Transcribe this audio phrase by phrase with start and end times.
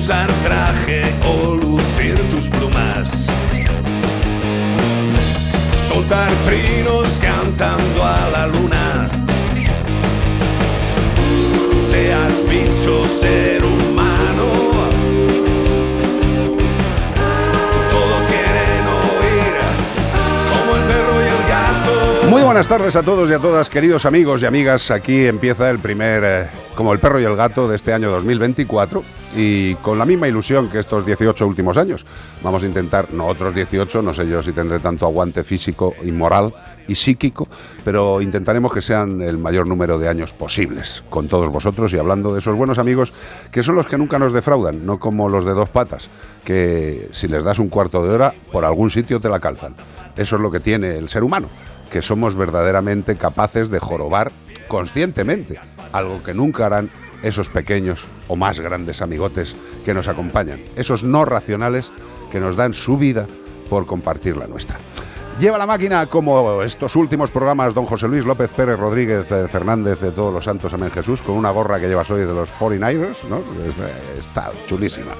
[0.00, 3.26] Usar traje o lucir tus plumas.
[5.76, 9.10] Soltar trinos cantando a la luna.
[11.76, 14.46] Seas bicho, ser humano.
[17.90, 19.54] Todos quieren oír
[20.48, 22.30] como el perro y el gato.
[22.30, 24.92] Muy buenas tardes a todos y a todas, queridos amigos y amigas.
[24.92, 29.02] Aquí empieza el primer, eh, como el perro y el gato de este año 2024
[29.36, 32.06] y con la misma ilusión que estos 18 últimos años.
[32.40, 36.12] Vamos a intentar, no otros 18, no sé yo si tendré tanto aguante físico y
[36.12, 36.54] moral
[36.86, 37.48] y psíquico,
[37.84, 42.32] pero intentaremos que sean el mayor número de años posibles con todos vosotros y hablando
[42.32, 43.12] de esos buenos amigos
[43.50, 46.10] que son los que nunca nos defraudan, no como los de dos patas,
[46.44, 49.74] que si les das un cuarto de hora, por algún sitio te la calzan.
[50.16, 51.48] Eso es lo que tiene el ser humano,
[51.90, 54.30] que somos verdaderamente capaces de jorobar
[54.68, 55.58] conscientemente,
[55.92, 56.90] algo que nunca harán
[57.22, 61.90] esos pequeños o más grandes amigotes que nos acompañan, esos no racionales
[62.30, 63.26] que nos dan su vida
[63.68, 64.78] por compartir la nuestra.
[65.38, 70.00] Lleva la máquina como estos últimos programas don José Luis López Pérez Rodríguez eh, Fernández
[70.00, 73.22] de Todos los Santos Amén Jesús, con una gorra que llevas hoy de los 49ers,
[73.30, 73.36] ¿no?
[73.38, 75.12] Eh, Está chulísima.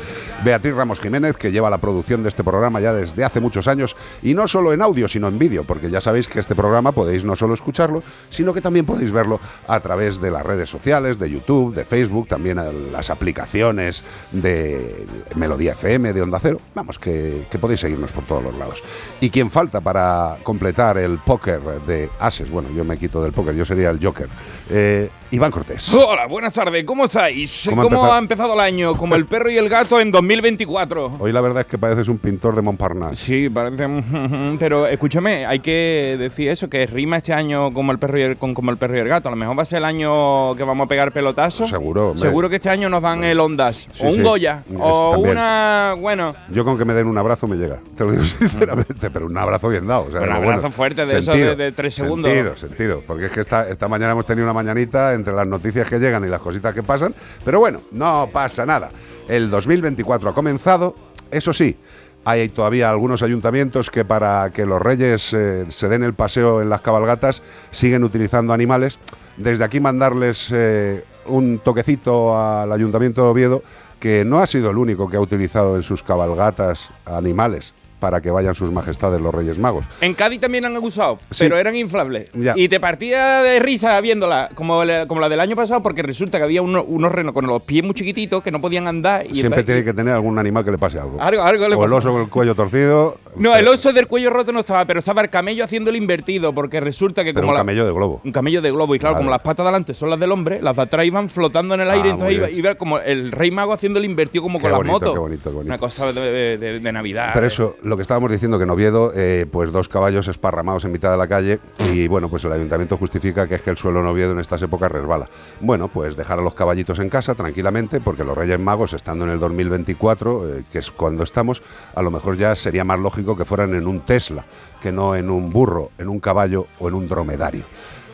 [0.45, 3.95] Beatriz Ramos Jiménez, que lleva la producción de este programa ya desde hace muchos años,
[4.21, 7.25] y no solo en audio, sino en vídeo, porque ya sabéis que este programa podéis
[7.25, 11.31] no solo escucharlo, sino que también podéis verlo a través de las redes sociales, de
[11.31, 14.03] YouTube, de Facebook, también las aplicaciones
[14.33, 16.61] de Melodía FM, de Onda Cero.
[16.75, 18.83] Vamos, que, que podéis seguirnos por todos los lados.
[19.21, 20.08] ¿Y quién falta para
[20.43, 22.51] completar el póker de ases?
[22.51, 24.29] Bueno, yo me quito del póker, yo sería el Joker.
[24.71, 25.93] Eh, Iván Cortés.
[25.93, 27.67] Hola, buenas tardes, ¿cómo estáis?
[27.69, 28.55] ¿Cómo ¿Cómo, ha empezado?
[28.55, 28.95] el año?
[28.95, 31.17] Como el perro y el gato en 2024.
[31.19, 33.17] Hoy la verdad es que pareces un pintor de Montparnasse.
[33.27, 33.87] Sí, parece.
[34.59, 38.37] Pero escúchame, hay que decir eso, que rima este año como el perro y el,
[38.39, 39.29] con como el perro y el gato.
[39.29, 41.69] A lo mejor va a ser el año que vamos a pegar pelotazo.
[41.69, 42.23] Seguro, hombre.
[42.27, 43.87] Seguro que este año nos dan el Ondas.
[43.93, 44.23] Sí, o un sí.
[44.23, 44.63] Goya.
[44.71, 45.33] Es o también.
[45.33, 45.95] una.
[46.01, 46.35] Bueno.
[46.51, 49.37] Yo con que me den un abrazo me llega, te lo digo sinceramente, pero un
[49.37, 50.07] abrazo bien dado.
[50.07, 52.33] o sea, Un abrazo fuerte de esos de- de tres segundos.
[52.33, 55.89] Sentido, sentido, porque es que esta, esta mañana hemos tenido una mañanita entre las noticias
[55.89, 57.15] que llegan y las cositas que pasan,
[57.45, 58.91] pero bueno, no pasa nada.
[59.29, 60.95] El 2024 ha comenzado,
[61.31, 61.77] eso sí,
[62.25, 66.69] hay todavía algunos ayuntamientos que para que los reyes eh, se den el paseo en
[66.69, 68.99] las cabalgatas siguen utilizando animales.
[69.37, 73.63] Desde aquí mandarles eh, un toquecito al ayuntamiento de Oviedo
[74.01, 78.31] que no ha sido el único que ha utilizado en sus cabalgatas animales para que
[78.31, 79.85] vayan sus majestades los Reyes Magos.
[80.01, 81.45] En Cádiz también han usado, Sí.
[81.45, 82.31] pero eran inflables.
[82.35, 82.55] Ya.
[82.57, 86.39] Y te partía de risa viéndola, como la, como la del año pasado, porque resulta
[86.39, 89.27] que había uno- unos renos con los pies muy chiquititos que no podían andar.
[89.27, 91.21] Y Siempre tiene que tener algún animal que le pase algo.
[91.21, 93.19] Algo- algo le o el oso con el cuello torcido.
[93.37, 96.53] No, el oso del cuello roto no estaba, pero estaba el camello haciendo el invertido,
[96.53, 98.21] porque resulta que Pero como un la- camello de globo.
[98.25, 99.25] un camello de globo, y claro, Vale.
[99.25, 101.81] como las patas de adelante son las del hombre, las de atrás iban flotando en
[101.83, 104.63] el Ah, aire, muy entonces iba, como el rey mago haciendo el invertido como Qué
[104.69, 105.13] con bonito, las motos.
[105.15, 105.69] qué bonito, qué bonito.
[105.69, 107.31] Una cosa de, de- de- de Navidad.
[107.35, 107.51] Pero eh.
[107.89, 111.17] Lo que estábamos diciendo, que en Oviedo, eh, pues dos caballos esparramados en mitad de
[111.17, 111.61] la calle
[111.93, 114.63] y bueno, pues el ayuntamiento justifica que es que el suelo en Oviedo en estas
[114.63, 115.29] épocas resbala.
[115.61, 119.31] Bueno, pues dejar a los caballitos en casa tranquilamente, porque los Reyes Magos, estando en
[119.31, 121.63] el 2024, eh, que es cuando estamos,
[121.95, 124.45] a lo mejor ya sería más lógico que fueran en un Tesla,
[124.81, 127.65] que no en un burro, en un caballo o en un dromedario.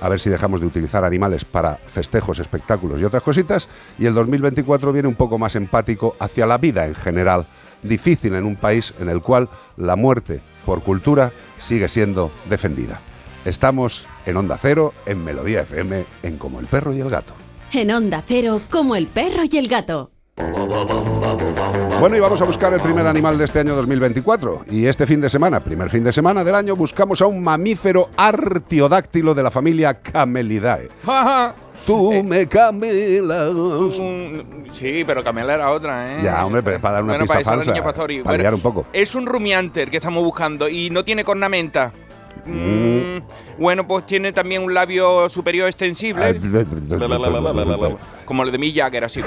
[0.01, 3.71] A ver si dejamos de utilizar animales para festejos, espectáculos y otras cositas.
[3.99, 7.47] Y el 2024 viene un poco más empático hacia la vida en general.
[7.85, 13.01] Difícil en un país en el cual la muerte por cultura sigue siendo defendida.
[13.45, 17.35] Estamos en Onda Cero, en Melodía FM, en Como el Perro y el Gato.
[17.73, 20.11] En Onda Cero, como el perro y el gato.
[22.01, 24.67] Bueno, y vamos a buscar el primer animal de este año 2024.
[24.71, 28.11] Y este fin de semana, primer fin de semana del año, buscamos a un mamífero
[28.17, 30.89] artiodáctilo de la familia Camelidae.
[31.87, 33.53] Tú me camelas.
[34.73, 36.21] Sí, pero Camela era otra, ¿eh?
[36.23, 38.23] Ya, hombre, pero es para dar una Bueno, pista para falsa, niña Pastori.
[38.23, 38.87] para liar un poco.
[38.93, 41.93] Es un rumianter que estamos buscando y no tiene cornamenta.
[42.47, 43.19] Mm,
[43.59, 46.39] Bueno, pues tiene también un labio superior extensible.
[48.25, 49.21] como el de Mick Jagger, así,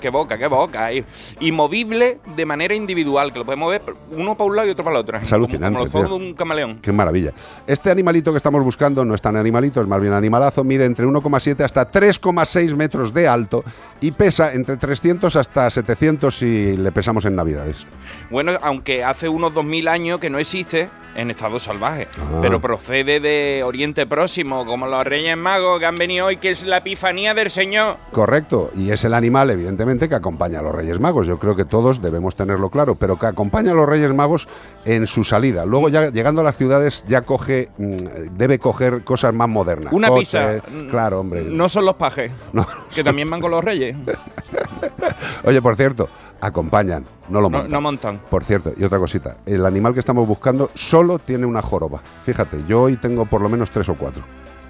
[0.00, 1.04] que boca, que boca, y,
[1.40, 4.84] y movible de manera individual, que lo podemos ver uno para un lado y otro
[4.84, 5.18] para el otro.
[5.18, 6.78] Es alucinante, Como, como los de un camaleón.
[6.80, 7.32] Qué maravilla.
[7.66, 11.06] Este animalito que estamos buscando no es tan animalito, es más bien animalazo, mide entre
[11.06, 13.62] 1,7 hasta 3,6 metros de alto
[14.00, 17.86] y pesa entre 300 hasta 700 si le pesamos en Navidades.
[18.30, 22.38] Bueno, aunque hace unos 2000 años que no existe en estado salvaje, Ah.
[22.40, 26.64] pero procede de Oriente Próximo, como los Reyes Magos que han venido hoy, que es
[26.64, 27.96] la Epifanía del Señor.
[28.12, 31.26] Correcto, y es el animal, evidentemente, que acompaña a los Reyes Magos.
[31.26, 34.48] Yo creo que todos debemos tenerlo claro, pero que acompaña a los Reyes Magos
[34.84, 35.64] en su salida.
[35.64, 37.96] Luego, ya llegando a las ciudades, ya coge, mm,
[38.36, 39.92] debe coger cosas más modernas.
[39.92, 40.60] Una Coches, pista.
[40.90, 41.42] Claro, hombre.
[41.44, 42.66] No son los pajes, No.
[42.94, 43.96] que también van con los Reyes.
[45.44, 46.08] Oye, por cierto,
[46.40, 47.70] acompañan, no lo No, montan.
[47.72, 48.20] no montan.
[48.30, 52.00] Por cierto, y otra cosita, el animal que estamos buscando solo tiene una joroba.
[52.24, 54.22] Fíjate, yo hoy tengo por lo menos tres o cuatro.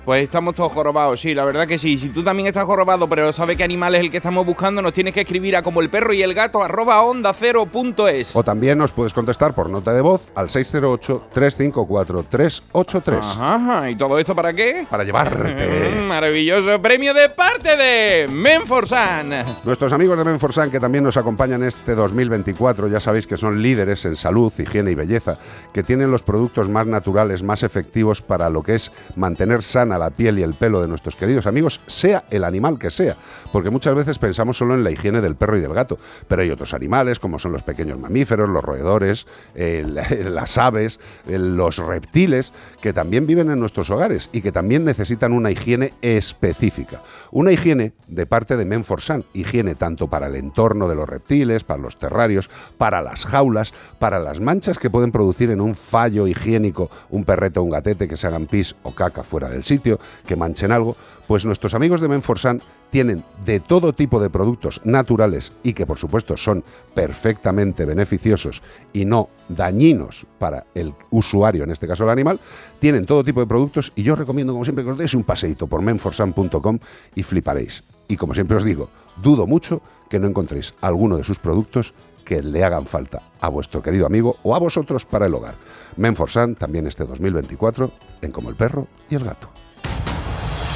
[0.04, 1.96] Pues estamos todos jorobados, sí, la verdad que sí.
[1.96, 4.92] Si tú también estás jorobado, pero sabes qué animal es el que estamos buscando, nos
[4.92, 8.34] tienes que escribir a como el perro y el gato arroba onda cero punto es.
[8.34, 13.18] O también nos puedes contestar por nota de voz al 608-354-383.
[13.20, 14.88] Ajá, ajá, ¿y todo esto para qué?
[14.90, 15.92] Para llevarte.
[16.08, 19.60] Maravilloso premio de parte de Menforsan.
[19.62, 24.04] Nuestros amigos de Menforsan que también nos acompañan este 2024, ya sabéis que son líderes
[24.04, 25.38] en salud, higiene y belleza,
[25.72, 30.10] que tienen los productos más naturales, más efectivos para lo que es mantener sana la
[30.10, 33.16] piel y el pelo de nuestros queridos amigos, sea el animal que sea,
[33.52, 35.98] porque muchas veces pensamos solo en la higiene del perro y del gato,
[36.28, 42.52] pero hay otros animales como son los pequeños mamíferos, los roedores, las aves, los reptiles,
[42.80, 47.02] que también viven en nuestros hogares y que también necesitan una higiene específica.
[47.30, 51.82] Una higiene de parte de Menforsan, higiene tanto para el entorno de los reptiles, para
[51.82, 56.90] los terrarios, para las jaulas, para las manchas que pueden producir en un fallo higiénico
[57.10, 59.81] un perrete o un gatete que se hagan pis o caca fuera del sitio,
[60.26, 60.96] que manchen algo,
[61.26, 65.98] pues nuestros amigos de Menforsan tienen de todo tipo de productos naturales y que por
[65.98, 66.62] supuesto son
[66.94, 68.62] perfectamente beneficiosos
[68.92, 72.38] y no dañinos para el usuario, en este caso el animal,
[72.78, 75.24] tienen todo tipo de productos y yo os recomiendo como siempre que os deis un
[75.24, 76.78] paseíto por menforsan.com
[77.14, 77.82] y fliparéis.
[78.08, 78.90] Y como siempre os digo,
[79.22, 79.80] dudo mucho
[80.10, 81.94] que no encontréis alguno de sus productos
[82.26, 85.54] que le hagan falta a vuestro querido amigo o a vosotros para el hogar.
[85.96, 87.90] Menforsan también este 2024
[88.20, 89.61] en Como el perro y el gato.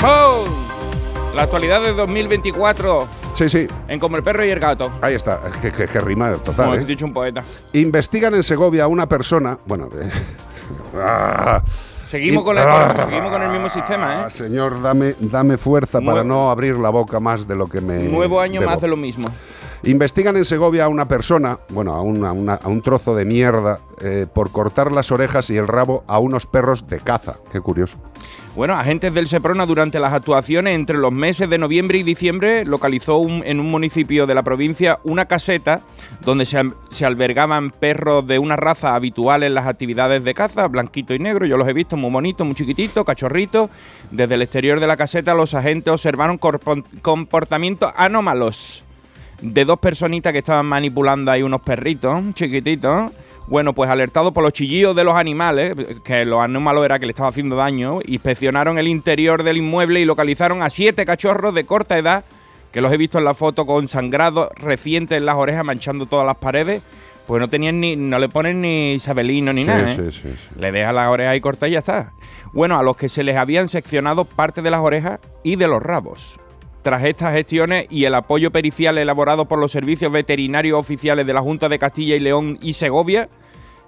[0.06, 0.44] ¡Oh!
[1.34, 4.90] La actualidad de 2024 Sí, sí, en Como el perro y el gato.
[5.02, 6.70] ahí está, que, que- que rima Como total.
[6.70, 6.84] ha ¿eh?
[6.86, 7.44] dicho un poeta.
[7.74, 9.58] Investigan en Segovia a una persona.
[9.66, 9.90] Bueno.
[9.94, 10.10] eh,
[10.98, 11.60] ah,
[12.08, 14.30] Seguimos, y- con, la- ah, seguimos con el mismo sistema, ¿eh?
[14.30, 18.04] Señor, dame, dame fuerza para no abrir la boca más de lo que me.
[18.04, 18.72] Nuevo año debo.
[18.72, 19.26] más de lo mismo.
[19.84, 24.50] Investigan en Segovia a una persona, bueno, a, una- un trozo de mierda, eh, por
[24.50, 27.36] cortar las orejas y el rabo a unos perros de caza.
[27.52, 27.96] Qué curioso.
[28.56, 33.22] Bueno, agentes del Seprona durante las actuaciones entre los meses de noviembre y diciembre localizó
[33.28, 35.82] en un municipio de la provincia una caseta
[36.22, 41.12] donde se, se albergaban perros de una raza habitual en las actividades de caza, blanquito
[41.12, 41.44] y negro.
[41.44, 43.68] Yo los he visto muy bonitos, muy chiquititos, cachorritos.
[44.10, 46.38] Desde el exterior de la caseta los agentes observaron
[47.02, 48.82] comportamientos anómalos
[49.40, 53.10] de dos personitas que estaban manipulando ahí unos perritos chiquititos.
[53.48, 57.10] Bueno, pues alertados por los chillidos de los animales, que lo anómalo era que le
[57.12, 61.96] estaba haciendo daño, inspeccionaron el interior del inmueble y localizaron a siete cachorros de corta
[61.96, 62.24] edad,
[62.72, 66.26] que los he visto en la foto con sangrado reciente en las orejas, manchando todas
[66.26, 66.82] las paredes.
[67.28, 69.92] Pues no tenían ni, no le ponen ni isabelino ni Sí, nada.
[69.92, 69.96] ¿eh?
[69.96, 70.60] sí, sí, sí.
[70.60, 72.12] Le deja las orejas ahí cortas y ya está.
[72.52, 75.82] Bueno, a los que se les habían seccionado parte de las orejas y de los
[75.82, 76.36] rabos.
[76.86, 81.40] Tras estas gestiones y el apoyo pericial elaborado por los servicios veterinarios oficiales de la
[81.40, 83.28] Junta de Castilla y León y Segovia,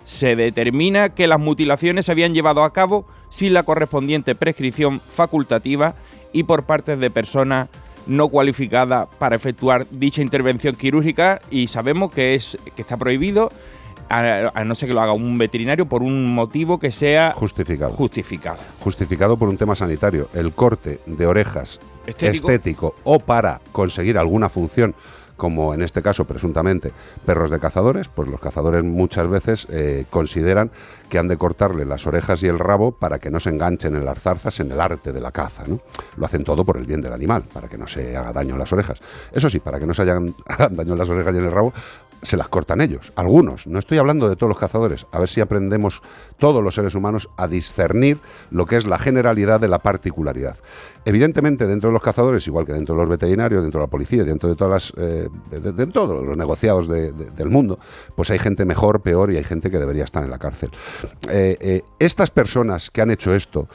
[0.02, 5.94] se determina que las mutilaciones se habían llevado a cabo sin la correspondiente prescripción facultativa
[6.32, 7.68] y por parte de personas
[8.08, 13.48] no cualificadas para efectuar dicha intervención quirúrgica y sabemos que es que está prohibido
[14.08, 17.92] a, a no ser que lo haga un veterinario por un motivo que sea Justificado.
[17.92, 18.58] justificado.
[18.80, 20.28] Justificado por un tema sanitario.
[20.34, 21.78] El corte de orejas
[22.08, 22.94] Estético.
[23.04, 24.94] o para conseguir alguna función
[25.38, 26.92] como en este caso presuntamente
[27.24, 30.70] perros de cazadores, pues los cazadores muchas veces eh, consideran
[31.08, 34.04] que han de cortarle las orejas y el rabo para que no se enganchen en
[34.04, 35.62] las zarzas en el arte de la caza.
[35.66, 35.80] ¿no?
[36.16, 38.58] Lo hacen todo por el bien del animal, para que no se haga daño en
[38.58, 38.98] las orejas.
[39.32, 40.34] Eso sí, para que no se hagan
[40.70, 41.72] daño en las orejas y en el rabo,
[42.22, 43.66] se las cortan ellos, algunos.
[43.66, 45.06] No estoy hablando de todos los cazadores.
[45.12, 46.02] A ver si aprendemos
[46.38, 48.18] todos los seres humanos a discernir
[48.50, 50.56] lo que es la generalidad de la particularidad.
[51.04, 54.24] Evidentemente, dentro de los cazadores, igual que dentro de los veterinarios, dentro de la policía,
[54.24, 57.78] dentro de todas las, eh, de, todos los negociados de- de- del mundo,
[58.14, 60.70] pues hay gente mejor, peor y hay gente que debería estar en la cárcel.
[61.30, 63.68] Eh, eh, estas personas que han hecho esto,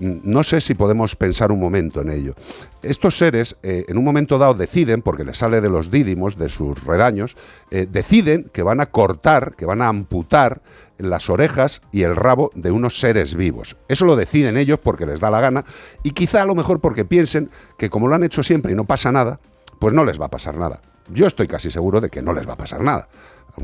[0.00, 2.34] no sé si podemos pensar un momento en ello.
[2.82, 6.82] Estos seres, en un momento dado, deciden, porque les sale de los dídimos, de sus
[6.84, 7.36] redaños,
[7.86, 10.62] deciden que van a cortar, que van a amputar
[10.98, 13.76] las orejas y el rabo de unos seres vivos.
[13.88, 15.64] Eso lo deciden ellos porque les da la gana
[16.02, 18.84] y quizá a lo mejor porque piensen que como lo han hecho siempre y no
[18.84, 19.40] pasa nada,
[19.78, 20.80] pues no les va a pasar nada.
[21.08, 23.08] Yo estoy casi seguro de que no les va a pasar nada.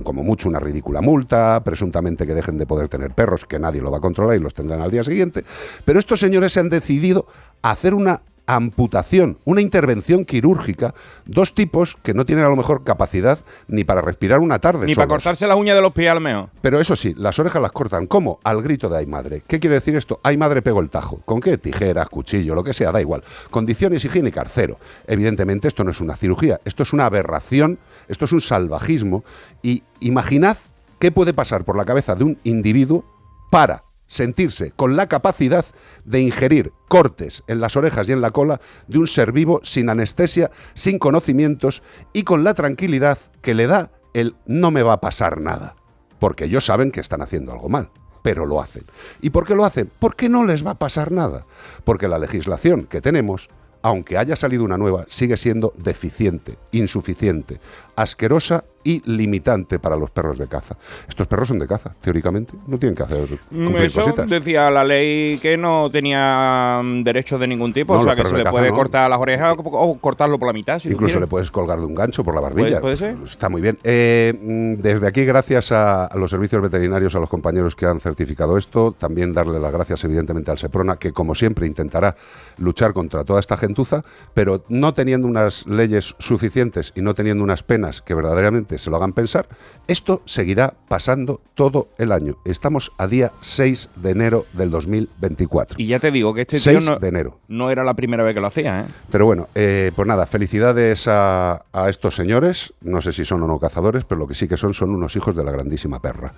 [0.03, 3.91] Como mucho una ridícula multa, presuntamente que dejen de poder tener perros, que nadie lo
[3.91, 5.45] va a controlar y los tendrán al día siguiente.
[5.85, 7.27] Pero estos señores se han decidido
[7.63, 12.85] a hacer una amputación, una intervención quirúrgica, dos tipos que no tienen a lo mejor
[12.85, 14.87] capacidad ni para respirar una tarde.
[14.87, 16.51] Ni para cortarse las uñas de los pies al mejor.
[16.61, 18.07] Pero eso sí, las orejas las cortan.
[18.07, 18.39] ¿Cómo?
[18.45, 19.43] Al grito de ay madre.
[19.47, 20.21] ¿Qué quiere decir esto?
[20.23, 21.21] Ay madre pego el tajo.
[21.25, 21.59] ¿Con qué?
[21.59, 23.23] Tijeras, cuchillo, lo que sea, da igual.
[23.51, 24.79] Condiciones higiénicas, cero.
[25.07, 29.25] Evidentemente esto no es una cirugía, esto es una aberración, esto es un salvajismo.
[29.63, 30.57] Y imaginad
[30.99, 33.05] qué puede pasar por la cabeza de un individuo
[33.51, 35.65] para sentirse con la capacidad
[36.05, 39.89] de ingerir cortes en las orejas y en la cola de un ser vivo sin
[39.89, 41.83] anestesia, sin conocimientos
[42.13, 45.77] y con la tranquilidad que le da el no me va a pasar nada.
[46.19, 47.91] Porque ellos saben que están haciendo algo mal,
[48.23, 48.85] pero lo hacen.
[49.21, 49.91] ¿Y por qué lo hacen?
[49.99, 51.45] Porque no les va a pasar nada.
[51.85, 53.51] Porque la legislación que tenemos,
[53.83, 57.61] aunque haya salido una nueva, sigue siendo deficiente, insuficiente,
[57.95, 60.77] asquerosa y limitante para los perros de caza.
[61.09, 64.29] Estos perros son de caza, teóricamente, no tienen que hacer Mm, Eso cositas.
[64.31, 68.25] decía la ley que no tenía mm, derechos de ningún tipo, No, o sea que
[68.25, 68.77] se le puede no.
[68.77, 70.79] cortar las orejas o, cortarlo por la mitad.
[70.79, 72.81] Si Incluso le puedes colgar de un gancho por la barbilla.
[72.81, 73.17] ¿Puede- puede ser?
[73.25, 73.79] Está muy bien.
[73.83, 78.57] Eh, mm, desde aquí, gracias a los servicios veterinarios, a los compañeros que han certificado
[78.57, 82.15] esto, también darle las gracias, evidentemente, al Seprona, que como siempre intentará
[82.59, 87.63] luchar contra toda esta gentuza, pero no teniendo unas leyes suficientes y no teniendo unas
[87.63, 89.49] penas que verdaderamente se lo hagan pensar,
[89.87, 92.37] esto seguirá pasando todo el año.
[92.45, 95.77] Estamos a día 6 de enero del 2024.
[95.81, 97.39] Y ya te digo que este 6 tío no, de enero.
[97.49, 98.85] no era la primera vez que lo hacía, ¿eh?
[99.11, 102.73] Pero bueno, eh, pues nada, felicidades a, a estos señores.
[102.81, 105.17] No sé si son o no cazadores, pero lo que sí que son son unos
[105.17, 106.35] hijos de la grandísima perra.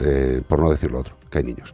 [0.00, 1.72] Eh, por no decir lo otro, que hay niños.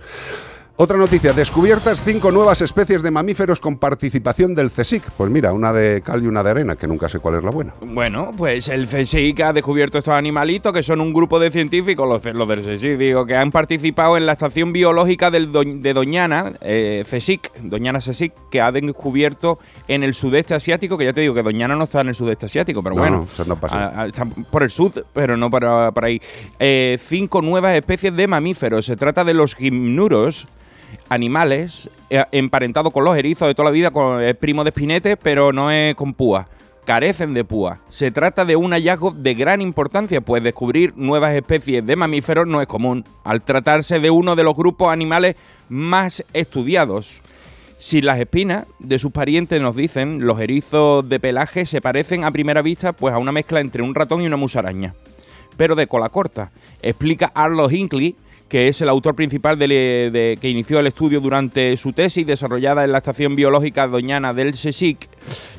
[0.74, 5.02] Otra noticia, descubiertas cinco nuevas especies de mamíferos con participación del CSIC.
[5.16, 7.50] Pues mira, una de cal y una de arena, que nunca sé cuál es la
[7.50, 7.74] buena.
[7.82, 12.34] Bueno, pues el CSIC ha descubierto estos animalitos que son un grupo de científicos, los,
[12.34, 16.54] los del CSIC, digo, que han participado en la estación biológica del Do- de Doñana,
[16.62, 21.34] eh, CSIC, Doñana CSIC, que ha descubierto en el sudeste asiático, que ya te digo
[21.34, 23.88] que Doñana no está en el sudeste asiático, pero No, bueno, no, eso no pasa.
[23.88, 26.20] a- a- está por el sur, pero no para, para ahí.
[26.58, 28.86] Eh, cinco nuevas especies de mamíferos.
[28.86, 30.48] Se trata de los gimnuros,
[31.08, 35.16] animales eh, emparentados con los erizos de toda la vida, con, es primo de espinete,
[35.16, 36.48] pero no es con púa.
[36.84, 37.78] Carecen de púa.
[37.88, 42.60] Se trata de un hallazgo de gran importancia, pues descubrir nuevas especies de mamíferos no
[42.60, 45.36] es común, al tratarse de uno de los grupos animales
[45.68, 47.22] más estudiados.
[47.82, 52.30] Si las espinas de sus parientes nos dicen, los erizos de pelaje se parecen a
[52.30, 54.94] primera vista pues a una mezcla entre un ratón y una musaraña,
[55.56, 56.52] pero de cola corta.
[56.80, 58.14] Explica Arlo Hinckley,
[58.52, 59.66] que es el autor principal de,
[60.12, 64.54] de- que inició el estudio durante su tesis desarrollada en la Estación Biológica Doñana del
[64.54, 65.08] SESIC.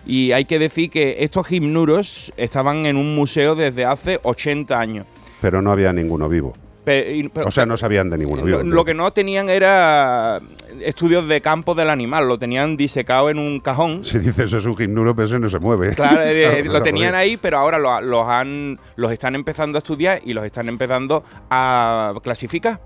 [0.06, 5.08] Y hay que decir que estos gimnuros estaban en un museo desde hace 80 años.
[5.42, 6.54] Pero no había ninguno vivo.
[6.84, 10.42] Pero- O sea, no sabían de ninguno lo, lo que no tenían era
[10.82, 14.04] estudios de campo del animal, lo tenían disecado en un cajón.
[14.04, 15.96] Si dices eso es un gimnuro, pero ese no se mueve.
[15.96, 19.80] Claro, eh, Claro, lo tenían ahí, pero ahora lo- los han los están empezando a
[19.80, 22.80] estudiar y los están empezando a clasificar.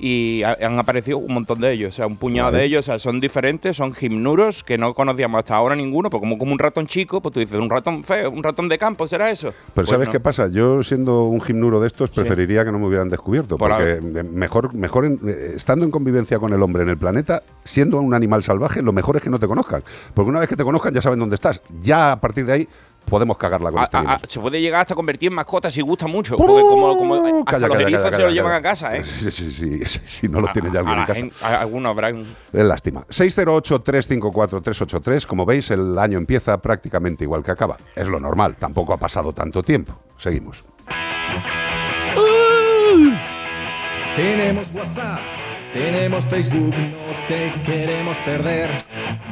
[0.00, 2.58] Y ha- han aparecido un montón de ellos, o sea, un puñado Vale.
[2.58, 6.20] de ellos, o sea, son diferentes, son gimnuros que no conocíamos hasta ahora ninguno, pues
[6.20, 9.06] como, como un ratón chico, pues tú dices, un ratón feo, un ratón de campo,
[9.08, 9.48] ¿será eso?
[9.50, 10.12] Pero Pues ¿sabes no.
[10.12, 10.48] qué pasa?
[10.48, 14.00] Yo siendo un gimnuro de estos preferiría que no me hubieran descubierto, Por porque
[14.32, 18.14] mejor, mejor en- eh, estando en convivencia con el hombre en el planeta, siendo un
[18.14, 19.82] animal salvaje, lo mejor es que no te conozcan,
[20.14, 21.60] porque una vez que te conozcan ya saben dónde estás.
[21.80, 22.68] Ya a partir de ahí
[23.08, 26.06] podemos cagarla con A- este a- se puede llegar hasta convertir en mascota si gusta
[26.06, 28.58] mucho, porque como, como hasta Uh, Calla, los calla, erizos calla, se lo llevan calla.
[28.58, 29.04] a casa, ¿eh?
[29.04, 31.14] Sí, sí, sí, sí, sí, no lo tiene ya alguien en casa.
[31.14, 32.24] gente- a- algunos habrán.
[32.52, 33.04] Es lástima.
[33.08, 35.26] 608-354-383.
[35.26, 37.76] Como veis, el año empieza prácticamente igual que acaba.
[37.94, 39.92] Es lo normal, tampoco ha pasado tanto tiempo.
[40.16, 40.64] Seguimos.
[44.16, 45.20] Tenemos WhatsApp
[45.72, 48.70] Tenemos Facebook, no te queremos perder.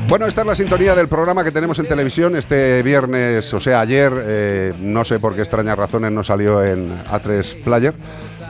[0.08, 3.80] Bueno, esta es la sintonía del programa que tenemos en televisión este viernes, o sea,
[3.80, 7.94] ayer, eh, no sé por qué extrañas razones no salió en A3 Player,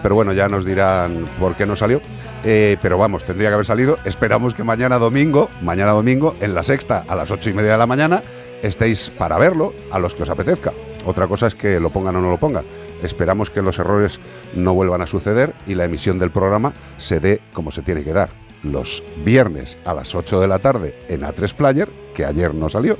[0.03, 2.01] pero bueno, ya nos dirán por qué no salió.
[2.45, 3.99] Eh, pero vamos, tendría que haber salido.
[4.05, 7.79] Esperamos que mañana domingo, mañana domingo, en la sexta a las ocho y media de
[7.79, 8.23] la mañana,
[8.63, 10.73] estéis para verlo a los que os apetezca.
[11.05, 12.65] Otra cosa es que lo pongan o no lo pongan.
[13.03, 14.21] Esperamos que los errores
[14.55, 18.13] no vuelvan a suceder y la emisión del programa se dé como se tiene que
[18.13, 18.31] dar.
[18.63, 22.97] Los viernes a las 8 de la tarde en A3 Player, que ayer no salió,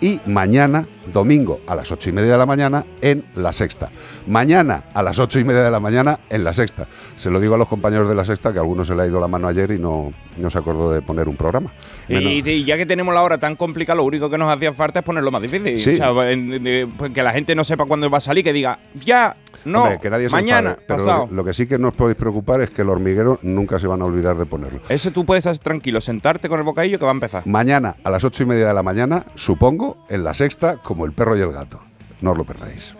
[0.00, 3.90] y mañana, domingo, a las 8 y media de la mañana en La Sexta.
[4.28, 6.86] Mañana a las 8 y media de la mañana en La Sexta.
[7.16, 9.06] Se lo digo a los compañeros de La Sexta, que a algunos se le ha
[9.06, 11.70] ido la mano ayer y no, no se acordó de poner un programa.
[12.08, 15.00] Y, y ya que tenemos la hora tan complicada, lo único que nos hacía falta
[15.00, 15.78] es ponerlo más difícil.
[15.80, 15.94] Sí.
[16.00, 18.44] O sea, en- en- de- pues que la gente no sepa cuándo va a salir,
[18.44, 19.34] que diga, ya,
[19.64, 21.28] no, Hombre, que nadie se mañana, enfade, pero lo pasado.
[21.28, 23.86] que, lo que sí que no os podéis preocupar es que el hormiguero nunca se
[23.86, 24.80] van a olvidar de ponerlo.
[24.88, 27.46] Ese tú puedes estar tranquilo, sentarte con el bocadillo que va a empezar.
[27.46, 31.12] Mañana a las ocho y media de la mañana, supongo, en la sexta, como el
[31.12, 31.80] perro y el gato.
[32.20, 32.94] No os lo perdáis.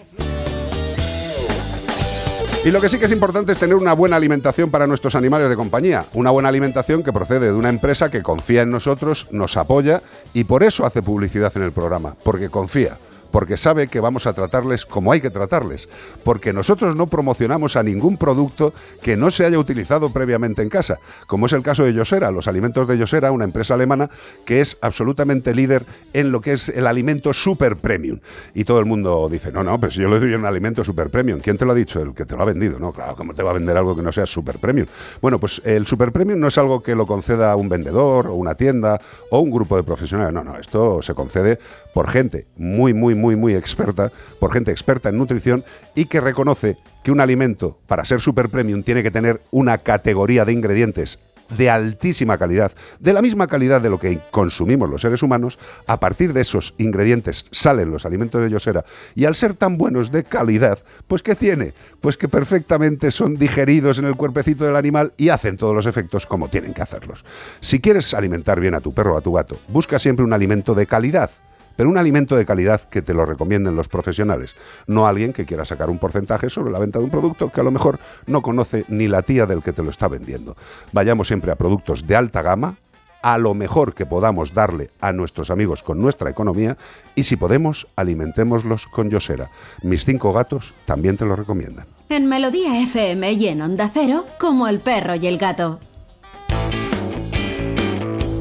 [2.63, 5.49] Y lo que sí que es importante es tener una buena alimentación para nuestros animales
[5.49, 6.05] de compañía.
[6.13, 10.03] Una buena alimentación que procede de una empresa que confía en nosotros, nos apoya
[10.35, 12.99] y por eso hace publicidad en el programa, porque confía.
[13.31, 15.89] Porque sabe que vamos a tratarles como hay que tratarles.
[16.25, 18.73] Porque nosotros no promocionamos a ningún producto
[19.03, 20.99] que no se haya utilizado previamente en casa.
[21.27, 24.11] Como es el caso de Yosera, los alimentos de Yosera, una empresa alemana
[24.45, 28.19] que es absolutamente líder en lo que es el alimento super premium.
[28.55, 31.11] Y todo el mundo dice, no, no, pero si yo le doy un alimento super
[31.11, 32.01] premium, ¿quién te lo ha dicho?
[32.01, 32.79] El que te lo ha vendido.
[32.79, 34.87] No, claro, ¿cómo te va a vender algo que no sea super premium?
[35.21, 38.55] Bueno, pues el super premium no es algo que lo conceda un vendedor o una
[38.55, 40.33] tienda o un grupo de profesionales.
[40.33, 41.59] No, no, esto se concede
[41.95, 46.77] por gente muy, muy, muy, muy experta, por gente experta en nutrición y que reconoce
[47.03, 51.19] que un alimento, para ser super premium, tiene que tener una categoría de ingredientes
[51.57, 55.99] de altísima calidad, de la misma calidad de lo que consumimos los seres humanos, a
[55.99, 60.25] partir de esos ingredientes salen los alimentos de Yosera y al ser tan buenos de
[60.25, 60.79] calidad,
[61.09, 61.73] pues ¿qué tiene?
[62.01, 66.27] Pues que perfectamente son digeridos en el cuerpecito del animal y hacen todos los efectos
[66.27, 67.25] como tienen que hacerlos.
[67.61, 70.75] Si quieres alimentar bien a tu perro o a tu gato, busca siempre un alimento
[70.75, 71.31] de calidad
[71.77, 75.65] pero un alimento de calidad que te lo recomienden los profesionales, no alguien que quiera
[75.65, 78.85] sacar un porcentaje sobre la venta de un producto que a lo mejor no conoce
[78.89, 80.57] ni la tía del que te lo está vendiendo.
[80.93, 82.75] Vayamos siempre a productos de alta gama,
[83.23, 86.77] a lo mejor que podamos darle a nuestros amigos con nuestra economía
[87.15, 89.49] y si podemos, alimentémoslos con Yosera.
[89.83, 91.87] Mis cinco gatos también te lo recomiendan.
[92.09, 95.81] En Melodía FM y en Onda Cero, como el perro y el gato.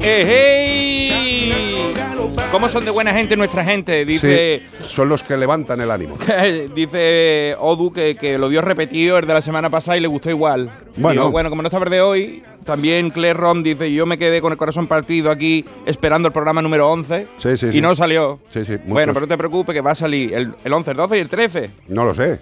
[0.02, 2.09] ¡Eh, hey!
[2.50, 4.04] ¿Cómo son de buena gente nuestra gente?
[4.04, 6.16] Dice, Sí, son los que levantan el ánimo.
[6.74, 10.30] dice Odu que, que lo vio repetido el de la semana pasada y le gustó
[10.30, 10.70] igual.
[10.96, 11.22] Bueno.
[11.22, 14.52] Digo, bueno, como no está verde hoy, también Claire Rom dice, yo me quedé con
[14.52, 17.80] el corazón partido aquí esperando el programa número 11 Sí, sí, y sí.
[17.80, 18.40] no salió.
[18.52, 20.96] Sí, sí, Bueno, pero no te preocupes que va a salir el, el 11, el
[20.96, 21.70] 12 y el 13.
[21.88, 22.40] No lo sé.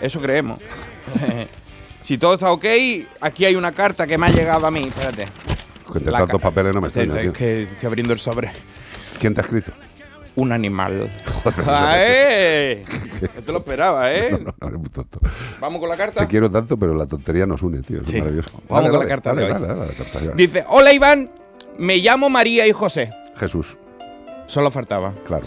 [0.00, 0.60] Eso creemos.
[2.02, 2.64] si todo está ok,
[3.20, 4.80] aquí hay una carta que me ha llegado a mí.
[4.80, 5.26] Espérate.
[6.06, 8.50] La tantos papeles no me extraña, Es que estoy abriendo el sobre.
[9.20, 9.72] ¿Quién te ha escrito?
[10.34, 11.10] Un animal.
[11.44, 12.84] Joder, ¡Ah, eh!
[13.36, 14.30] No te lo esperaba, ¿eh?
[14.32, 15.20] No, no, eres muy tonto.
[15.60, 16.20] Vamos con la carta.
[16.20, 18.00] Te quiero tanto, pero la tontería nos une, tío.
[18.02, 18.18] Es Sí.
[18.18, 18.60] maravilloso.
[18.68, 19.60] Vamos con la carta dale, de hoy.
[19.60, 20.18] dale, dale, carta.
[20.34, 21.30] Dice, hola Iván,
[21.78, 23.12] me llamo María y José.
[23.36, 23.76] Jesús,
[24.48, 25.12] Solo faltaba.
[25.26, 25.46] claro.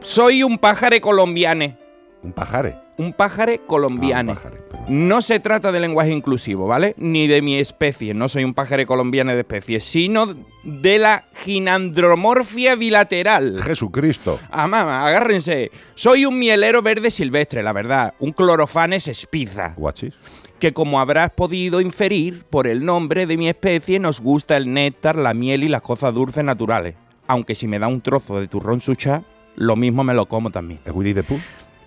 [0.00, 1.76] Soy un pájaro colombiano.
[2.22, 2.76] Un pajare.
[2.98, 4.32] Un pájaro colombiano.
[4.32, 5.08] Ah, un pájaro, perdón.
[5.08, 6.94] No se trata de lenguaje inclusivo, ¿vale?
[6.98, 12.76] Ni de mi especie, no soy un pájaro colombiano de especie, sino de la ginandromorfia
[12.76, 13.62] bilateral.
[13.62, 14.38] Jesucristo.
[14.50, 15.70] Ah, mamá, agárrense.
[15.94, 18.14] Soy un mielero verde silvestre, la verdad.
[18.18, 19.74] Un clorofanes espiza.
[19.76, 20.14] Guachis.
[20.58, 25.16] Que como habrás podido inferir por el nombre de mi especie, nos gusta el néctar,
[25.16, 26.94] la miel y las cosas dulces naturales.
[27.26, 29.22] Aunque si me da un trozo de turrón suchá,
[29.56, 30.80] lo mismo me lo como también.
[30.84, 31.40] ¿Es Winnie the Pooh?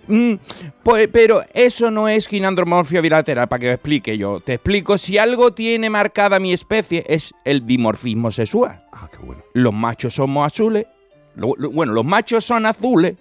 [0.08, 0.34] Mm,
[0.82, 4.40] pues, pero eso no es ginandromorfia bilateral, para que lo explique yo.
[4.40, 8.84] Te explico, si algo tiene marcada mi especie es el dimorfismo sexual.
[8.92, 9.42] Ah, qué bueno.
[9.52, 10.86] Los machos somos azules,
[11.34, 13.16] lo- lo- bueno, los machos son azules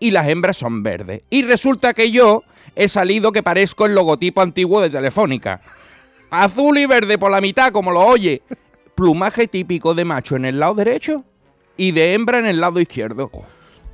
[0.00, 1.22] y las hembras son verdes.
[1.30, 2.42] Y resulta que yo
[2.74, 5.60] he salido que parezco el logotipo antiguo de Telefónica.
[6.30, 8.42] Azul y verde por la mitad, como lo oye.
[8.96, 11.24] Plumaje típico de macho en el lado derecho
[11.76, 13.30] y de hembra en el lado izquierdo.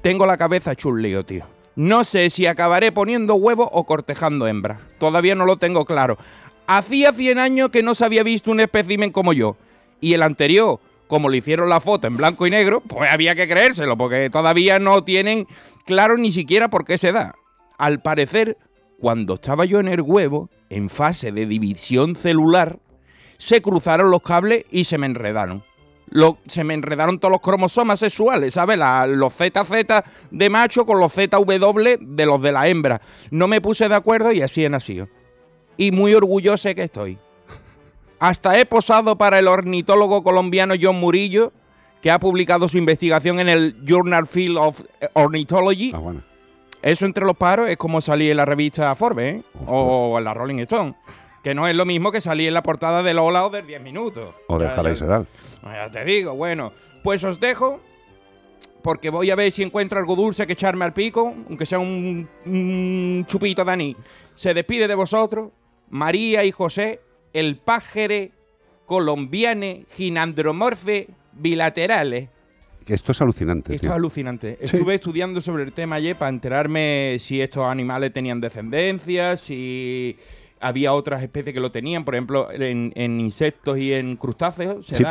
[0.02, 1.44] Tengo la cabeza hecho un lío, tío.
[1.76, 4.80] No sé si acabaré poniendo huevos o cortejando hembras.
[4.98, 6.18] Todavía no lo tengo claro.
[6.66, 9.56] Hacía 100 años que no se había visto un espécimen como yo.
[10.00, 13.48] Y el anterior, como le hicieron la foto en blanco y negro, pues había que
[13.48, 15.46] creérselo, porque todavía no tienen
[15.84, 17.34] claro ni siquiera por qué se da.
[17.78, 18.56] Al parecer,
[18.98, 22.78] cuando estaba yo en el huevo, en fase de división celular,
[23.38, 25.64] se cruzaron los cables y se me enredaron.
[26.10, 28.76] Lo- se me enredaron todos los cromosomas sexuales, ¿sabes?
[28.78, 33.00] La- los ZZ de macho con los ZW de los de la hembra.
[33.30, 35.08] No me puse de acuerdo y así he nacido.
[35.76, 37.16] Y muy orgulloso que estoy.
[38.18, 41.52] Hasta he posado para el ornitólogo colombiano John Murillo,
[42.02, 44.80] que ha publicado su investigación en el Journal Field of
[45.14, 45.92] Ornithology.
[45.94, 46.20] Ah, bueno.
[46.82, 49.42] Eso entre los paros es como salir en la revista Forbes ¿eh?
[49.66, 50.94] o en la Rolling Stone.
[51.42, 53.80] Que no es lo mismo que salir en la portada del Hola o del 10
[53.82, 54.34] minutos.
[54.48, 55.26] O del Jala y ya- Sedal.
[55.62, 56.72] ya te digo, bueno,
[57.02, 57.80] pues os dejo
[58.82, 62.26] porque voy a ver si encuentro algo dulce que echarme al pico, aunque sea un,
[62.46, 63.94] un chupito Dani.
[64.34, 65.50] Se despide de vosotros
[65.90, 67.00] María y José,
[67.32, 68.32] el pájere
[68.86, 72.28] colombiane ginandromorfe bilaterales.
[72.86, 73.74] Esto es alucinante.
[73.74, 73.90] Esto tío.
[73.90, 74.58] es alucinante.
[74.62, 74.76] Sí.
[74.76, 80.16] Estuve estudiando sobre el tema ayer para enterarme si estos animales tenían descendencia, si
[80.60, 84.86] había otras especies que lo tenían, por ejemplo, en, en insectos y en crustáceos.
[84.86, 85.02] Sí,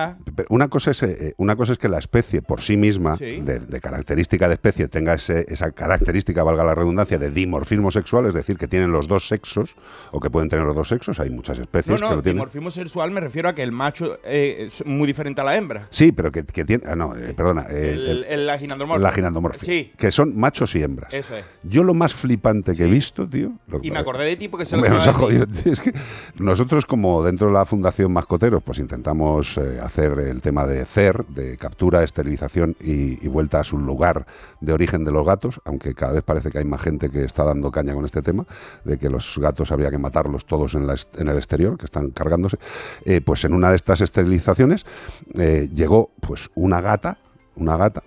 [0.49, 3.39] una cosa es eh, una cosa es que la especie por sí misma, Sí.
[3.41, 8.25] de, de característica de especie, tenga ese- esa característica, valga la redundancia, de dimorfismo sexual,
[8.27, 9.75] es decir, que tienen los dos sexos
[10.11, 11.19] o que pueden tener los dos sexos.
[11.19, 12.37] Hay muchas No, especies que no, lo tienen.
[12.37, 15.87] dimorfismo sexual me refiero a que el macho eh, es muy diferente a la hembra.
[15.89, 16.83] Sí, pero que, que tiene.
[16.85, 17.65] ah, no, eh, perdona.
[17.69, 18.59] eh, el, el- el, la.
[19.59, 21.13] Sí, Que son machos y hembras.
[21.13, 21.45] eso es.
[21.63, 23.53] Yo lo más flipante que he visto, tío.
[23.67, 25.93] lo- Y me acordé de ti porque se lo Hombre, nos ha jodido, Es que
[26.37, 31.25] nosotros, como dentro de la Fundación Mascoteros, pues intentamos eh, hacer el tema de CER,
[31.27, 34.25] de captura, esterilización y, vuelta a su lugar
[34.59, 37.43] de origen de los gatos, aunque cada vez parece que hay más gente que está
[37.43, 38.45] dando caña con este tema,
[38.83, 40.89] de que los gatos habría que matarlos todos en
[41.29, 42.57] el exterior, que están cargándose.
[43.05, 44.85] Eh, pues en una de estas esterilizaciones
[45.35, 47.19] eh, llegó pues una gata,
[47.55, 48.03] una gata,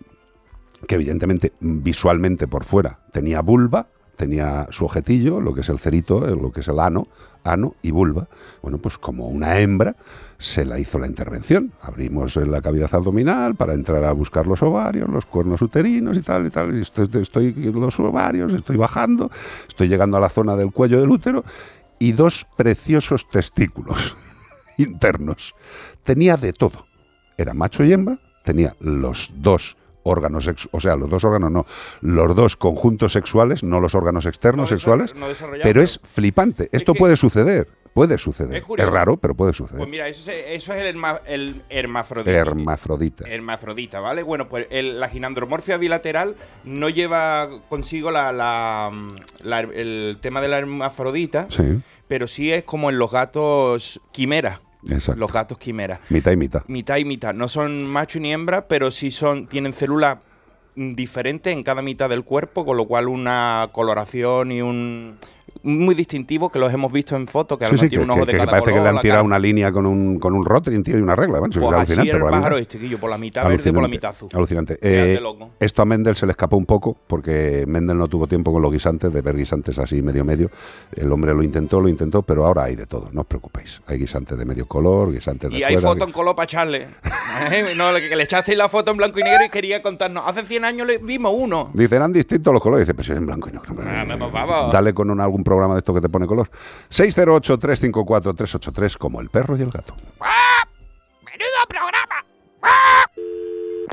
[0.86, 3.88] que evidentemente visualmente por fuera tenía vulva,
[4.22, 7.08] tenía su objetillo, lo que es el cerito, eh, lo que es el ano,
[7.42, 8.28] ano y vulva.
[8.62, 9.96] Bueno, pues como una hembra
[10.38, 11.72] se la hizo la intervención.
[11.80, 16.20] Abrimos eh, la cavidad abdominal para entrar a buscar los ovarios, los cuernos uterinos y
[16.20, 16.72] tal y tal.
[16.78, 19.28] Estoy, estoy los ovarios, estoy bajando,
[19.66, 21.44] estoy llegando a la zona del cuello del útero
[21.98, 24.16] y dos preciosos testículos
[24.78, 25.56] internos.
[26.04, 26.86] Tenía de todo.
[27.36, 31.66] Era macho y hembra, tenía los dos órganos, o sea, los dos órganos no,
[32.00, 35.26] los dos conjuntos sexuales, no los órganos externos No sexuales, no
[35.62, 36.68] pero es flipante.
[36.72, 38.62] Esto puede suceder, puede suceder.
[38.78, 39.78] Es raro, pero puede suceder.
[39.78, 42.30] Pues mira, eso es, eso es el, herma- el hermafrodita.
[42.30, 43.28] Hermafrodita.
[43.28, 44.22] Hermafrodita, ¿vale?
[44.22, 46.34] Bueno, pues el- la ginandromorfia bilateral
[46.64, 48.90] no lleva consigo la, la-
[49.42, 54.60] la- el tema de la hermafrodita, Sí, pero sí es como en los gatos quimera.
[54.88, 55.20] Exacto.
[55.20, 56.00] Los gatos quimera.
[56.08, 56.62] Mitad y mitad.
[56.66, 57.34] Mitad y mitad.
[57.34, 60.18] No son macho ni hembra, pero sí son tienen células
[60.74, 65.18] diferentes en cada mitad del cuerpo, con lo cual una coloración y un
[65.62, 68.20] muy distintivo que los hemos visto en fotos, que Sí, sí, que, tiene un ojo
[68.26, 69.22] que- de que parece que le han tirado cara.
[69.22, 71.38] una línea con un, con un Rotring, tío, y una regla.
[71.38, 72.12] Pues es alucinante.
[72.18, 72.74] por la pájaro mitad.
[72.74, 74.28] este, por la mitad verde y por la mitad azul.
[74.34, 74.78] Alucinante.
[74.82, 75.20] Eh,
[75.60, 78.72] esto a Mendel se le escapó un poco porque Mendel no tuvo tiempo con los
[78.72, 80.50] guisantes, de ver guisantes así medio medio.
[80.94, 83.80] El hombre lo intentó, lo intentó, pero ahora hay de todo, no os preocupéis.
[83.86, 86.88] Hay guisantes de medio color, guisantes de Y hay fuera, foto en color para echarle.
[87.50, 90.22] Eh, no, que, que le echasteis la foto en blanco y negro y quería contarnos.
[90.26, 91.70] Hace 100 años le vimos uno.
[91.72, 92.86] Dicen, eran distintos los colores.
[92.86, 93.74] Dice, pues es en blanco y negro.
[94.70, 96.50] Dale con un- algún programa de esto que te pone color.
[96.90, 99.94] 608-354-383, como el perro y el gato.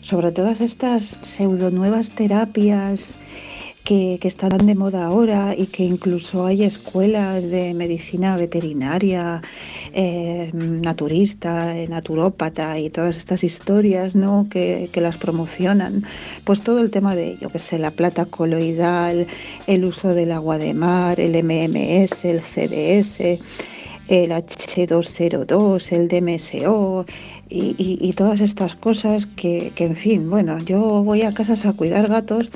[0.01, 3.15] sobre todas estas pseudo nuevas terapias
[3.83, 9.41] que, que están de moda ahora y que incluso hay escuelas de medicina veterinaria,
[9.93, 14.47] eh, naturista, eh, naturópata y todas estas historias ¿no?
[14.49, 16.03] que, que las promocionan.
[16.43, 19.27] Pues todo el tema de, yo qué sé, la plata coloidal,
[19.67, 23.39] el uso del agua de mar, el MMS, el CDS
[24.07, 27.05] el H202, el DMSO
[27.49, 31.65] y, y- y todas estas cosas que, que, en fin, bueno, yo voy a casas
[31.65, 32.51] a cuidar gatos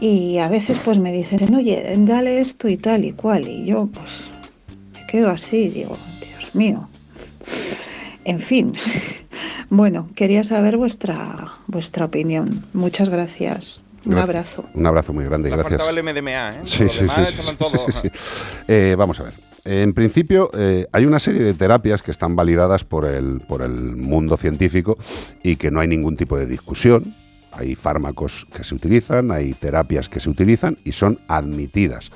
[0.00, 3.86] y a veces pues me dicen, oye, dale esto y tal y cual, y yo
[3.92, 4.30] pues
[4.92, 6.88] me quedo así, digo, Dios mío.
[8.24, 8.74] En fin,
[9.70, 12.64] bueno, quería saber vuestra, vuestra opinión.
[12.72, 13.82] Muchas gracias.
[14.06, 14.66] Un abrazo.
[14.74, 15.80] Un abrazo muy grande, gracias.
[15.80, 16.60] faltaba el MDMA, ¿eh?
[16.64, 18.08] Sí, Los sí, demás sí, estaban sí, todos- sí, sí.
[18.68, 19.32] Eh, vamos a ver.
[19.64, 23.96] En principio, eh, hay una serie de terapias que están validadas por el, por el
[23.96, 24.98] mundo científico
[25.42, 27.14] y que no hay ningún tipo de discusión.
[27.56, 32.10] Hay fármacos que se utilizan, hay terapias que se utilizan y son admitidas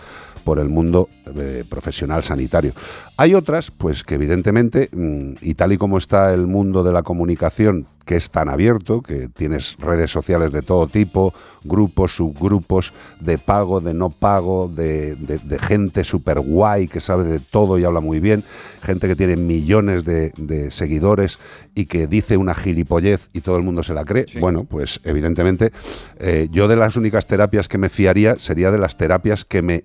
[0.48, 2.72] por el mundo eh, profesional sanitario.
[3.18, 7.02] Hay otras, pues que evidentemente, mm, y tal y como está el mundo de la
[7.02, 11.34] comunicación, que es tan abierto, que tienes redes sociales de todo tipo,
[11.64, 17.24] grupos, subgrupos, de pago, de no pago, de, de- de gente súper guay que sabe
[17.24, 18.42] de todo y habla muy bien,
[18.82, 21.38] gente que tiene millones de, de seguidores
[21.74, 24.24] y que dice una gilipollez y todo el mundo se la cree.
[24.40, 25.72] Bueno, pues evidentemente
[26.18, 29.84] eh, yo de las únicas terapias que me fiaría sería de las terapias que me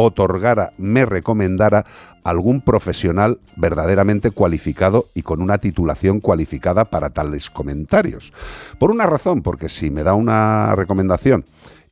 [0.00, 1.84] otorgara, me recomendara
[2.22, 8.32] algún profesional verdaderamente cualificado y con una titulación cualificada para tales comentarios.
[8.78, 11.46] Por una razón, porque si me da una recomendación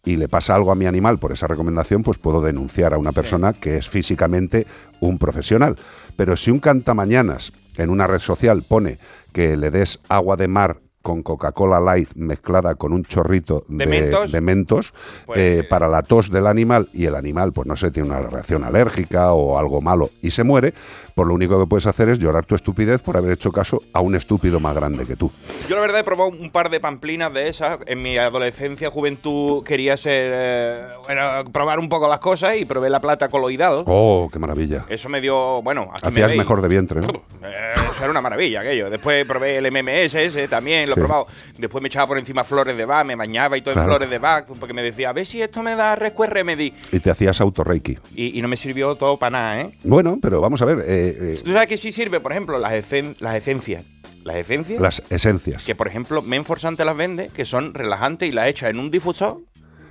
[0.05, 3.11] y le pasa algo a mi animal por esa recomendación, pues puedo denunciar a una
[3.11, 4.69] persona que es físicamente
[5.01, 5.77] un profesional.
[6.15, 9.01] Pero si un cantamañanas en una red social pone
[9.33, 13.87] que le des agua de mar con Coca-Cola Light mezclada con un chorrito ¿De de,
[13.87, 14.33] mentos?
[14.33, 14.93] de mentos,
[15.25, 18.23] Pues, eh, para la tos del animal y el animal, pues no sé, tiene una
[18.23, 20.75] reacción alérgica o algo malo y se muere,
[21.15, 24.01] pues lo único que puedes hacer es llorar tu estupidez por haber hecho caso a
[24.01, 25.31] un estúpido más grande que tú.
[25.69, 27.79] Yo la verdad he probado un par de pamplinas de esas.
[27.87, 32.91] En mi adolescencia, juventud, quería ser, eh, bueno, probar un poco las cosas y probé
[32.91, 33.85] la plata coloidal.
[33.87, 34.87] Oh, qué maravilla.
[34.89, 37.07] Eso me dio, bueno, aquí Hacías mejor de vientre, ¿no?
[37.93, 38.91] Eso era una maravilla aquello.
[38.91, 40.91] Después probé el MMS ese también.
[41.01, 41.27] He probado.
[41.59, 44.19] Después me echaba por encima flores de Bach, me bañaba y todo en flores de
[44.19, 46.73] Bach, porque me decía, a ver si esto me da Rescue Remedy.
[46.93, 47.99] Y te hacías autorreiki.
[48.15, 49.79] Y, y no me sirvió todo para nada, ¿eh?
[49.85, 52.73] Bueno, pero vamos a ver, eh, eh, ¿Tú sabes que sí sirve, por ejemplo, las,
[52.73, 53.85] esen- las esencias?
[54.25, 54.81] Las esencias.
[54.81, 55.65] las esencias.
[55.65, 58.91] Que, por ejemplo, Menforsan te las vende, que son relajantes y las echas en un
[58.91, 59.39] difusor.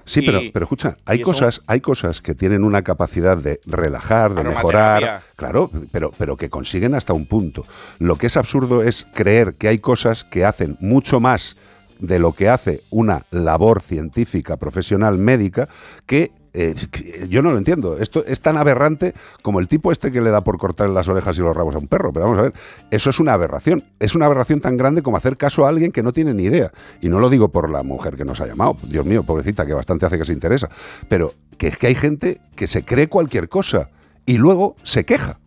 [0.06, 4.34] Sí, y- pero, pero escucha, hay cosas, hay cosas que tienen una capacidad de relajar,
[4.36, 7.66] de mejorar, claro, pero, pero que consiguen hasta un punto.
[8.00, 11.58] Lo que es absurdo es creer que hay cosas que hacen mucho más
[12.00, 15.70] de lo que hace una labor científica, profesional, médica,
[16.06, 17.98] que, eh, yo no lo entiendo.
[17.98, 21.38] Esto es tan aberrante como el tipo este que le da por cortar las orejas
[21.38, 22.14] y los rabos a un perro.
[22.14, 22.54] Pero vamos a ver,
[22.92, 23.84] eso es una aberración.
[24.00, 26.72] Es una aberración tan grande como hacer caso a alguien que no tiene ni idea.
[27.02, 28.78] Y no lo digo por la mujer que nos ha llamado.
[28.84, 30.70] Dios mío, pobrecita, que bastante hace que se interesa.
[31.10, 33.90] Pero que es que hay gente que se cree cualquier cosa
[34.26, 35.40] y luego se queja.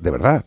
[0.00, 0.44] De verdad.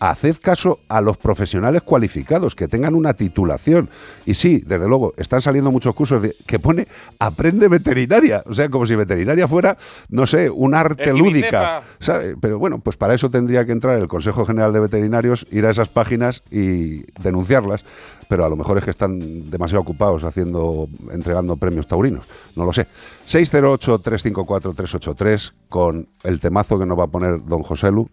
[0.00, 3.88] Haced caso a los profesionales cualificados, que tengan una titulación.
[4.26, 6.86] Y sí, desde luego, están saliendo muchos cursos de- que pone
[7.18, 8.42] aprende veterinaria.
[8.46, 9.76] O sea, como si veterinaria fuera,
[10.08, 11.82] no sé, un arte lúdica.
[12.00, 12.36] ¿sabe?
[12.40, 15.70] Pero bueno, pues para eso tendría que entrar el Consejo General de Veterinarios, ir a
[15.70, 17.84] esas páginas y denunciarlas.
[18.28, 22.26] Pero a lo mejor es que están demasiado ocupados haciendo, entregando premios taurinos.
[22.56, 22.86] No lo sé.
[23.26, 28.08] 608-354-383 con el temazo que nos va a poner don José Lu.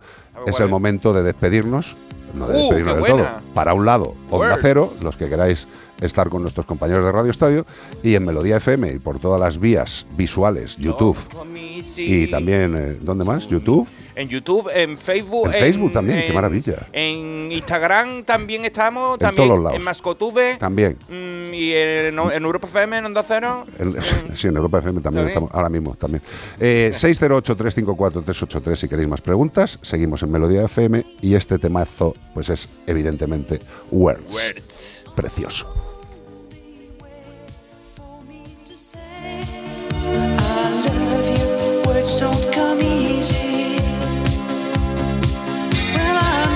[0.45, 1.95] Es ¿cuál el momento de despedirnos.
[2.33, 3.27] No de Uh, despedirnos qué del todo.
[3.53, 4.57] Para un lado, Onda.
[4.61, 5.67] Cero, los que queráis
[6.01, 7.65] estar con nuestros compañeros de Radio Estadio,
[8.03, 11.17] y en Melodía FM y por todas las vías visuales, YouTube.
[11.97, 13.47] Y también, eh, ¿dónde más?
[13.47, 13.87] YouTube.
[14.15, 15.47] En YouTube, en Facebook.
[15.47, 16.87] En Facebook también, qué maravilla.
[16.93, 19.15] En Instagram también estamos.
[19.15, 19.77] En también todos lados.
[19.77, 20.55] En Mascotube.
[20.57, 20.97] También.
[21.09, 23.65] mm, y en, en Europa FM, en Onda Cero.
[23.77, 23.91] En-
[24.35, 25.27] sí, en Europa FM también ¿También?
[25.27, 26.21] estamos, ahora mismo también.
[26.59, 29.79] Eh, 608-354-383 si queréis más preguntas.
[29.81, 33.59] Seguimos en Melodía FM y este temazo, pues es evidentemente
[33.91, 35.03] Words.
[35.15, 35.67] Precioso.
[41.85, 43.64] Words don't come easy.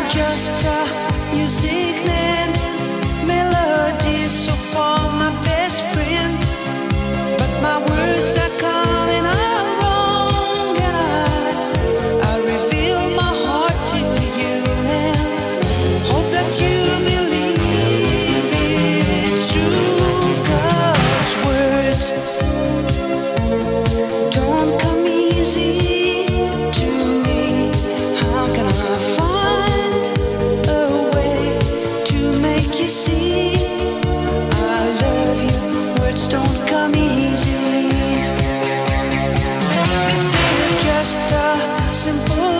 [0.09, 2.49] just a music man.
[3.27, 6.37] Melody so for my best friend,
[7.37, 9.68] but my words are coming out.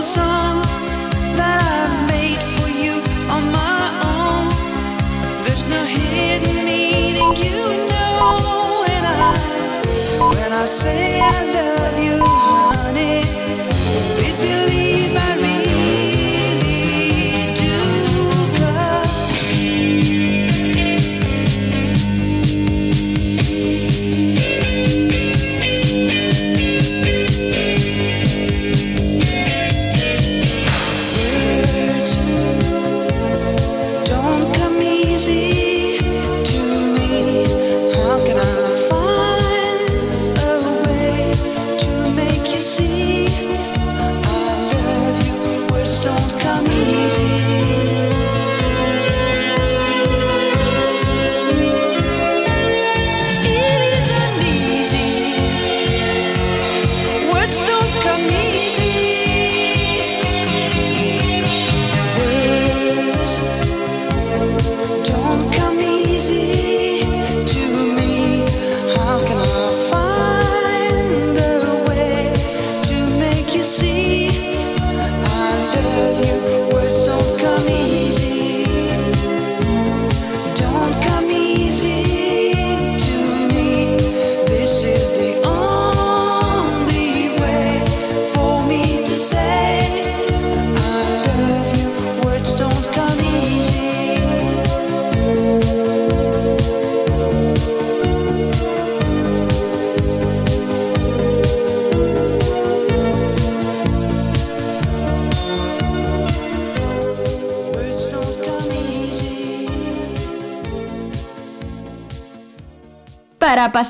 [0.10, 0.58] Song
[1.38, 2.96] that I've made for you
[3.30, 4.46] on my own.
[5.46, 9.30] There's no hidden meaning, you know when I
[10.34, 12.18] when I say I love you,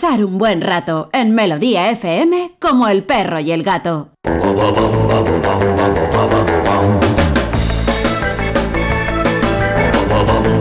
[0.01, 4.07] pasar un buen rato en Melodía FM como el perro y el gato.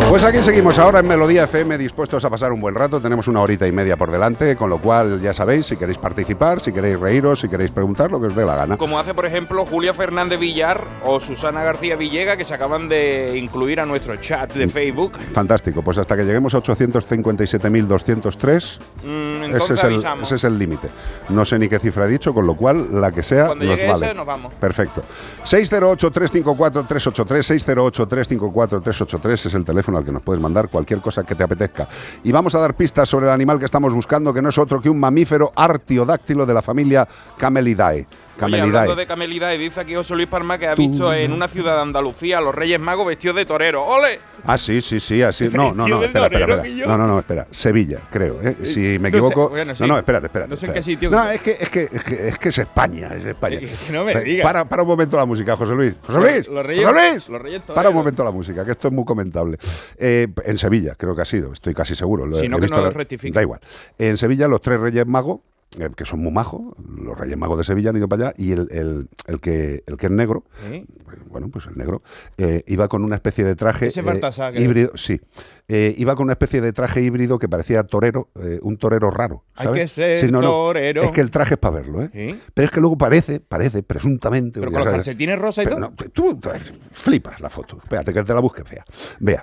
[0.09, 2.99] Pues aquí seguimos ahora en Melodía FM dispuestos a pasar un buen rato.
[2.99, 6.61] Tenemos una horita y media por delante, con lo cual ya sabéis, si queréis participar,
[6.61, 8.79] si queréis reíros, si queréis preguntar, lo que os dé la gana.
[8.79, 13.37] Como hace, por ejemplo, Julia Fernández Villar o Susana García Villega, que se acaban de
[13.37, 15.13] incluir a nuestro chat de Facebook.
[15.33, 19.18] Fantástico, pues hasta que lleguemos a 857.203, Mm,
[19.51, 20.27] ese entonces es el, avisamos.
[20.27, 20.89] ese es el límite.
[21.29, 23.79] No sé ni qué cifra he dicho, con lo cual la que sea Cuando nos
[23.79, 24.07] vale.
[24.07, 24.55] ese, nos vamos.
[24.55, 25.03] Perfecto.
[25.45, 31.89] 608-354-383, 608-354-383 es el teléfono al que nos puedes mandar cualquier cosa que te apetezca.
[32.25, 34.81] Y vamos a dar pistas sobre el animal que estamos buscando, que no es otro
[34.81, 37.07] que un mamífero artiodáctilo de la familia
[37.37, 38.07] Camelidae.
[38.39, 38.69] Oye, Camelidae.
[38.69, 41.83] hablando de Camelidae, dice aquí José Luis Palma que ha visto en una ciudad de
[41.83, 43.85] Andalucía a los Reyes Magos vestidos de torero.
[43.85, 44.21] ¡Ole!
[44.45, 45.49] Ah, sí, sí, sí, así.
[45.53, 46.87] No, no, no, espera, espera, espera.
[46.87, 47.47] No, no, no, espera.
[47.51, 48.39] Sevilla, creo.
[48.43, 48.57] ¿eh?
[48.63, 49.83] Si me no bueno, sí.
[49.83, 50.51] No, no, espérate, espérate.
[50.51, 51.11] No sé en qué sitio.
[51.11, 53.59] No, es que es que es que es, que es España, es España.
[53.87, 54.45] Que no me digas.
[54.45, 55.95] Para, para un momento la música, José Luis.
[56.03, 56.49] José Luis.
[56.49, 57.29] los Reyes- José Luis.
[57.29, 59.59] los Reyes para un momento la música, que esto es muy comentable.
[59.97, 62.27] Eh, en Sevilla, creo que ha sido, estoy casi seguro.
[62.27, 63.33] lo Si no, he que visto nos lo rectifique.
[63.35, 63.61] Da igual.
[63.99, 65.41] En Sevilla, los tres Reyes Magos.
[65.79, 66.63] Eh, que son muy majos,
[66.99, 69.97] los Reyes Magos de Sevilla han ido para allá y el, el- el que, el
[69.97, 70.87] que es negro, ¿Sí?
[71.31, 72.03] bueno, pues el negro,
[72.39, 75.21] eh, iba con una especie de traje Ese eh, híbrido, sí,
[75.69, 78.31] iba con una especie de traje híbrido que parecía torero,
[78.63, 79.45] un torero raro.
[79.57, 81.03] Hay que ser Sí, no, no, torero.
[81.03, 82.41] Es que el traje es para verlo, ¿eh?
[82.55, 84.61] Pero es que luego parece, parece, presuntamente.
[84.61, 85.79] Pero con los calcetines rosa y todo.
[85.79, 86.49] no, tú, tú
[86.93, 87.77] flipas la foto.
[87.83, 88.85] Espérate que te la busque fea.
[89.21, 89.43] Vea.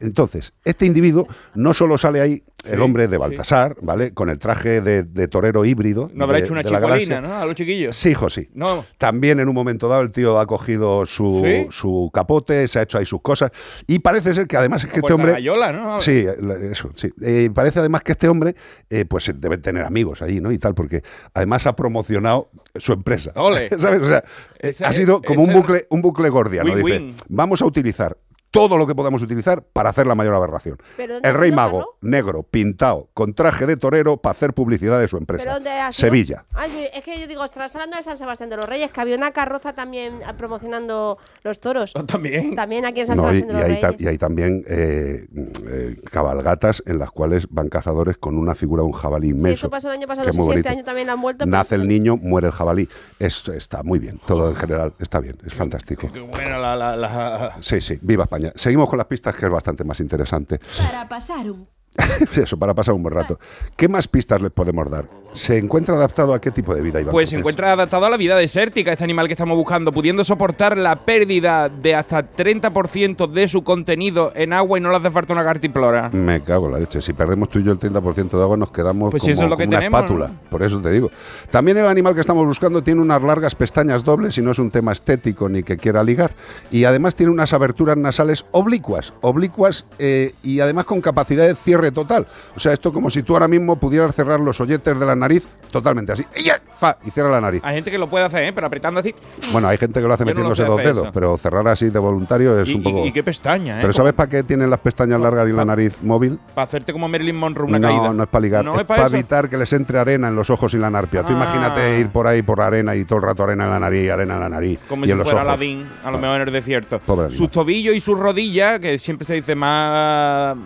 [0.00, 3.18] entonces, este individuo no solo sale ahí el hombre de.
[3.18, 4.12] Baltasar, ¿vale?
[4.14, 6.10] Con el traje de, de torero híbrido.
[6.14, 7.20] No habrá de- hecho una galaxia.
[7.20, 7.34] ¿no?
[7.34, 7.96] A los chiquillos.
[7.96, 8.48] Sí, hijo, sí.
[8.54, 8.84] No.
[8.98, 12.98] También en un momento dado el tío ha cogido su, su capote, se ha hecho
[12.98, 13.50] ahí sus cosas
[13.86, 15.32] y parece ser que además es que este hombre...
[15.32, 16.00] Gallola, ¿no?
[16.00, 16.24] Sí,
[16.70, 17.10] eso, sí.
[17.22, 18.54] Eh, parece además que este hombre
[18.90, 20.50] eh, pues eh, debe tener amigos ahí, ¿no?
[20.52, 21.02] Y tal, porque
[21.34, 23.32] además ha promocionado su empresa.
[23.36, 23.68] Ole.
[23.78, 24.00] ¿Sabes?
[24.02, 24.18] O sea,
[24.60, 26.74] eh, Esa ha sido como un bucle, un bucle gordiano.
[26.74, 28.16] Dice, vamos a utilizar
[28.52, 30.76] todo lo que podamos utilizar para hacer la mayor aberración.
[30.96, 35.08] ¿Pero dónde El rey mago, negro, pintado, con traje de torero para hacer publicidad de
[35.08, 35.42] su empresa.
[35.42, 36.08] ¿Pero dónde ha sido?
[36.08, 36.44] Sevilla.
[36.52, 39.00] Ay, sí, es que yo digo, estás hablando de San Sebastián de los Reyes, que
[39.00, 41.94] había una carroza también ah, promocionando los toros.
[42.06, 42.54] También.
[42.54, 44.00] También aquí en San No, y, Sebastián de y los hay, Reyes.
[44.02, 45.26] y hay también eh,
[45.68, 49.66] eh, cabalgatas en las cuales van cazadores con una figura de un jabalí Sí, inmenso.
[49.66, 51.44] eso pasó el año pasado, no sé si este año también lo han vuelto.
[51.46, 52.86] pero- Nace el niño, muere el jabalí.
[53.18, 56.10] Es- está muy bien, todo en general está bien, es fantástico.
[56.12, 58.41] Qué buena la, la, la- Sí, sí, viva España.
[58.56, 60.60] Seguimos con las pistas que es bastante más interesante.
[60.90, 61.66] Para pasar un
[62.36, 63.38] Eso, para pasar un buen rato.
[63.76, 65.08] ¿Qué más pistas les podemos dar?
[65.34, 67.12] ¿Se encuentra adaptado a qué tipo de vida, Iván?
[67.12, 70.76] Pues se encuentra adaptado a la vida desértica este animal que estamos buscando, pudiendo soportar
[70.76, 75.32] la pérdida de hasta 30% de su contenido en agua y no le hace falta
[75.32, 76.10] una cartiplora.
[76.10, 77.00] Me cago en la leche.
[77.00, 79.50] Si perdemos tú y yo el 30% de agua, nos quedamos Pues como, eso es
[79.50, 80.28] lo que como una tenemos, espátula.
[80.28, 80.50] ¿no?
[80.50, 81.10] Por eso te digo.
[81.50, 84.70] También el animal que estamos buscando tiene unas largas pestañas dobles y no es un
[84.70, 86.32] tema estético ni que quiera ligar.
[86.70, 89.12] Y además tiene unas aberturas nasales oblicuas.
[89.22, 92.26] Oblicuas eh, y además con capacidad de cierre total.
[92.56, 95.46] O sea, esto como si tú ahora mismo pudieras cerrar los olletes de la nariz
[95.70, 96.24] totalmente así.
[96.34, 96.60] ¡Ey, ya!
[96.74, 96.98] ¡Fa!
[97.06, 97.62] Y cierra la nariz.
[97.64, 98.52] Hay gente que lo puede hacer, ¿eh?
[98.52, 99.14] pero apretando así.
[99.52, 101.12] Bueno, hay gente que lo hace Yo no lo metiéndose dos dedos, eso.
[101.14, 103.04] pero cerrar así de voluntario es Y, un poco...
[103.04, 103.80] y- y qué pestaña, ¿eh?
[103.80, 106.38] Pero ¿sabes para qué tienen las pestañas largas y la nariz móvil?
[106.54, 108.12] Para hacerte como Marilyn Monroe una no, caída.
[108.12, 110.36] no es para ligar, No es, es pa' para evitar que les entre arena en
[110.36, 111.22] los ojos y la narpia.
[111.22, 111.36] Tú Ah.
[111.36, 114.10] imagínate ir por ahí por la arena y todo el rato arena en la nariz,
[114.10, 115.54] arena en la nariz Como y si en los fuera ojos.
[115.54, 116.98] Aladdin, a lo mejor en el desierto.
[116.98, 117.30] Pobre.
[117.30, 120.56] Sus tobillos y sus rodillas, que siempre se dice más.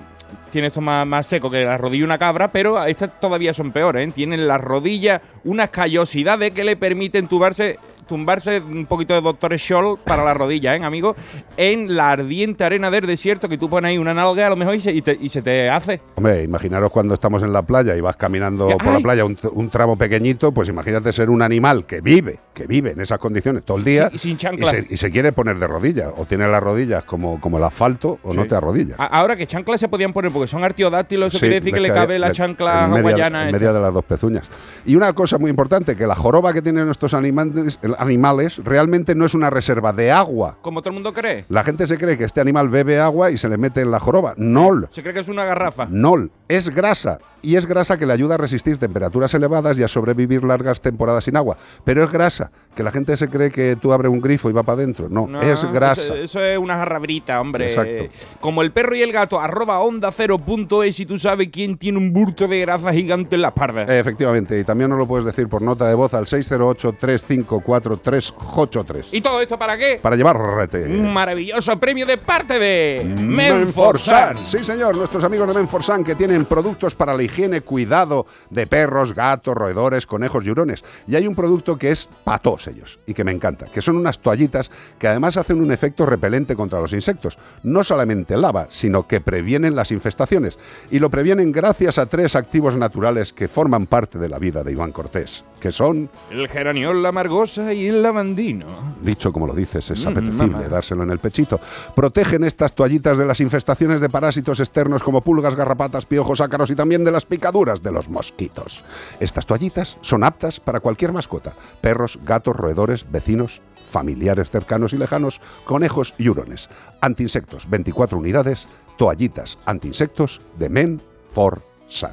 [0.50, 3.72] Tiene esto más, más seco que la rodilla de una cabra, pero estas todavía son
[3.72, 4.06] peores.
[4.08, 4.12] ¿eh?
[4.14, 7.78] Tienen las rodillas unas callosidades que le permiten tumbarse,
[8.08, 11.14] tumbarse un poquito de Doctor Scholl para la rodilla, ¿eh, amigo?
[11.56, 14.76] En la ardiente arena del desierto, que tú pones ahí una nalga a lo mejor
[14.76, 16.00] y se, y te, y se te hace.
[16.14, 19.02] Hombre, imaginaros cuando estamos en la playa y vas caminando por la ay.
[19.02, 23.00] playa un, un tramo pequeñito, pues imagínate ser un animal que vive, que vive en
[23.02, 24.70] esas condiciones todo el día Sí, y sin y chanclas.
[24.70, 26.10] se, y se quiere poner de rodillas.
[26.16, 28.96] O tiene las rodillas como, como el asfalto o no te arrodillas.
[28.98, 31.90] Ahora que chanclas se podían poner porque son artiodáctilos, eso Sí, quiere decir que le
[31.92, 33.46] cabe la chancla en media- hawaiana.
[33.46, 34.46] En media de las dos pezuñas.
[34.86, 39.26] Y una cosa muy importante, que la joroba que tienen estos animales, animales realmente no
[39.26, 40.56] es una reserva de agua.
[40.62, 41.44] Como todo el mundo cree.
[41.50, 44.00] La gente se cree que este animal bebe agua y se le mete en la
[44.00, 44.32] joroba.
[44.38, 44.66] No.
[44.92, 45.86] Se cree que es una garrafa.
[45.90, 47.18] No, es grasa.
[47.46, 51.26] Y es grasa que le ayuda a resistir temperaturas elevadas y a sobrevivir largas temporadas
[51.26, 51.56] sin agua.
[51.84, 54.62] Pero es grasa, que la gente se cree que tú abres un grifo y va
[54.62, 55.08] para adentro.
[55.08, 56.02] No, No, es grasa.
[56.02, 57.72] Eso, eso es una jarrabrita, hombre.
[57.72, 58.04] Exacto.
[58.38, 61.78] Como el perro y el gato, arroba onda cero punto es y tú sabes quién
[61.78, 63.84] tiene un burto de grasa gigante en la espalda.
[63.98, 69.06] Efectivamente, y también nos lo puedes decir por nota de voz al 608-354-383.
[69.12, 69.98] ¿Y todo esto para qué?
[70.02, 70.84] Para llevarte.
[70.84, 74.46] Un maravilloso premio de parte de Menforsan.
[74.46, 79.14] Sí, señor, nuestros amigos de Menforsan que tienen productos para la higiene, cuidado de perros,
[79.14, 80.84] gatos, roedores, conejos y hurones.
[81.08, 83.96] Y hay un producto que es para todos ellos y que me encanta, que son
[83.96, 87.38] unas toallitas que además hacen un efecto repelente contra los insectos.
[87.62, 90.58] No solamente lava, sino que previenen las infestaciones.
[90.90, 94.72] Y lo previenen gracias a tres activos naturales que forman parte de la vida de
[94.72, 98.66] Iván Cortés, que son, El geraniol, la margosa y el lavandino.
[99.02, 101.60] dicho como lo dices, es Mm, apetecible dárselo en el pechito.
[101.94, 106.76] Protegen estas toallitas de las infestaciones de parásitos externos como pulgas, garrapatas, piojos, ácaros y
[106.76, 108.84] también de las picaduras de los mosquitos.
[109.20, 115.40] Estas toallitas son aptas para cualquier mascota: perros, gatos, roedores, vecinos, familiares cercanos y lejanos,
[115.64, 116.68] conejos y hurones.
[117.00, 122.10] Antiinsectos, 24 unidades, toallitas antiinsectos de Men for Sun.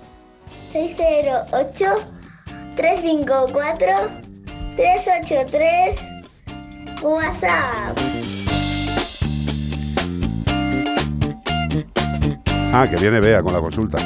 [0.72, 1.86] 608
[2.76, 3.88] 354
[4.76, 6.12] 383
[7.02, 7.98] WhatsApp.
[12.76, 13.98] Ah, que viene Bea con la consulta.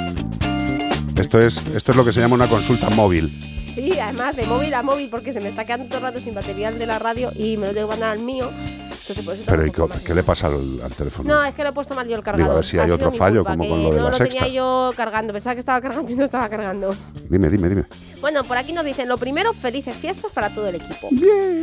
[1.15, 3.56] Esto es, esto es lo que se llama una consulta móvil.
[3.77, 6.33] Sí, además de móvil a móvil, porque se me está quedando todo el rato sin
[6.33, 8.49] batería de la radio y me lo tengo que mandar al mío.
[8.49, 11.29] Entonces, por eso Pero tengo ¿y un poco qué, le pasa al, al teléfono?
[11.31, 12.43] No, es que lo he puesto mal yo el cargador.
[12.47, 14.09] Digo, a ver si Ha hay otro fallo, culpa, como con lo de no la
[14.09, 14.39] lo sexta.
[14.45, 15.31] tenía yo cargando.
[15.31, 16.95] Pensaba que estaba cargando y no estaba cargando.
[17.29, 17.83] Dime, dime, dime.
[18.19, 21.09] Bueno, por aquí nos dicen, lo primero, felices fiestas para todo el equipo.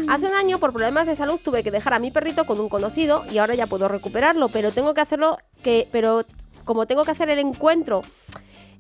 [0.09, 2.69] Hace un año, por problemas de salud, tuve que dejar a mi perrito con un
[2.69, 6.25] conocido y ahora ya puedo recuperarlo, pero tengo que hacerlo, que, pero
[6.65, 8.03] como tengo que hacer el encuentro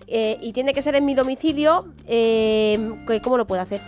[0.07, 2.78] eh, y tiene que ser en mi domicilio, eh,
[3.22, 3.80] ¿cómo lo puedo hacer?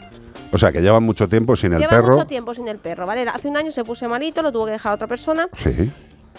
[0.52, 2.14] O sea, que llevan mucho tiempo sin el Lleva perro.
[2.14, 3.22] mucho tiempo sin el perro, ¿vale?
[3.28, 5.90] Hace un año se puso malito, lo tuvo que dejar a otra persona Sí.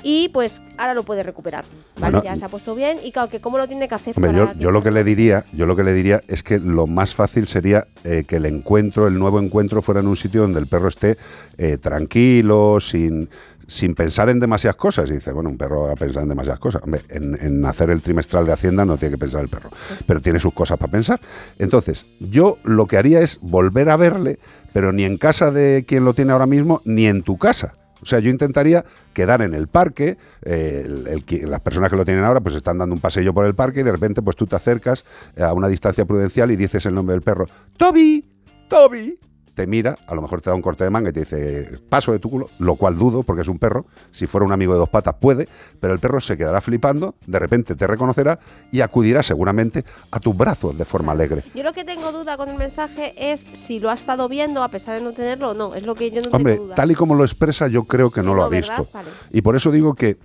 [0.01, 1.65] y pues ahora lo puede recuperar,
[1.99, 2.17] ¿vale?
[2.17, 4.13] Bueno, ya se ha puesto bien y claro, que ¿cómo lo tiene que hacer?
[4.15, 6.57] Hombre, para yo, yo lo que le diría, yo lo que le diría es que
[6.57, 10.41] lo más fácil sería eh, que el encuentro, el nuevo encuentro, fuera en un sitio
[10.41, 11.17] donde el perro esté
[11.57, 13.29] eh, tranquilo, sin,
[13.67, 15.09] sin pensar en demasiadas cosas.
[15.09, 16.81] Y dice, bueno, un perro a pensar en demasiadas cosas.
[16.83, 19.69] Hombre, en, hacer el trimestral de Hacienda no tiene que pensar el perro,
[20.05, 21.19] pero tiene sus cosas para pensar.
[21.59, 24.39] Entonces, yo lo que haría es volver a verle,
[24.73, 27.75] pero ni en casa de quien lo tiene ahora mismo, ni en tu casa.
[28.01, 32.41] O sea, yo intentaría quedar en el parque, eh, las personas que lo tienen ahora
[32.41, 35.03] pues están dando un paseo por el parque y de repente pues tú te acercas
[35.39, 38.23] a una distancia prudencial y dices el nombre del perro, Toby,
[38.67, 39.19] Toby.
[39.57, 42.11] Te mira, a lo mejor te da un corte de manga y te dice paso
[42.11, 43.87] de tu culo, lo cual dudo porque es un perro.
[44.11, 45.49] Si fuera un amigo de dos patas puede,
[45.79, 48.37] pero el perro se quedará flipando, de repente te reconocerá
[48.71, 51.43] y acudirá seguramente a tus brazos de forma alegre.
[51.55, 54.69] Yo lo que tengo duda con el mensaje es si lo ha estado viendo a
[54.69, 55.73] pesar de no tenerlo o no.
[55.73, 56.75] Es lo que yo no Hombre, tengo duda.
[56.75, 58.77] tal y como lo expresa, yo creo que no lo ha ¿verdad?
[58.77, 58.87] visto.
[58.93, 59.09] Vale.
[59.31, 60.17] Y por eso digo que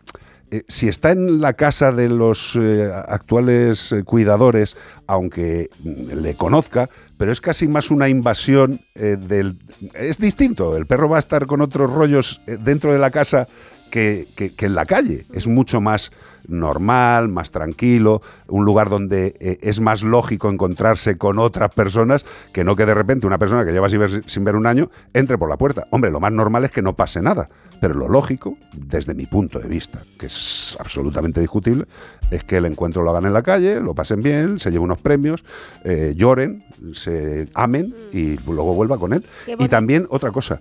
[0.53, 4.77] eh, si está en la casa de los eh, actuales eh, cuidadores,
[5.07, 9.59] aunque mm, le conozca, pero es casi más una invasión del...
[9.95, 13.49] Es distinto, el perro va a estar con otros rollos dentro de la casa
[13.93, 15.27] que, que- que en la calle.
[15.33, 16.11] Es mucho más
[16.49, 22.65] normal, más tranquilo, un lugar donde eh, es más lógico encontrarse con otras personas que
[22.65, 25.39] no que de repente una persona que lleva sin ver, sin ver un año entre
[25.39, 25.87] por la puerta.
[25.91, 27.49] Hombre, lo más normal es que no pase nada,
[27.81, 31.85] pero lo lógico, desde mi punto de vista, que es absolutamente discutible,
[32.31, 34.99] es que el encuentro lo hagan en la calle, lo pasen bien, se lleven unos
[34.99, 35.45] premios,
[35.85, 39.25] eh, lloren, se amen y luego vuelva con él.
[39.65, 40.61] Y también otra cosa,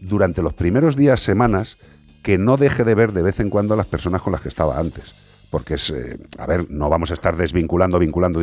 [0.00, 1.76] durante los primeros días, semanas,
[2.28, 4.50] que no deje de ver de vez en cuando a las personas con las que
[4.50, 5.14] estaba antes.
[5.48, 8.38] Porque es, eh, a ver, no vamos a estar desvinculando, vinculando.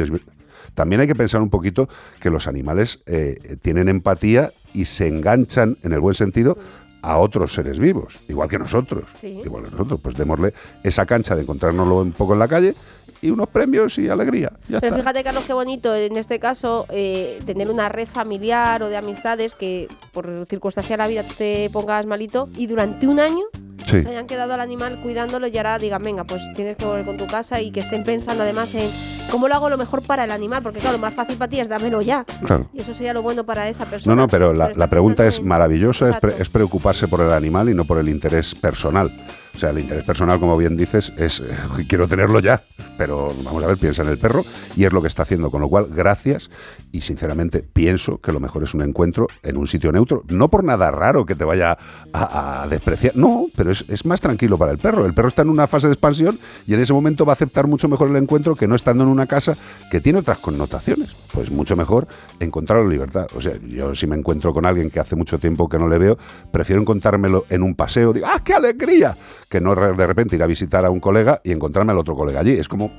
[0.73, 1.87] También hay que pensar un poquito
[2.19, 6.57] que los animales eh, tienen empatía y se enganchan, en el buen sentido,
[7.03, 9.03] a otros seres vivos, igual que nosotros.
[9.21, 9.39] Sí.
[9.45, 12.73] Igual que nosotros, pues démosle esa cancha de encontrárnoslo un poco en la calle
[13.21, 14.51] y unos premios y alegría.
[14.67, 14.97] Ya Pero está.
[14.99, 19.55] fíjate, Carlos, qué bonito en este caso eh, tener una red familiar o de amistades
[19.55, 23.43] que por circunstancia de la vida te pongas malito y durante un año
[23.85, 24.01] Sí.
[24.01, 27.17] se hayan quedado al animal cuidándolo y ahora digan, venga, pues tienes que volver con
[27.17, 28.89] tu casa y que estén pensando además en
[29.29, 31.59] cómo lo hago lo mejor para el animal, porque claro, lo más fácil para ti
[31.59, 32.25] es dámelo ya.
[32.47, 32.67] Claro.
[32.73, 34.15] Y eso sería lo bueno para esa persona.
[34.15, 37.31] No, no, pero la, está la pregunta es maravillosa, es, pre- es preocuparse por el
[37.31, 39.11] animal y no por el interés personal.
[39.55, 41.45] O sea, el interés personal, como bien dices, es eh,
[41.87, 42.63] quiero tenerlo ya,
[42.97, 44.43] pero vamos a ver, piensa en el perro
[44.75, 45.49] y es lo que está haciendo.
[45.49, 46.49] Con lo cual, gracias
[46.91, 50.23] y sinceramente pienso que lo mejor es un encuentro en un sitio neutro.
[50.27, 51.77] No por nada raro que te vaya
[52.13, 55.05] a, despreciar, no, pero es, es más tranquilo para el perro.
[55.05, 56.37] El perro está en una fase de expansión
[56.67, 59.09] y en ese momento va a aceptar mucho mejor el encuentro que no estando en
[59.09, 59.57] una casa
[59.89, 61.15] que tiene otras connotaciones.
[61.31, 62.07] Pues mucho mejor
[62.39, 63.27] encontrarlo en libertad.
[63.35, 65.97] O sea, yo si me encuentro con alguien que hace mucho tiempo que no le
[65.97, 66.17] veo,
[66.51, 69.15] prefiero encontrármelo en un paseo, digo, ¡ah, qué alegría!
[69.49, 72.39] Que no de repente ir a visitar a un colega y encontrarme al otro colega
[72.39, 72.53] allí.
[72.53, 72.91] Es como,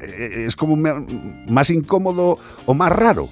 [0.00, 3.28] eh, es como más incómodo o más raro.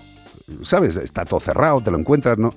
[0.62, 0.96] ¿Sabes?
[0.96, 2.52] Está todo cerrado, te lo encuentras, ¿no?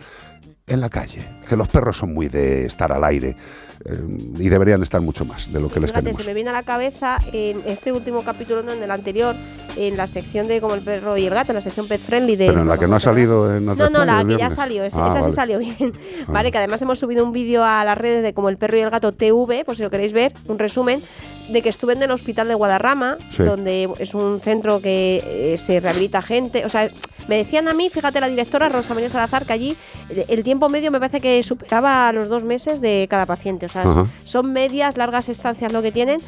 [0.67, 3.37] En la calle, que los perros son muy de estar al aire
[3.85, 3.99] eh,
[4.39, 6.21] y deberían estar mucho más de lo que les tenemos.
[6.21, 9.35] se me viene a la cabeza en este último capítulo, no en el anterior,
[9.77, 12.35] en la sección de como el perro y el gato, en la sección pet friendly
[12.35, 12.47] de.
[12.47, 14.83] Pero en la que no ha salido en No, otras no, la que ya salió,
[14.83, 15.93] Ah, esa sí salió bien.
[16.27, 16.31] Ah.
[16.31, 18.81] Vale, que además hemos subido un vídeo a las redes de como el perro y
[18.81, 21.01] el gato TV, por si lo queréis ver, un resumen,
[21.49, 23.43] de que estuve en el hospital de Guadarrama, Sí.
[23.43, 25.23] donde es un centro que
[25.53, 26.65] eh, se rehabilita gente.
[26.65, 26.89] O sea,
[27.27, 29.75] me decían a mí, fíjate la directora Rosa María Salazar, que allí
[30.09, 33.65] el, el tiempo medio me parece que superaba los dos meses de cada paciente.
[33.65, 33.85] O sea,
[34.23, 36.19] son medias, largas estancias lo que tienen.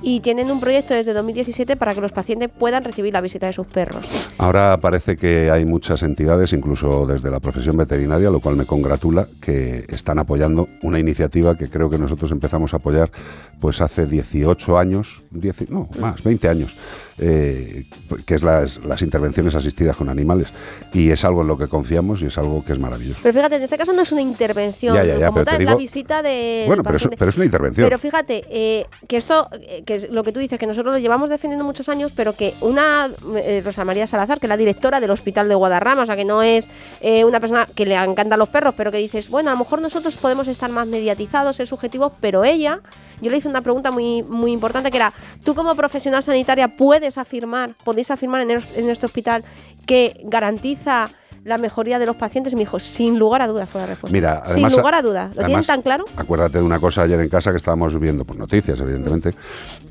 [0.00, 3.52] Y tienen un proyecto desde 2017 para que los pacientes puedan recibir la visita de
[3.52, 4.06] sus perros.
[4.38, 9.26] Ahora parece que hay muchas entidades, incluso desde la profesión veterinaria, lo cual me congratula,
[9.40, 13.10] que están apoyando una iniciativa que creo que nosotros empezamos a apoyar
[13.58, 16.76] pues hace 18 años, 10, no, más, 20 años,
[17.18, 17.84] eh,
[18.24, 20.52] que es las, las intervenciones asistidas con animales.
[20.92, 23.20] Y es algo en lo que confiamos y es algo que es maravilloso.
[23.22, 25.74] Pero fíjate, en este caso no es una intervención, Ya, ya, ya, como es la
[25.74, 26.64] visita de.
[26.66, 27.86] Bueno, pero, es una intervención.
[27.86, 30.98] Pero fíjate, eh, que esto, eh, que es lo que tú dices, que nosotros lo
[30.98, 35.00] llevamos defendiendo muchos años, pero que una, eh, Rosa María Salazar, que es la directora
[35.00, 36.68] del Hospital de Guadarrama, o sea, que no es
[37.00, 40.16] una persona que le encantan los perros, pero que dices, bueno, a lo mejor nosotros
[40.16, 42.80] podemos estar más mediatizados, ser subjetivos, pero ella,
[43.20, 45.12] yo le hice una pregunta muy, muy importante que era,
[45.44, 49.44] tú como profesional sanitaria puedes afirmar, podéis afirmar en, el- en este hospital
[49.86, 51.08] que garantiza
[51.44, 54.12] la mejoría de los pacientes y me dijo, sin lugar a dudas fue la respuesta.
[54.12, 55.34] Mira, sin lugar a dudas.
[55.36, 56.04] ¿Lo tienen tan claro?
[56.16, 59.34] Acuérdate de una cosa ayer en casa que estábamos viendo, pues noticias, evidentemente,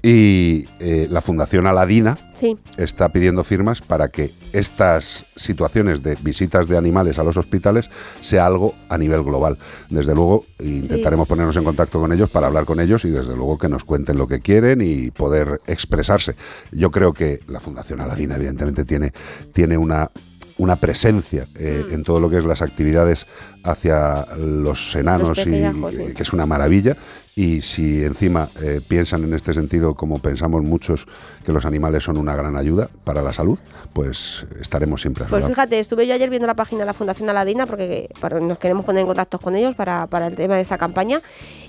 [0.04, 2.58] y eh, la Fundación Aladina Sí.
[2.78, 7.89] está pidiendo firmas para que estas situaciones de visitas de animales a los hospitales
[8.22, 9.58] sea algo a nivel global.
[9.89, 13.58] Desde luego, intentaremos ponernos en contacto con ellos para hablar con ellos y desde luego
[13.58, 16.36] que nos cuenten lo que quieren y poder expresarse.
[16.72, 19.14] Yo creo que la Fundación Aladina, evidentemente, tiene,
[19.54, 20.12] tiene una
[20.60, 21.93] una presencia eh, Mm.
[21.93, 23.28] en todo lo que es las actividades
[23.64, 26.98] hacia los enanos Los y eh, que es una maravilla
[27.40, 31.06] y si encima eh, piensan en este sentido como pensamos muchos
[31.46, 33.60] que los animales son una gran ayuda para la salud
[33.94, 35.54] pues estaremos siempre a su Pues lado.
[35.54, 38.86] fíjate, estuve yo ayer viendo la página de la Fundación Aladina porque para- nos queremos
[38.86, 41.22] poner en contacto con ellos para, para el tema de esta campaña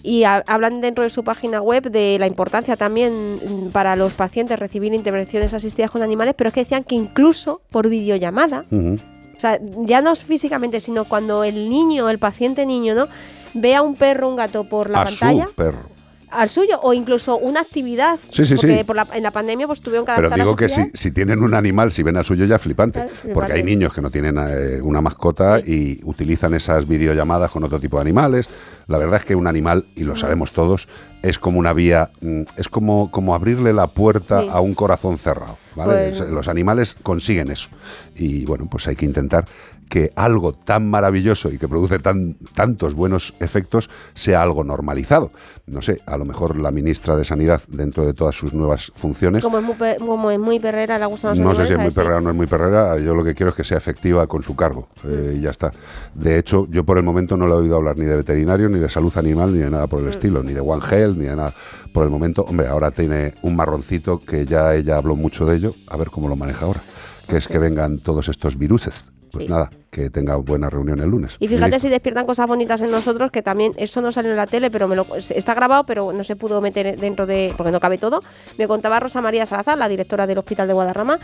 [0.03, 4.15] y ha- hablan dentro de su página web de la importancia también mm, para los
[4.15, 9.41] pacientes recibir intervenciones asistidas con animales, pero es que decían que incluso por videollamada, o
[9.41, 13.07] sea, ya no es físicamente, sino cuando el niño, el paciente niño, ¿no?
[13.55, 15.99] Ve a un perro, un gato por la a pantalla, su perro
[16.31, 18.19] al suyo o incluso una actividad.
[18.31, 18.85] Sí, sí, porque sí.
[18.85, 21.91] por la- en la pandemia pues tuvieron que Pero digo que si, tienen un animal,
[21.93, 23.01] si ven al suyo ya es flipante.
[23.01, 23.35] Claro, flipante.
[23.35, 27.81] Porque hay niños que no tienen eh, una mascota y utilizan esas videollamadas con otro
[27.81, 28.49] tipo de animales.
[28.87, 30.89] La verdad es que un animal, y lo sabemos todos,
[31.23, 34.49] es como una vía, mm, es como, como abrirle la puerta Sí.
[34.51, 35.57] a un corazón cerrado.
[35.75, 36.13] ¿vale?
[36.31, 37.69] Los animales consiguen eso.
[38.17, 39.45] Y bueno, pues hay que intentar
[39.89, 45.31] que algo tan maravilloso y que produce tan, tantos buenos efectos sea algo normalizado.
[45.67, 49.43] No sé, a lo mejor la ministra de Sanidad, dentro de todas sus nuevas funciones,
[49.43, 51.79] Como es muy, pe- como es muy perrera, le gustan los no sé si es
[51.79, 54.27] muy perrera o no es muy perrera, yo lo que quiero es que sea efectiva
[54.27, 55.73] con su cargo eh, y ya está.
[56.13, 58.79] De hecho, yo por el momento no le he oído hablar ni de veterinario, ni
[58.81, 59.91] de salud animal, ni de nada Mm.
[59.91, 61.55] por el estilo, ni de One Health, ni de nada.
[61.93, 65.75] Por el momento, hombre, ahora tiene un marroncito que ya ella habló mucho de ello,
[65.89, 66.81] a ver cómo lo maneja ahora,
[67.27, 69.13] que es que vengan todos estos viruses.
[69.31, 71.37] Pues nada, que tenga buena reunión el lunes.
[71.39, 74.47] Y fíjate si despiertan cosas bonitas en nosotros, que también eso no salió en la
[74.47, 77.81] tele, pero me lo, está grabado, pero no se pudo meter dentro de, porque no
[77.81, 78.23] cabe todo.
[78.57, 81.21] Me contaba Rosa María Salazar, la directora del Hospital de Guadarrama,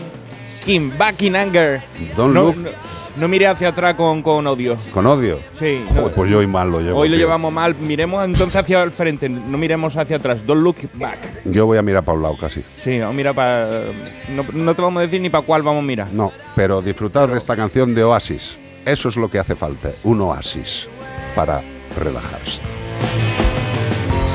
[0.66, 1.82] in back in anger.
[2.18, 2.70] Don't no, look- no,
[3.18, 4.78] no mire hacia atrás con, con odio.
[4.94, 5.40] ¿Con odio?
[5.60, 5.84] Sí.
[5.90, 6.12] Joder, no.
[6.12, 7.00] pues yo hoy mal lo llevo.
[7.00, 7.26] Hoy lo tío.
[7.26, 7.76] llevamos mal.
[7.76, 10.46] Miremos entonces hacia el frente, no miremos hacia atrás.
[10.46, 11.18] Don't look back.
[11.46, 12.62] Yo voy a mirar para un lado casi.
[12.84, 13.86] Sí, no, mira para.
[14.30, 16.12] No, no te vamos a decir ni para cuál vamos a mirar.
[16.12, 18.58] No, pero disfrutar de esta canción de Oasis.
[18.86, 20.88] Eso es lo que hace falta, un oasis
[21.36, 21.64] para
[21.98, 22.62] relajarse.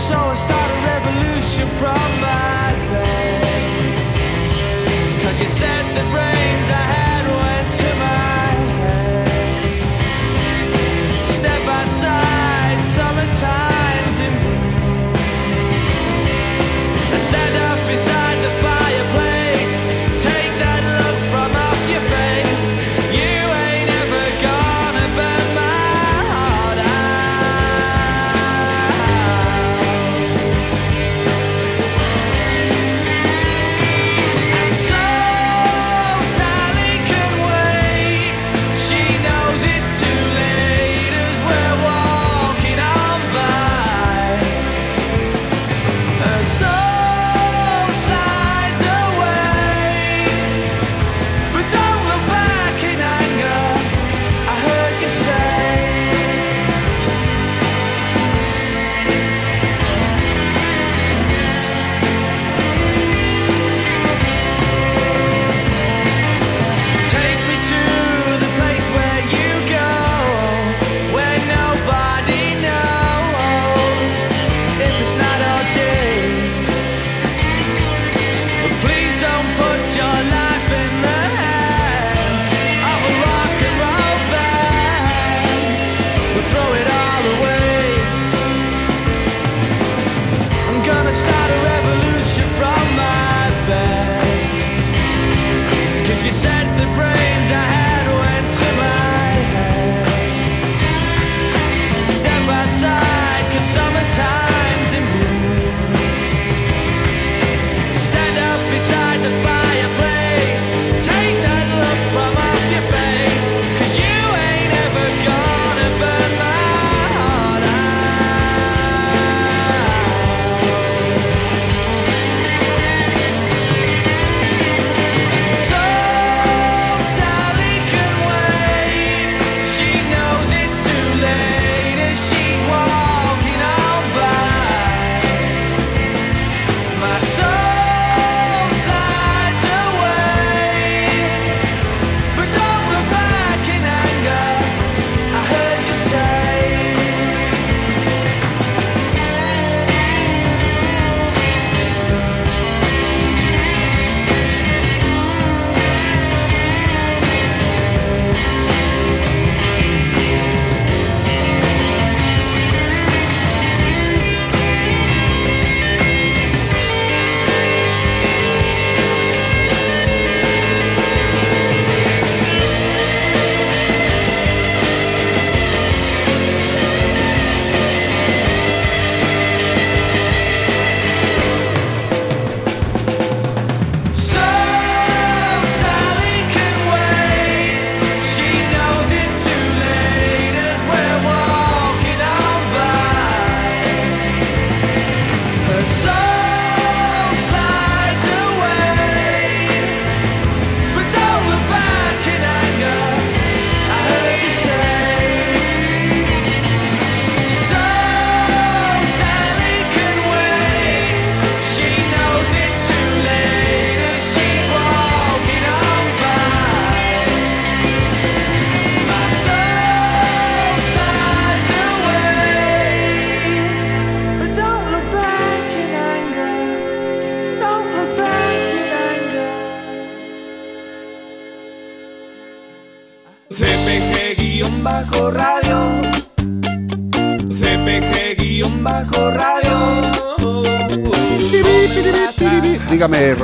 [0.09, 0.35] So
[5.31, 6.40] Cause you said the brains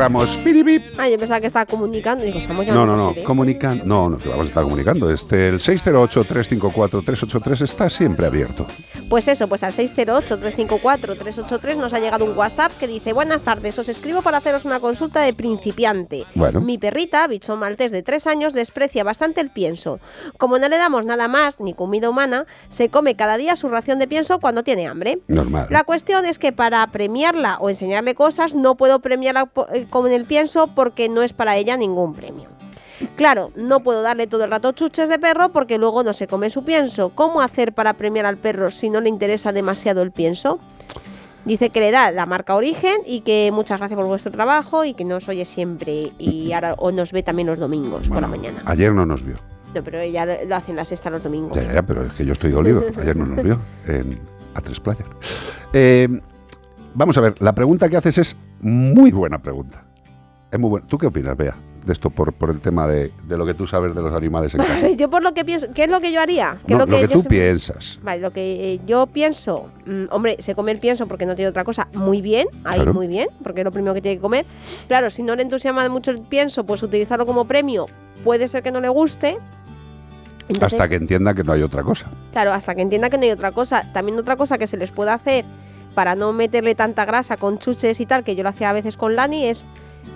[0.06, 0.38] Ramos.
[0.38, 0.82] piribip.
[0.98, 2.24] Ah, yo pensaba que estaba comunicando.
[2.24, 3.82] Digo, estamos No, no, no, comunican.
[3.84, 5.10] No, no, que vamos a estar comunicando.
[5.10, 8.68] Este, el 608-354-383 está siempre abierto.
[9.08, 13.88] Pues eso, pues al 608-354-383 nos ha llegado un WhatsApp que dice Buenas tardes, os
[13.88, 16.24] escribo para haceros una consulta de principiante.
[16.34, 16.60] Bueno.
[16.60, 20.00] Mi perrita, bichón maltés de 3 años, desprecia bastante el pienso.
[20.38, 24.00] Como no le damos nada más, ni comida humana, se come cada día su ración
[24.00, 25.20] de pienso cuando tiene hambre.
[25.28, 25.68] Normal.
[25.70, 30.24] La cuestión es que para premiarla o enseñarle cosas no puedo premiarla eh, con el
[30.24, 32.55] pienso porque no es para ella ningún premio.
[33.16, 36.50] Claro, no puedo darle todo el rato chuches de perro porque luego no se come
[36.50, 37.10] su pienso.
[37.10, 40.58] ¿Cómo hacer para premiar al perro si no le interesa demasiado el pienso?
[41.44, 44.94] Dice que le da la marca Origen y que muchas gracias por vuestro trabajo y
[44.94, 48.62] que nos oye siempre y ahora o nos ve también los domingos por la mañana.
[48.64, 49.36] Ayer no nos vio.
[49.72, 51.56] No, pero ella lo hace en la sexta los domingos.
[51.56, 52.82] Ya, ya, ya, pero es que yo estoy dolido.
[53.00, 54.18] Ayer no nos vio en
[54.54, 55.06] A3 Player.
[55.72, 56.08] Eh,
[56.94, 59.84] vamos a ver, la pregunta que haces es muy buena pregunta.
[60.50, 60.86] Es muy buena.
[60.88, 61.54] ¿Tú qué opinas, Bea,
[61.86, 64.52] de esto por, por el tema de, de lo que tú sabes de los animales
[64.54, 64.88] en casa?
[64.96, 66.58] Yo por lo que pienso, ¿qué es lo que yo haría?
[66.66, 67.98] ¿Qué No, es lo que tú se- piensas.
[68.02, 71.48] Vale, lo que eh, yo pienso, mm, hombre, se come el pienso porque no tiene
[71.48, 72.92] otra cosa, muy bien, ahí Claro.
[72.92, 74.44] muy bien, porque es lo primero que tiene que comer.
[74.88, 77.86] Claro, si no le entusiasma mucho el pienso, pues utilizarlo como premio
[78.24, 79.38] puede ser que no le guste.
[80.48, 82.06] Entonces, hasta que entienda que no hay otra cosa.
[82.32, 83.82] Claro, hasta que entienda que no hay otra cosa.
[83.92, 85.44] También otra cosa que se les puede hacer
[85.94, 88.96] para no meterle tanta grasa con chuches y tal, que yo lo hacía a veces
[88.96, 89.64] con Lani, es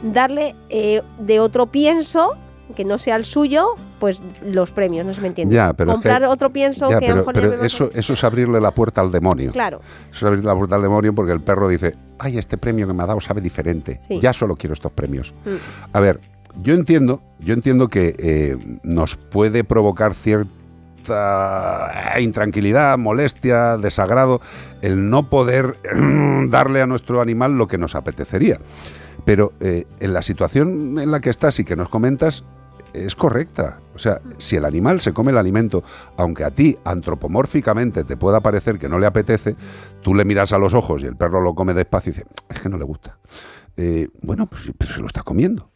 [0.02, 2.36] darle eh, de otro pienso
[2.76, 5.56] que no sea el suyo, pues los premios, no se me entiende.
[5.56, 8.12] Ya, pero es que- Comprar otro pienso Ya, que a lo pero, pero eso, eso
[8.12, 9.50] es abrirle la puerta al demonio.
[9.50, 9.80] Claro.
[10.12, 12.92] Eso es abrirle la puerta al demonio porque el perro dice, ay, este premio que
[12.92, 14.00] me ha dado sabe diferente.
[14.06, 14.20] Sí.
[14.20, 15.34] Ya solo quiero estos premios.
[15.44, 15.96] Mm.
[15.96, 16.20] A ver,
[16.62, 20.50] yo entiendo, yo entiendo que eh, nos puede provocar cierta
[22.20, 24.40] intranquilidad, molestia, desagrado,
[24.82, 25.74] el no poder
[26.48, 28.60] darle a nuestro animal lo que nos apetecería.
[29.24, 32.44] Pero eh, en la situación en la que estás y que nos comentas,
[32.92, 33.80] es correcta.
[33.94, 35.82] O sea, si el animal se come el alimento,
[36.16, 39.56] aunque a ti antropomórficamente te pueda parecer que no le apetece,
[40.02, 42.60] tú le miras a los ojos y el perro lo come despacio y dice, es
[42.60, 43.18] que no le gusta.
[43.76, 45.70] Eh, bueno, pues, pero se lo está comiendo.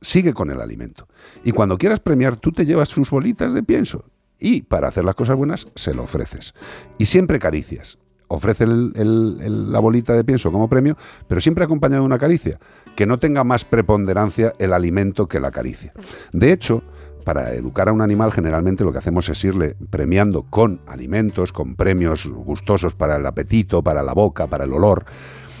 [0.00, 1.08] Sigue con el alimento.
[1.44, 4.04] Y cuando quieras premiar, tú te llevas sus bolitas de pienso.
[4.38, 6.54] Y para hacer las cosas buenas, se lo ofreces.
[6.98, 7.98] Y siempre caricias.
[8.28, 10.96] Ofrece el- el- el- la bolita de pienso como premio,
[11.28, 12.58] pero siempre acompañado de una caricia.
[12.96, 15.92] Que no tenga más preponderancia el alimento que la caricia.
[16.32, 16.82] De hecho,
[17.24, 21.74] para educar a un animal generalmente lo que hacemos es irle premiando con alimentos, con
[21.74, 25.04] premios gustosos para el apetito, para la boca, para el olor.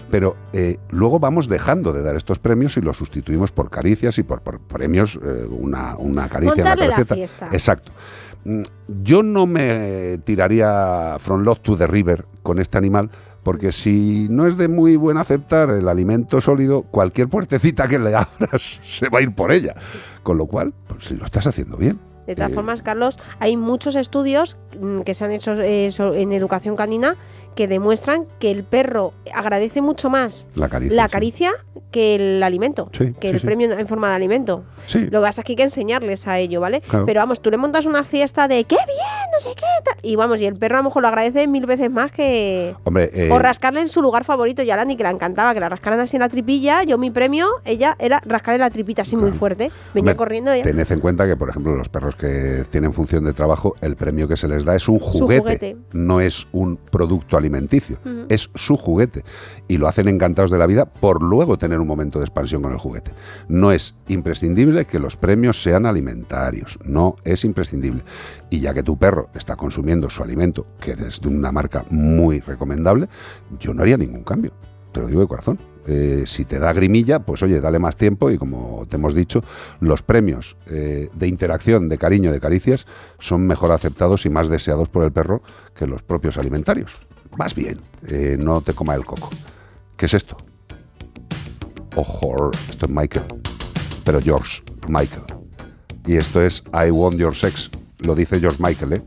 [0.08, 4.22] Pero eh, luego vamos dejando de dar estos premios y los sustituimos por caricias y
[4.22, 6.96] por, por premios, eh, una, una caricia en la Montarle la.
[7.52, 7.90] Exacto.
[8.46, 8.62] Mm,
[9.02, 13.10] Yo no me tiraría from love to the river con este animal,
[13.42, 18.14] porque si no es de muy buen aceptar el alimento sólido, cualquier puertecita que le
[18.14, 19.74] abras se va a ir por ella.
[20.22, 21.98] Con lo cual, pues si lo estás haciendo bien.
[22.26, 26.32] De todas Eh, formas, Carlos, hay muchos estudios mm, que se han hecho eh, en
[26.32, 27.16] educación canina
[27.56, 31.10] que demuestran que el perro agradece mucho más La caricia, la sí.
[31.10, 31.52] caricia
[31.90, 34.64] que el alimento, Sí, que sí, el premio en forma de alimento.
[34.94, 36.80] Lo que pasa es que hay que enseñarles a ello, ¿vale?
[36.82, 37.06] Claro.
[37.06, 38.96] Pero vamos, tú le montas una fiesta de ¡qué bien!
[39.32, 39.96] No sé qué tal.
[40.02, 42.74] Y vamos, y el perro a lo mejor lo agradece mil veces más que.
[42.84, 44.62] Hombre, eh, O rascarle en su lugar favorito.
[44.62, 46.82] Y a Lani, que le encantaba que la rascaran así en la tripilla.
[46.84, 49.70] Yo, mi premio, ella era rascarle la tripita así muy fuerte.
[49.94, 50.64] Venía Hombre, corriendo ella.
[50.64, 54.28] Tened en cuenta que, por ejemplo, los perros que tienen función de trabajo, el premio
[54.28, 55.76] que se les da es un juguete, juguete.
[55.92, 59.24] no es un producto alimenticio, es su juguete.
[59.68, 62.72] Y lo hacen encantados de la vida por luego tener un momento de expansión con
[62.72, 63.12] el juguete.
[63.48, 68.04] No es imprescindible que los premios sean alimentarios, no es imprescindible.
[68.50, 72.40] Y ya que tu perro está consumiendo su alimento, que es de una marca muy
[72.40, 73.08] recomendable,
[73.60, 74.52] yo no haría ningún cambio
[74.96, 75.58] te lo digo de corazón.
[75.86, 79.44] Eh, si te da grimilla, pues oye, dale más tiempo y como te hemos dicho,
[79.78, 82.86] los premios eh, de interacción, de cariño, de caricias,
[83.18, 85.42] son mejor aceptados y más deseados por el perro
[85.74, 86.98] que los propios alimentarios.
[87.36, 89.30] Más bien, eh, no te coma el coco.
[89.96, 90.36] ¿Qué es esto?
[91.94, 93.24] Ojo, esto es Michael,
[94.04, 95.22] pero George Michael.
[96.06, 97.70] Y esto es I Want Your Sex,
[98.00, 99.02] lo dice George Michael, ¿eh?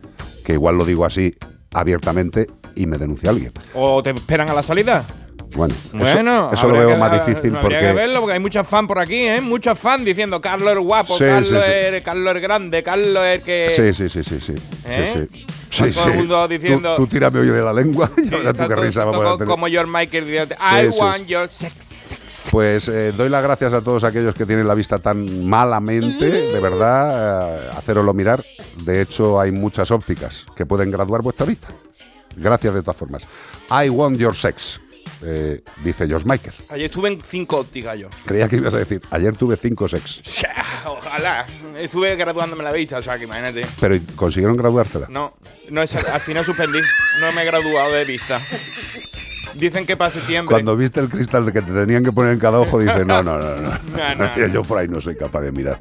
[0.46, 1.36] que igual lo digo así
[1.74, 3.52] abiertamente y me denuncia alguien.
[3.74, 5.04] ¿O te esperan a la salida?
[5.56, 8.40] Bueno, eso- Bueno, eso, lo veo que más difícil habría que porque verlo porque hay
[8.40, 9.42] muchos fans por aquí, ¿eh?
[9.42, 11.96] Muchos fans diciendo Carlos es guapo, Sí, Carlos, sí, sí.
[11.96, 13.72] Es, Carlos es grande, Carlos es que...
[13.76, 14.54] Sí, sí, sí, sí, sí.
[14.88, 15.14] ¿Eh?
[15.30, 15.46] sí, sí.
[15.70, 16.10] Sí, todo sí.
[16.10, 19.04] el mundo Tú- diciendo- Tú, tírame hoy de la lengua y ahora tú todo- risa
[19.04, 19.48] a tener.
[19.48, 21.74] Como George Michael diciendo, I want your sex.
[22.52, 26.60] Pues eh, doy las gracias a todos aquellos que tienen la vista tan malamente, de
[26.60, 28.44] verdad, eh, hacéroslo mirar.
[28.78, 31.68] De hecho, hay muchas ópticas que pueden graduar vuestra vista.
[32.36, 33.24] Gracias de todas formas.
[33.70, 34.82] I want your sex,
[35.24, 36.54] eh, dice George Michael.
[36.70, 38.08] Ayer estuve en cinco ópticas yo.
[38.26, 40.22] Creía que ibas a decir, ayer tuve cinco sex.
[40.86, 41.46] Ojalá.
[41.78, 43.66] Estuve graduándome la vista, o sea que imagínate.
[43.80, 45.08] Pero ¿y ¿consiguieron graduártela?
[45.10, 45.34] No,
[45.70, 46.80] no es, al final suspendí.
[47.20, 48.42] No me he graduado de vista.
[49.56, 50.54] Dicen que para septiembre.
[50.54, 53.38] Cuando viste el cristal que te tenían que poner en cada ojo, dices, no, no,
[53.40, 53.70] no, no.
[53.98, 54.48] No, no, no.
[54.54, 55.80] Yo por ahí no soy capaz de mirar.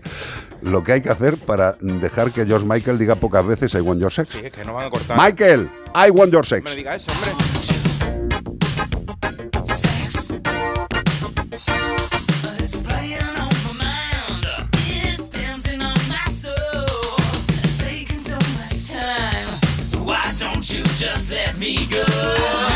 [0.62, 4.00] Lo que hay que hacer para dejar que George Michael diga pocas veces I want
[4.00, 4.30] your sex.
[4.30, 5.16] Sí, es que no van a cortar.
[5.16, 6.64] Michael, I want your No sex.
[6.64, 7.77] me diga eso, hombre.
[20.98, 22.67] Just let me go.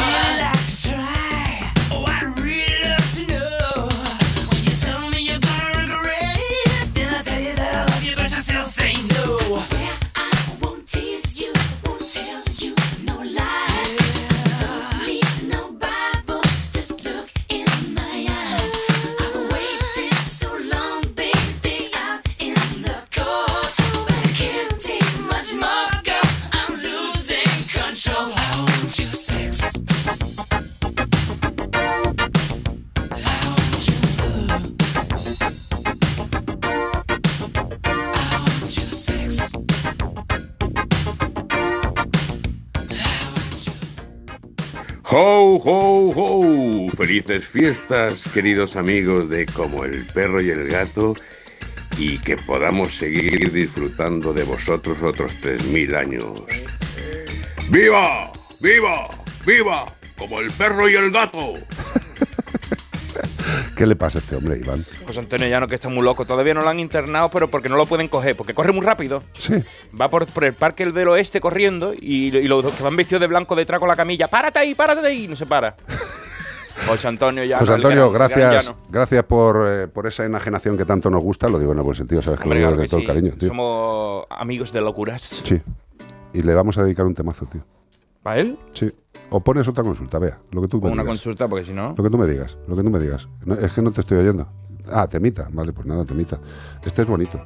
[47.03, 51.17] Felices fiestas, queridos amigos de Como el perro y el gato,
[51.99, 56.45] y que podamos seguir disfrutando de vosotros otros 3.000 años.
[57.71, 58.31] ¡Viva!
[58.61, 59.09] ¡Viva!
[59.45, 59.93] ¡Viva!
[60.17, 61.55] Como el perro y el gato.
[63.77, 64.87] ¿Qué le pasa a este hombre, Iván?
[65.05, 66.25] José Antonio Llano, que está muy loco.
[66.25, 69.25] Todavía no lo han internado, pero porque no lo pueden coger, porque corre muy rápido.
[69.37, 69.55] Sí.
[70.01, 73.27] Va por, por el parque del oeste corriendo y, y los que van vestidos de
[73.27, 74.29] blanco detrás con la camilla.
[74.29, 75.25] ¡Párate ahí, párate ahí!
[75.25, 75.75] Y no se para.
[76.89, 77.61] José Antonio Llano.
[77.61, 81.49] José Antonio, gran- gracias, gracias por, eh, por esa enajenación que tanto nos gusta.
[81.49, 83.07] Lo digo en el buen sentido, sabes que lo digo de todo sí.
[83.07, 83.49] el cariño, tío.
[83.49, 85.23] Somos amigos de locuras.
[85.45, 85.61] Sí.
[86.33, 87.63] Y le vamos a dedicar un temazo, tío.
[88.23, 88.59] ¿Para él?
[88.73, 88.91] Sí.
[89.31, 91.07] O pones otra consulta, vea, lo que tú me una digas.
[91.07, 91.95] consulta, porque si no.
[91.97, 93.29] Lo que tú me digas, lo que tú me digas.
[93.45, 94.47] No, es que no te estoy oyendo.
[94.91, 95.49] Ah, temita.
[95.53, 96.39] Vale, pues nada, temita.
[96.85, 97.41] Este es bonito.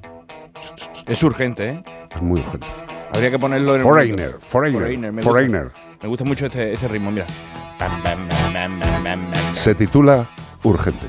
[1.06, 1.84] Es urgente, ¿eh?
[2.14, 2.66] Es muy urgente.
[3.14, 5.70] Habría que ponerlo en Foreigner, foreigner, me foreigner.
[6.02, 7.26] Me gusta mucho este, este ritmo, mira.
[9.54, 10.28] Se titula
[10.62, 11.06] Urgente.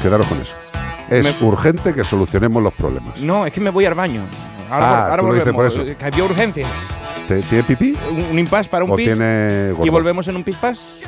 [0.00, 0.54] Quedaros con eso.
[1.10, 3.20] Es Me- urgente que solucionemos los problemas.
[3.20, 4.22] No, es que me voy al baño.
[4.70, 5.84] Ahora, Ah, ahora tú lo dices por eso.
[5.84, 6.68] Que había urgencias.
[7.28, 7.96] ¿Te- ¿Tiene pipí?
[8.10, 9.06] Un, un impasse para un ¿O pis.
[9.06, 11.00] tiene Y volvemos en un pis pas.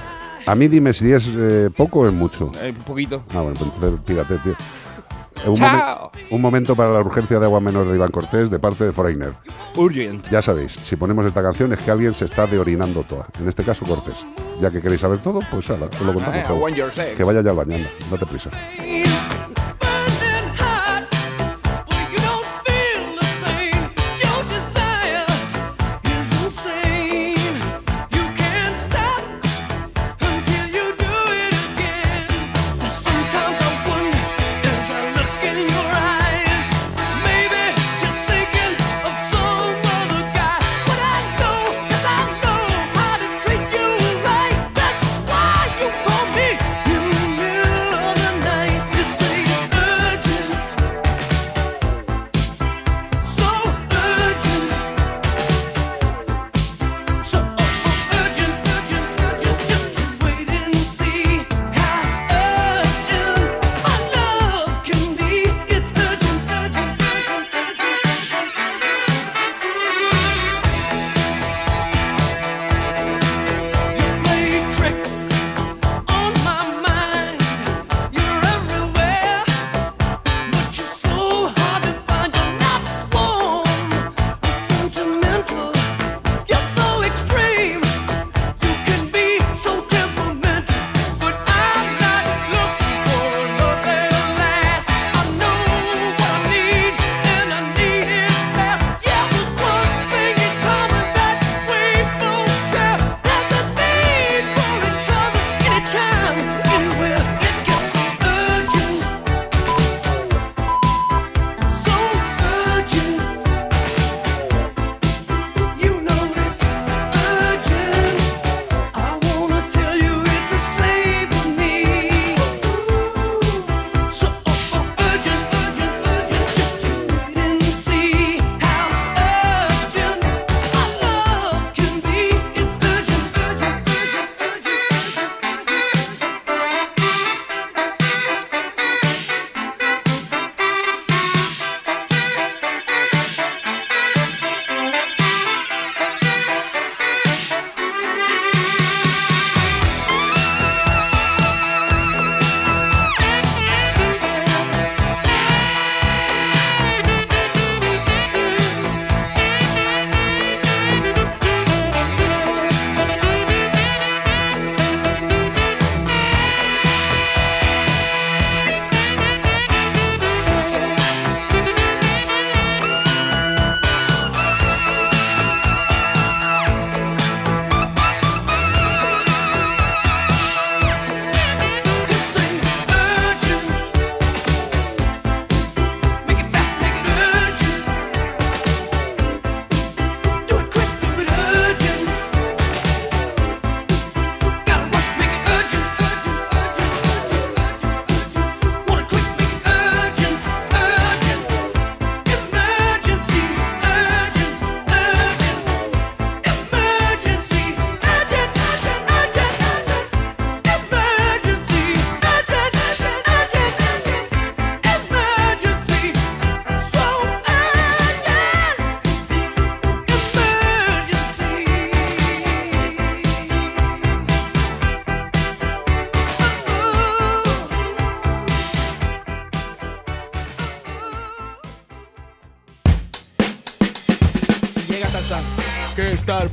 [0.47, 2.53] A mí dime si es eh, poco o es mucho.
[2.62, 3.23] Eh, un poquito.
[3.35, 4.55] Ah, bueno, pues pírate, tío.
[5.45, 6.11] Eh, Un, Chao.
[6.12, 8.93] momen- un momento para la urgencia de agua menor de Iván Cortés de parte de
[8.93, 9.34] Foreigner.
[9.76, 10.28] Urgent.
[10.30, 13.26] Ya sabéis, si ponemos esta canción es que alguien se está deorinando toda.
[13.41, 14.24] En este caso, Cortés.
[14.61, 16.64] Ya que queréis saber todo, pues ala, os lo contamos Ah, todo.
[17.16, 18.51] Que vaya ya al baño, anda, date prisa.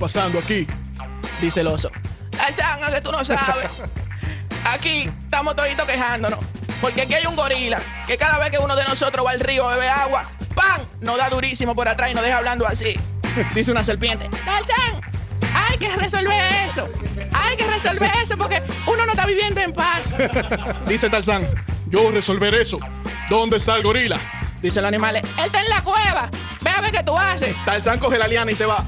[0.04, 0.68] Pasando aquí?
[1.40, 1.90] Dice el oso.
[2.32, 3.72] Tarzán, que tú no sabes.
[4.66, 6.40] Aquí estamos toditos quejándonos.
[6.82, 9.66] Porque aquí hay un gorila que cada vez que uno de nosotros va al río
[9.66, 10.82] a beber agua, ¡pam!
[11.00, 13.00] Nos da durísimo por atrás y nos deja hablando así.
[13.56, 14.28] Dice una serpiente.
[14.44, 15.00] Tarzán,
[15.56, 16.90] hay que resolver eso.
[17.32, 20.18] Hay que resolver eso porque uno no está viviendo en paz.
[20.86, 21.48] Dice Tarzán,
[21.88, 22.78] yo resolver eso.
[23.30, 24.20] ¿Dónde está el gorila?
[24.62, 26.30] Dice el animal, él está en la cueva.
[26.60, 27.56] Ve a ver qué tú haces.
[27.64, 28.84] Tarzán coge la liana y se va.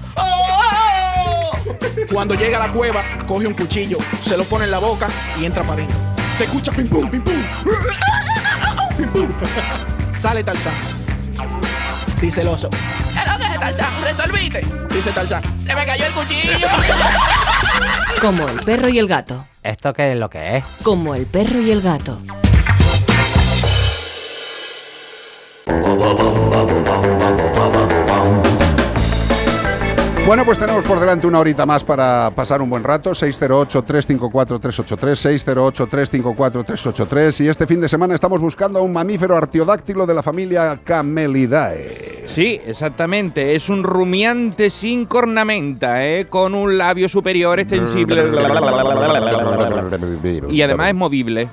[2.12, 5.08] Cuando llega a la cueva, coge un cuchillo, se lo pone en la boca
[5.40, 5.98] y entra para adentro.
[6.34, 7.44] Se escucha pim pum, pim pum.
[8.98, 9.30] Pim pum.
[10.16, 10.74] Sale Tarzán.
[12.22, 12.70] Dice el oso.
[12.70, 14.02] ¿Qué lo que es Tarzán?
[14.04, 14.66] ¿Resolviste?
[14.94, 15.44] Dice Tarzán.
[15.60, 16.68] Se me cayó el cuchillo.
[18.22, 19.46] Como el perro y el gato.
[19.64, 20.66] ¿Esto qué es lo que es?
[20.84, 22.20] Como el perro y el gato.
[30.26, 33.12] Bueno, pues tenemos por delante una horita más para pasar un buen rato.
[33.12, 37.46] 608-354-383, 608-354-383.
[37.46, 42.24] Y este fin de semana estamos buscando a un mamífero artiodáctilo de la familia Camelidae.
[42.26, 43.54] Sí, exactamente.
[43.56, 46.26] Es un rumiante sin cornamenta, ¿eh?
[46.28, 48.24] con un labio superior extensible.
[50.50, 51.48] y además es movible.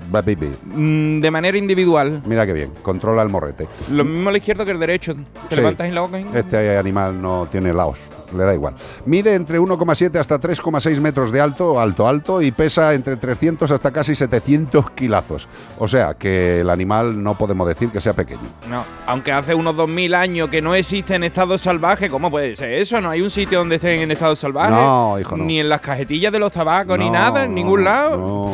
[0.75, 2.23] Mm, De manera individual.
[2.25, 3.69] Mira qué bien, controla el morrete.
[3.91, 5.13] Lo mismo a la izquierda que el derecho.
[5.51, 5.61] Te Sí.
[5.61, 6.19] levantas en la boca.
[6.35, 7.99] Este animal no tiene laos,
[8.35, 8.75] le da igual.
[9.07, 13.91] Mide entre 1,7 hasta 3,6 metros de alto, alto, alto, y pesa entre 300 hasta
[13.91, 15.49] casi 700 kilazos.
[15.79, 18.41] O sea, que el animal no podemos decir que sea pequeño.
[18.69, 22.73] No, aunque hace unos 2000 años que no existe en estado salvaje, ¿cómo puede ser
[22.73, 23.01] eso?
[23.01, 24.71] No hay un sitio donde estén en estado salvaje.
[24.73, 25.45] No, hijo, no.
[25.45, 28.17] Ni en las cajetillas de los tabacos, ni nada, en ningún lado.
[28.17, 28.53] no.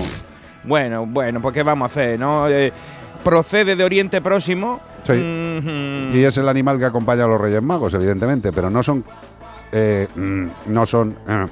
[0.64, 2.48] Bueno, bueno, pues ¿qué vamos a hacer, no?
[2.48, 2.70] Eh,
[3.24, 4.80] procede de Oriente Próximo.
[5.06, 5.14] Sí.
[5.14, 9.02] Y es el animal que acompaña a los Reyes Magos, evidentemente, pero no son.
[9.72, 11.16] Eh, mm, no son.
[11.28, 11.46] eh,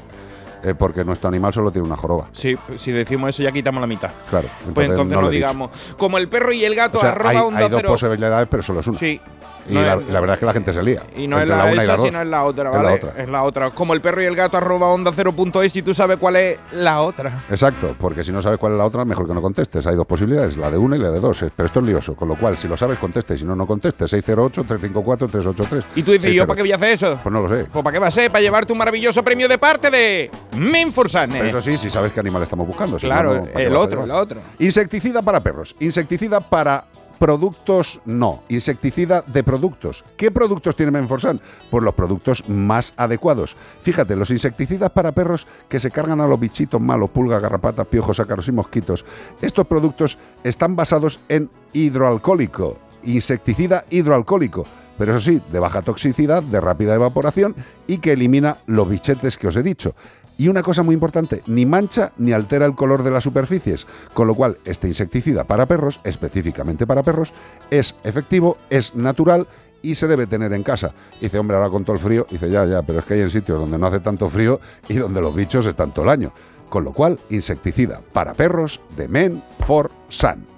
[0.65, 2.29] eh, porque nuestro animal solo tiene una joroba.
[2.33, 4.11] Sí, si decimos eso ya quitamos la mitad.
[4.29, 4.49] Claro.
[4.75, 5.71] Pues entonces no digamos.
[5.97, 7.89] Como el perro y el gato, O sea, arroba hay, onda hay dos cero.
[7.91, 8.99] posibilidades, pero solo es una.
[8.99, 9.21] Sí.
[9.69, 11.03] Y, No la, es- la verdad es que la gente se lía.
[11.17, 12.07] Y no es la, una y esa, dos.
[12.07, 12.89] sino es la otra, Es ¿vale?
[12.89, 13.23] la otra.
[13.23, 13.71] Es la otra.
[13.71, 16.37] Como el perro y el gato arroba onda cero punto es y tú sabes cuál
[16.37, 17.43] es la otra.
[17.51, 19.87] Exacto, porque si no sabes cuál es la otra, mejor que no contestes.
[19.87, 21.45] Hay dos posibilidades, la de una y la de dos.
[21.57, 23.35] Pero esto es lioso, con lo cual, si lo sabes, conteste.
[23.35, 24.13] Y si no, no contestes.
[24.13, 25.83] 608-354-383.
[25.97, 27.19] Y tú dices, ¿yo para qué voy a hacer eso?
[27.23, 27.65] Pues no lo sé.
[27.73, 31.35] Pues para qué va a ser, para llevarte un maravilloso premio de parte de Menforsan.
[31.37, 32.99] Eso sí, si sabes qué animal estamos buscando.
[32.99, 34.41] si Claro, no, ¿para qué el otro, el otro.
[34.59, 35.75] Insecticida para perros.
[35.81, 36.85] Insecticida para
[37.19, 38.43] productos no.
[38.49, 40.05] Insecticida de productos.
[40.17, 41.41] ¿Qué productos tiene Menforsan?
[41.71, 43.57] Pues los productos más adecuados.
[43.83, 48.21] Fíjate, los insecticidas para perros que se cargan a los bichitos malos, pulgas, garrapatas, piojos,
[48.21, 49.05] ácaros y mosquitos.
[49.41, 52.79] Estos productos están basados en hidroalcohólico.
[53.03, 54.67] Insecticida hidroalcohólico.
[54.99, 57.55] Pero eso sí, de baja toxicidad, de rápida evaporación
[57.87, 59.95] y que elimina los bichetes que os he dicho.
[60.39, 64.27] Y una cosa muy importante, ni mancha ni altera el color de las superficies, con
[64.27, 67.33] lo cual este insecticida para perros, específicamente para perros,
[67.71, 69.47] es efectivo, es natural
[69.81, 70.93] y se debe tener en casa.
[71.21, 73.31] Dice, hombre, ahora con todo el frío, dice, ya, ya, pero es que hay en
[73.31, 76.33] sitios donde no hace tanto frío y donde los bichos están todo el año.
[76.69, 80.56] Con lo cual, insecticida para perros de Men for Sun.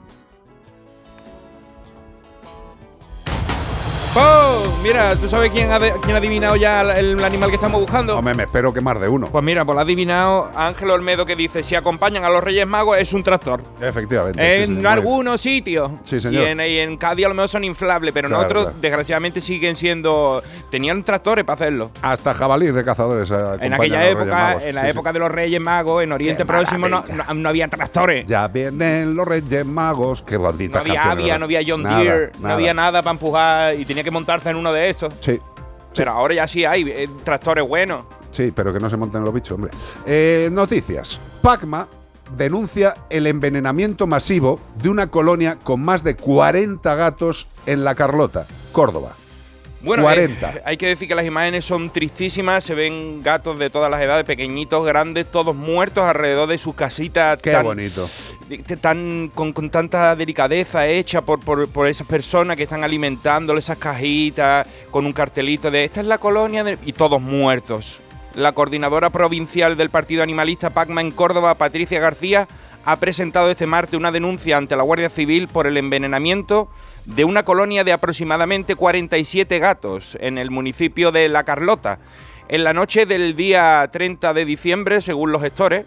[4.17, 4.65] ¡Oh!
[4.83, 8.17] Mira, ¿tú sabes quién ha, quién ha adivinado ya el, el animal que estamos buscando?
[8.19, 9.27] Hombre, me espero que más de uno.
[9.27, 12.67] Pues mira, pues lo ha adivinado Ángel Olmedo que dice, si acompañan a los Reyes
[12.67, 13.61] Magos es un tractor.
[13.81, 14.63] Efectivamente.
[14.65, 15.91] En algunos sitios.
[16.05, 16.43] Sí, señor.
[16.43, 18.79] Y en, y en Cádiz a lo mejor son inflables, pero Claro, nosotros claro.
[18.81, 20.43] desgraciadamente siguen siendo...
[20.71, 21.91] Tenían tractores para hacerlo.
[22.03, 23.31] Hasta jabalíes de cazadores.
[23.61, 27.05] En aquella época, en la época de los Reyes Magos, en Oriente Qué Próximo, no,
[27.09, 28.27] no- no había tractores.
[28.27, 30.23] Ya vienen los Reyes Magos.
[30.23, 33.85] Qué bonita No había Avia, no había John Deere, no había nada para empujar y
[33.99, 35.13] tenía que montarse en uno de estos.
[35.21, 35.41] Sí.
[35.97, 38.05] Pero ahora ya sí hay eh, tractores buenos.
[38.31, 39.73] Sí, pero que no se monten los bichos, hombre.
[40.07, 41.21] Eh, noticias.
[41.43, 41.89] Pacma
[42.37, 48.47] denuncia el envenenamiento masivo de una colonia con más de 40 gatos en La Carlota,
[48.71, 49.17] Córdoba.
[49.81, 50.51] Bueno, 40.
[50.57, 52.65] eh, hay que decir que las imágenes son tristísimas.
[52.65, 57.41] Se ven gatos de todas las edades, pequeñitos, grandes, todos muertos alrededor de sus casitas.
[57.41, 58.09] Qué tan- bonito.
[58.81, 63.79] tan, con, con tanta delicadeza hecha por, por, por esas personas que están alimentándole esas
[63.79, 68.01] cajitas con un cartelito de esta es la colonia de-", y todos muertos.
[68.35, 72.47] La coordinadora provincial del Partido Animalista Pacma en Córdoba, Patricia García,
[72.89, 76.71] ha presentado este martes una denuncia ante la Guardia Civil por el envenenamiento
[77.05, 81.99] de una colonia de aproximadamente 47 gatos en el municipio de La Carlota.
[82.49, 85.85] En la noche del día 30 de diciembre, según los gestores,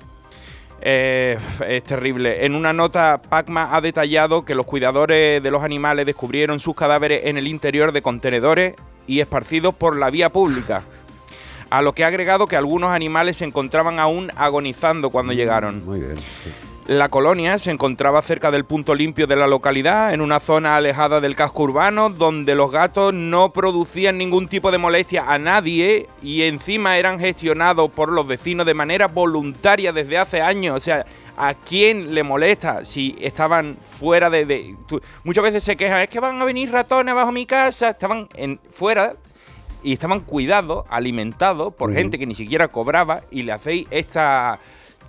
[0.79, 2.45] eh, es terrible.
[2.45, 7.25] En una nota, Pacma ha detallado que los cuidadores de los animales descubrieron sus cadáveres
[7.25, 8.75] en el interior de contenedores
[9.07, 10.83] y esparcidos por la vía pública.
[11.71, 15.85] a lo que ha agregado que algunos animales se encontraban aún agonizando cuando llegaron.
[15.85, 16.17] Muy bien.
[16.87, 21.21] La colonia se encontraba cerca del punto limpio de la localidad, en una zona alejada
[21.21, 26.41] del casco urbano, donde los gatos no producían ningún tipo de molestia a nadie y
[26.41, 30.75] encima eran gestionados por los vecinos de manera voluntaria desde hace años.
[30.75, 31.05] O sea,
[31.37, 34.45] ¿a quién le molesta si estaban fuera de...
[34.45, 37.91] de- tú- muchas veces se quejan, es que van a venir ratones bajo mi casa,
[37.91, 39.13] estaban en, fuera
[39.83, 44.59] y estaban cuidados, alimentados por gente que ni siquiera cobraba y le hacéis esta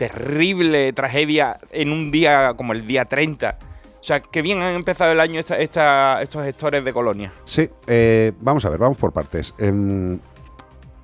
[0.09, 3.59] terrible tragedia en un día como el día 30.
[4.01, 7.33] O sea, que bien han empezado el año estos gestores de colonia.
[7.45, 9.55] Sí, eh, vamos a ver, vamos por partes.
[9.59, 10.19] Em,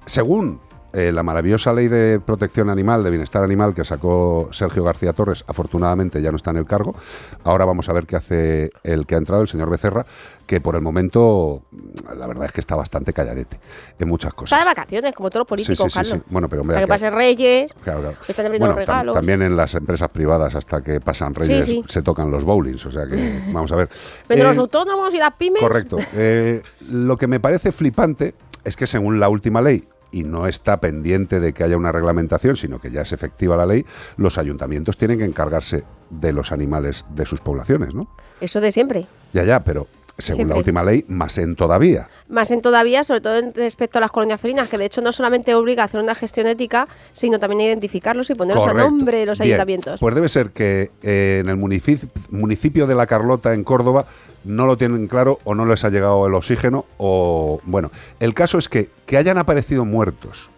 [0.05, 0.61] según
[0.93, 5.45] eh, la maravillosa ley de protección animal, de bienestar animal que sacó Sergio García Torres,
[5.47, 6.95] afortunadamente ya no está en el cargo.
[7.45, 10.07] Ahora vamos a ver qué hace el que ha entrado, el señor Becerra,
[10.47, 11.63] que por el momento
[12.17, 13.61] la verdad es que está bastante calladete
[13.99, 14.59] en muchas cosas.
[14.59, 16.23] Está de vacaciones, como todos los políticos, sí, sí, Carlos.
[16.27, 16.31] sí.
[16.31, 18.17] Bueno, pero hombre, Hasta que hay que- pase Reyes, Claro, claro.
[18.25, 19.15] que están abriendo los Bueno, tam- regalos.
[19.15, 23.07] también en las empresas privadas hasta que pasan reyes se tocan los bowlings, o sea
[23.07, 23.17] que
[23.53, 23.89] vamos a ver.
[24.27, 25.61] Pero Eh, los autónomos y las pymes.
[25.61, 25.99] Correcto.
[26.15, 28.35] Eh, lo que me parece flipante
[28.65, 32.57] es que según la última ley, y no está pendiente de que haya una reglamentación,
[32.57, 33.85] sino que ya es efectiva la ley,
[34.17, 38.09] los ayuntamientos tienen que encargarse de los animales de sus poblaciones, ¿no?
[38.41, 39.07] Eso de siempre.
[39.33, 39.87] Ya, ya, pero
[40.19, 40.55] según Siempre.
[40.55, 42.09] la última ley, más en todavía.
[42.29, 45.55] Más en todavía, sobre todo respecto a las colonias felinas, que de hecho no solamente
[45.55, 49.27] obliga a hacer una gestión ética, sino también a identificarlos y ponerlos a nombre de
[49.27, 50.01] los Bien, ayuntamientos.
[50.01, 54.07] Pues debe ser que eh, en el munici- municipio de La Carlota, en Córdoba,
[54.45, 57.61] no lo tienen claro o no les ha llegado el oxígeno o...
[57.65, 60.51] Bueno, el caso es que, que hayan aparecido muertos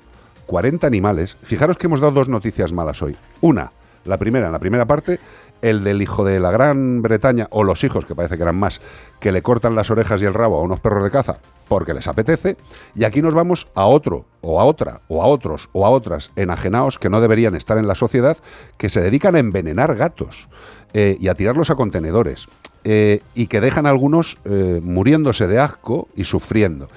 [0.47, 1.37] 40 animales.
[1.43, 3.17] Fijaros que hemos dado dos noticias malas hoy.
[3.41, 3.73] Una,
[4.05, 5.19] la primera, en la primera parte,
[5.63, 8.81] el del hijo de la Gran Bretaña, o los hijos, que parece que eran más,
[9.19, 11.39] que le cortan las orejas y el rabo a unos perros de caza
[11.71, 12.57] porque les apetece.
[12.97, 16.33] Y aquí nos vamos a otro, o a otra, o a otros, o a otras
[16.35, 18.37] enajenados que no deberían estar en la sociedad,
[18.77, 20.49] que se dedican a envenenar gatos
[20.95, 22.49] eh, y a tirarlos a contenedores.
[22.83, 26.89] eh, y que dejan a algunos eh, muriéndose de asco y sufriendo.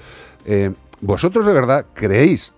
[1.00, 2.54] ¿Vosotros de verdad creéis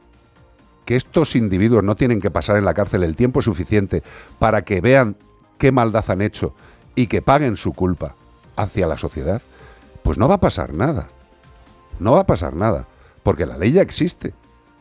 [0.87, 4.03] que estos individuos no tienen que pasar en la cárcel el tiempo suficiente
[4.39, 5.17] para que vean
[5.59, 6.55] qué maldad han hecho
[6.95, 8.15] y que paguen su culpa
[8.57, 9.43] hacia la sociedad?
[10.03, 11.09] Pues no va a pasar nada.
[11.99, 12.87] No va a pasar nada,
[13.23, 14.33] porque la ley ya existe.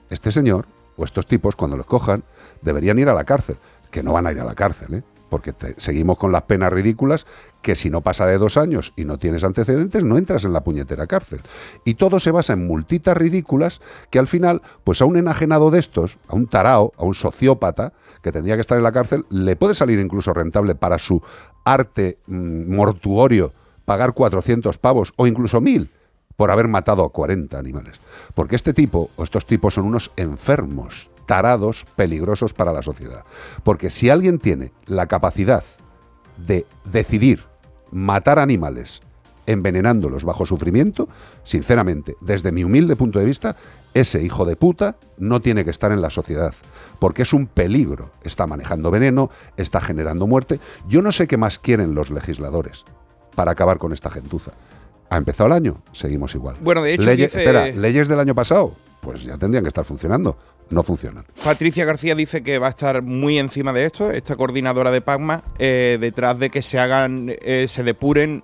[0.10, 2.24] Este señor o estos tipos, cuando los cojan,
[2.62, 3.58] deberían ir a la cárcel,
[3.92, 5.04] que no van a ir a la cárcel, ¿eh?
[5.30, 7.26] porque seguimos con las penas ridículas
[7.66, 10.64] que si no pasa de dos años y no tienes antecedentes, no entras en la
[10.64, 11.42] puñetera cárcel.
[11.84, 13.82] Y todo se basa en multitas ridículas
[14.12, 17.94] que al final, pues a un enajenado de estos, a un tarao, a un sociópata,
[18.22, 21.24] que tendría que estar en la cárcel, le puede salir incluso rentable para su
[21.64, 23.52] arte mm, mortuorio
[23.84, 25.90] pagar 400 pavos o incluso 1000
[26.36, 28.00] por haber matado a 40 animales.
[28.36, 33.24] Porque este tipo, o estos tipos, son unos enfermos, tarados, peligrosos para la sociedad.
[33.64, 35.64] Porque si alguien tiene la capacidad
[36.38, 37.55] de decidir
[37.96, 39.02] matar animales
[39.48, 41.08] envenenándolos bajo sufrimiento,
[41.44, 43.56] sinceramente, desde mi humilde punto de vista,
[43.94, 46.54] ese hijo de puta no tiene que estar en la sociedad,
[47.00, 48.10] porque es un peligro.
[48.24, 50.60] Está manejando veneno, está generando muerte.
[50.88, 52.86] Yo no sé qué más quieren los legisladores
[53.36, 54.52] para acabar con esta gentuza.
[55.12, 56.56] Ha empezado el año, seguimos igual.
[56.62, 58.74] Bueno, de hecho, dice- espera, leyes del año pasado,
[59.06, 60.36] pues ya tendrían que estar funcionando.
[60.72, 61.24] No funcionan.
[61.44, 65.44] Patricia García dice que va a estar muy encima de esto, esta coordinadora de PACMA,
[65.60, 68.42] eh, detrás de que se hagan, eh, se depuren.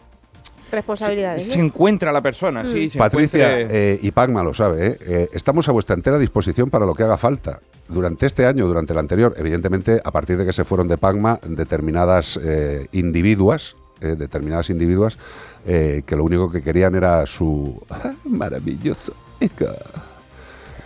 [0.72, 1.48] Responsabilidades.
[1.52, 2.90] Se encuentra la persona, sí.
[2.90, 4.98] se Patricia encuentre- eh, y Pagma lo sabe, ¿eh?
[5.02, 7.60] Eh, estamos a vuestra entera disposición para lo que haga falta.
[7.90, 11.40] Durante este año, durante el anterior, evidentemente, a partir de que se fueron de Pagma
[11.44, 15.18] determinadas eh, individuas, eh, determinadas individuas,
[15.66, 19.74] eh, que lo único que querían era su ah, maravilloso eca.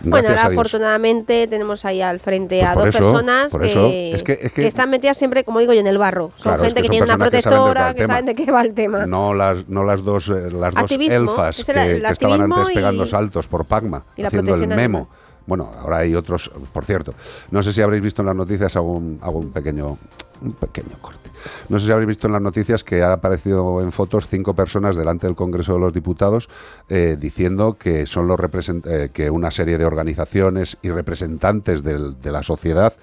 [0.02, 3.86] Bueno, Gracias ahora afortunadamente tenemos ahí al frente Pues a dos eso, personas que, eso,
[3.86, 6.32] es que- es que- están metidas siempre, como digo yo, en el barro.
[6.36, 9.06] Son Claro, gente que tiene una protectora, que saben de qué va el tema.
[9.06, 12.68] No las, no las dos, eh, las dos elfas que, el- el que estaban antes
[12.74, 15.08] pegando y- saltos por Pagma, haciendo el memo.
[15.46, 17.14] Bueno, ahora hay otros, por cierto.
[17.52, 19.96] No sé si habréis visto en las noticias, hago un, hago un pequeño,
[20.42, 21.30] un pequeño corte.
[21.68, 24.96] No sé si habréis visto en las noticias que ha aparecido en fotos cinco personas
[24.96, 26.48] delante del Congreso de los Diputados
[26.88, 32.20] eh, diciendo que son los represent- eh, que una serie de organizaciones y representantes del-
[32.20, 32.94] de la sociedad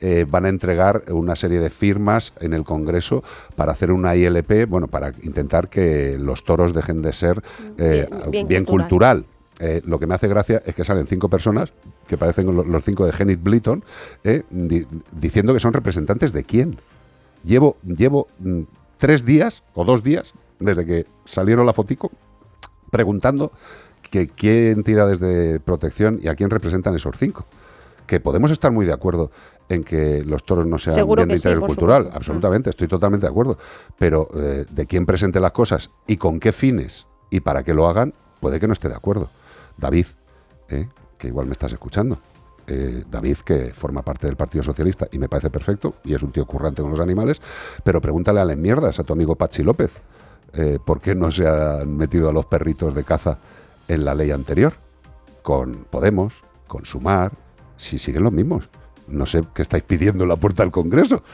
[0.00, 3.22] eh, van a entregar una serie de firmas en el Congreso
[3.56, 7.42] para hacer una ILP, bueno, para intentar que los toros dejen de ser
[7.78, 8.88] eh, Bien- bien bien cultural.
[8.88, 9.24] cultural.
[9.60, 11.72] Eh, lo que me hace gracia es que salen cinco personas,
[12.08, 13.84] que parecen lo- los cinco de Genit Blyton,
[14.24, 16.78] eh, di- diciendo que son representantes de quién.
[17.44, 18.62] Llevo, llevo mm,
[18.98, 22.10] tres días o dos días desde que salieron la fotico
[22.90, 23.52] preguntando
[24.10, 27.46] que qué entidades de protección y a quién representan esos cinco.
[28.06, 29.30] que podemos estar muy de acuerdo
[29.70, 32.16] en que los toros no sean Seguro bien de sí, interés cultural, supuesto.
[32.18, 33.56] absolutamente, estoy totalmente de acuerdo,
[33.96, 37.86] pero eh, de quién presente las cosas y con qué fines y para qué lo
[37.88, 39.30] hagan, puede que no esté de acuerdo.
[39.82, 40.06] David,
[40.68, 40.88] eh,
[41.18, 42.18] que igual me estás escuchando,
[42.68, 46.30] eh, David, que forma parte del Partido Socialista y me parece perfecto y es un
[46.30, 47.42] tío currante con los animales,
[47.82, 50.00] pero pregúntale a las mierdas a tu amigo Pachi López,
[50.54, 53.38] eh, ¿por qué no se han metido a los perritos de caza
[53.88, 54.74] en la ley anterior?
[55.42, 57.32] Con Podemos, con Sumar,
[57.76, 58.70] si siguen los mismos.
[59.08, 61.24] No sé qué estáis pidiendo en la puerta del Congreso,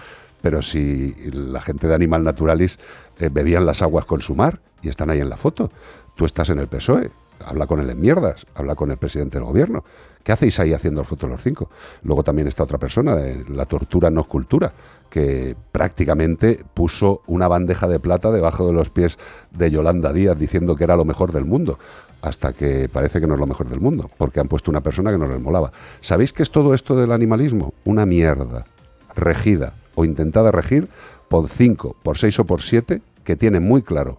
[0.40, 2.78] pero si la gente de Animal Naturalis
[3.18, 5.70] bebían las aguas con Sumar y están ahí en la foto,
[6.16, 7.10] tú estás en el PSOE,
[7.44, 9.85] habla con él en mierdas, habla con el presidente del gobierno.
[10.23, 11.70] ¿Qué hacéis ahí haciendo fotos los cinco?
[12.02, 14.73] Luego también está otra persona, de la tortura no es cultura,
[15.09, 19.19] que prácticamente puso una bandeja de plata debajo de los pies
[19.51, 21.78] de Yolanda Díaz diciendo que era lo mejor del mundo,
[22.20, 25.10] hasta que parece que no es lo mejor del mundo, porque han puesto una persona
[25.10, 25.73] que no les molaba.
[26.01, 27.73] ¿Sabéis qué es todo esto del animalismo?
[27.85, 28.66] Una mierda
[29.15, 30.89] regida o intentada regir
[31.28, 34.19] por cinco, por seis o por siete que tienen muy claro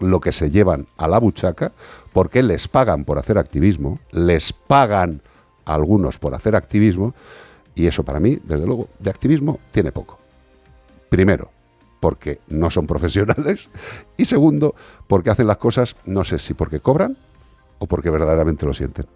[0.00, 1.72] lo que se llevan a la buchaca,
[2.14, 5.20] porque les pagan por hacer activismo, les pagan
[5.66, 7.12] a algunos por hacer activismo,
[7.74, 10.20] y eso para mí, desde luego, de activismo tiene poco.
[11.08, 11.50] Primero,
[11.98, 13.68] porque no son profesionales,
[14.16, 14.76] y segundo,
[15.08, 17.18] porque hacen las cosas, no sé si porque cobran
[17.80, 19.06] o porque verdaderamente lo sienten.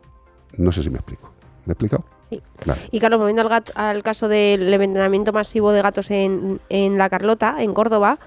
[0.56, 1.30] No sé si me explico.
[1.66, 2.04] ¿Me he explicado?
[2.30, 2.42] Sí.
[2.90, 7.74] Y Carlos, volviendo al, caso del envenenamiento masivo de gatos en, en La Carlota, en
[7.74, 8.18] Córdoba,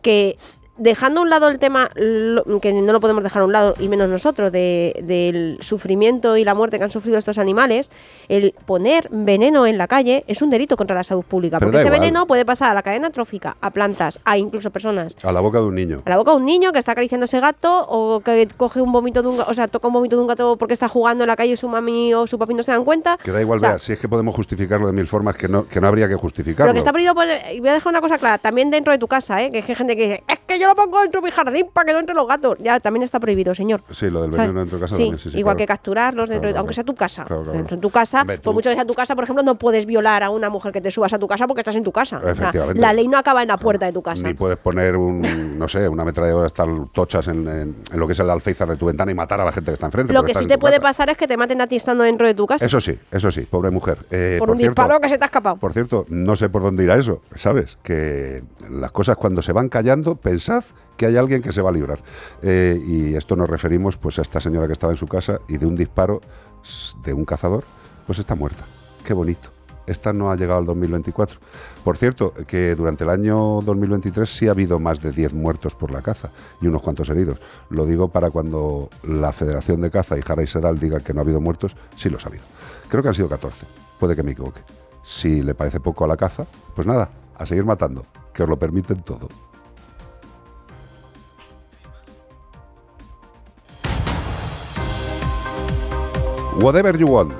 [0.00, 0.38] que
[0.76, 3.88] dejando a un lado el tema, que no lo podemos dejar a un lado, y
[3.88, 7.90] menos nosotros, de- del sufrimiento y la muerte que han sufrido estos animales,
[8.28, 11.58] el poner veneno en la calle es un delito contra la salud pública.
[11.58, 12.00] Pero porque ese igual.
[12.00, 15.16] veneno puede pasar a la cadena trófica, a plantas, a incluso personas.
[15.22, 16.02] A la boca de un niño.
[16.04, 18.92] A la boca de un niño que está acariciando ese gato o que coge un
[18.92, 21.24] vómito de un gato, o sea, toca un vómito de un gato porque está jugando
[21.24, 23.16] en la calle y su mami o su papi no se dan cuenta.
[23.22, 25.48] Que da igual, O sea, vea, si es que podemos justificarlo de mil formas que
[25.48, 26.64] no, que no habría que justificarlo.
[26.66, 28.98] Pero que está prohibido poner, y voy a dejar una cosa clara, también dentro de
[28.98, 29.50] tu casa, ¿eh?
[29.50, 31.86] que hay gente que dice, es que yo lo pongo dentro de mi jardín para
[31.86, 32.56] que no entren los gatos.
[32.60, 33.82] Ya, también está prohibido, señor.
[33.90, 35.38] Sí, lo del veneno dentro de casa Sí, también, sí, sí.
[35.38, 35.58] igual claro.
[35.64, 37.24] que capturarlos dentro, Claro, aunque sea tu casa.
[37.24, 37.44] Claro.
[37.52, 39.54] Dentro de tu casa, Hombre, por tú- mucho que sea tu casa, por ejemplo, no
[39.56, 41.92] puedes violar a una mujer que te subas a tu casa porque estás en tu
[41.92, 42.18] casa.
[42.18, 42.80] O sea, Efectivamente.
[42.80, 44.26] la ley no acaba en la puerta de tu casa.
[44.26, 48.12] Ni puedes poner un, no sé, una ametralladora tal tochas en, en- en lo que
[48.12, 50.12] es el alféizar de tu ventana y matar a la gente que está enfrente.
[50.12, 50.82] Lo que sí te puede casa.
[50.88, 52.64] pasar es que te maten a ti estando dentro de tu casa.
[52.64, 53.98] Eso sí, eso sí, pobre mujer.
[54.10, 55.56] Eh, por un cierto, disparo que se te ha escapado.
[55.56, 57.78] Por cierto, no sé por dónde irá eso, ¿sabes?
[57.82, 60.16] Que las cosas cuando se van callando,
[60.96, 62.00] que hay alguien que se va a librar.
[62.42, 65.56] Eh, y esto nos referimos pues a esta señora que estaba en su casa y
[65.58, 66.20] de un disparo
[67.02, 67.64] de un cazador,
[68.06, 68.64] pues está muerta.
[69.04, 69.50] Qué bonito.
[69.86, 71.38] Esta no ha llegado al 2024.
[71.82, 75.90] Por cierto, que durante el año 2023 sí ha habido más de 10 muertos por
[75.90, 77.38] la caza y unos cuantos heridos.
[77.68, 81.20] Lo digo para cuando la Federación de Caza y Jara y Sedal digan que no
[81.20, 82.44] ha habido muertos, sí los ha habido.
[82.88, 83.66] Creo que han sido 14.
[83.98, 84.62] Puede que me equivoque.
[85.02, 88.58] Si le parece poco a la caza, pues nada, a seguir matando, que os lo
[88.58, 89.28] permiten todo.
[96.64, 97.30] Whatever you want.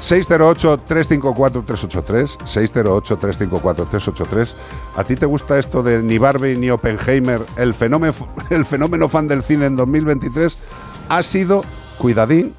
[0.00, 4.52] 608-354-383, 608-354-383.
[4.96, 7.42] ¿A ti te gusta esto de ni Barbie ni Oppenheimer?
[7.56, 8.12] El fenómeno,
[8.50, 10.56] el fenómeno fan del cine en 2023
[11.08, 11.62] ha sido,
[11.98, 12.52] cuidadín,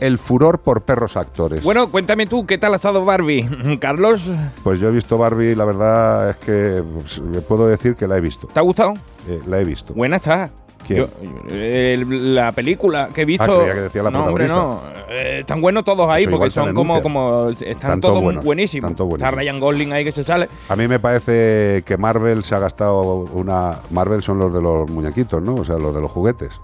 [0.00, 1.62] el furor por perros actores.
[1.62, 3.78] Bueno, cuéntame tú, ¿qué tal ha estado Barbie?
[3.82, 4.22] Carlos,
[4.64, 8.22] Pues yo he visto Barbie, la verdad es que pues, puedo decir que la he
[8.22, 8.46] visto.
[8.46, 8.94] ¿te ha gustado?
[9.28, 9.92] Eh, la he visto.
[9.92, 10.50] Buena está.
[10.88, 11.08] Yo-
[11.50, 13.44] el- la película que he visto.
[13.44, 14.80] Ah, creía que decía la no, hombre, no.
[15.10, 17.48] Eh, están buenos todos ahí Eso porque son como, como.
[17.60, 18.90] Están todos buenos, buenísimos.
[18.92, 19.30] Está.
[19.30, 20.48] Ryan Gosling ahí que se sale.
[20.68, 23.80] A mí me parece que Marvel se ha gastado una...
[23.90, 25.56] Marvel son los de los muñequitos, ¿no?
[25.56, 26.58] O sea, los de los juguetes.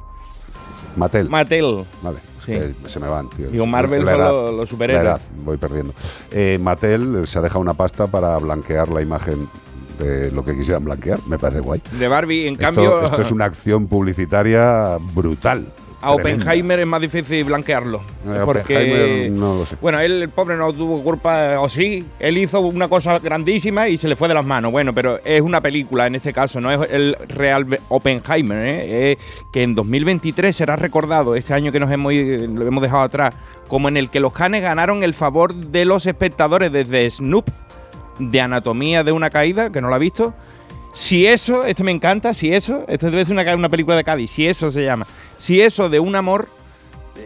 [0.97, 1.29] Mattel.
[1.29, 1.85] Mattel.
[2.03, 2.53] Vale, Sí.
[2.87, 3.49] se me van, tío.
[3.51, 5.05] Digo, Marvel La edad, los superhéroes.
[5.05, 5.93] la edad, voy perdiendo.
[6.31, 9.49] Eh, Mattel se ha dejado una pasta para blanquear la imagen
[9.99, 11.19] de lo que quisieran blanquear.
[11.29, 11.81] Me parece guay.
[11.99, 13.05] De Barbie, en Esto- cambio.
[13.05, 15.67] Esto es una acción publicitaria brutal.
[16.03, 16.43] A tremenda.
[16.45, 18.03] Oppenheimer es más difícil blanquearlo.
[18.27, 19.77] Eh, porque, Oppenheimer no lo sé.
[19.81, 23.97] Bueno, él, el pobre, no tuvo culpa, o sí, él hizo una cosa grandísima y
[23.97, 24.71] se le fue de las manos.
[24.71, 29.13] Bueno, pero es una película en este caso, no es el real Oppenheimer, ¿eh?
[29.13, 29.19] Eh,
[29.51, 33.35] que en 2023 será recordado, este año que nos hemos, lo hemos dejado atrás,
[33.67, 37.49] como en el que los canes ganaron el favor de los espectadores desde Snoop,
[38.19, 40.35] de Anatomía de una Caída, que no lo ha visto.
[40.95, 44.31] Si eso, este me encanta, si eso, esto debe ser una, una película de Cádiz,
[44.31, 45.07] si eso se llama.
[45.39, 46.49] Si eso de un amor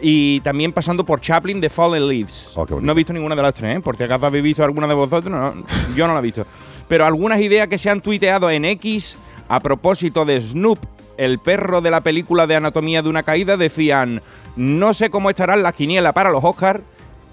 [0.01, 2.55] y también pasando por Chaplin de Fallen Leaves.
[2.81, 3.79] no he visto ninguna de las tres, ¿eh?
[3.79, 5.53] Por si acaso habéis visto alguna de vosotros, no,
[5.95, 6.45] yo no la he visto.
[6.87, 9.17] Pero algunas ideas que se han tuiteado en X
[9.47, 10.79] a propósito de Snoop,
[11.17, 14.21] el perro de la película de Anatomía de una Caída, decían,
[14.55, 16.81] no sé cómo estarán las quinielas para los Oscars,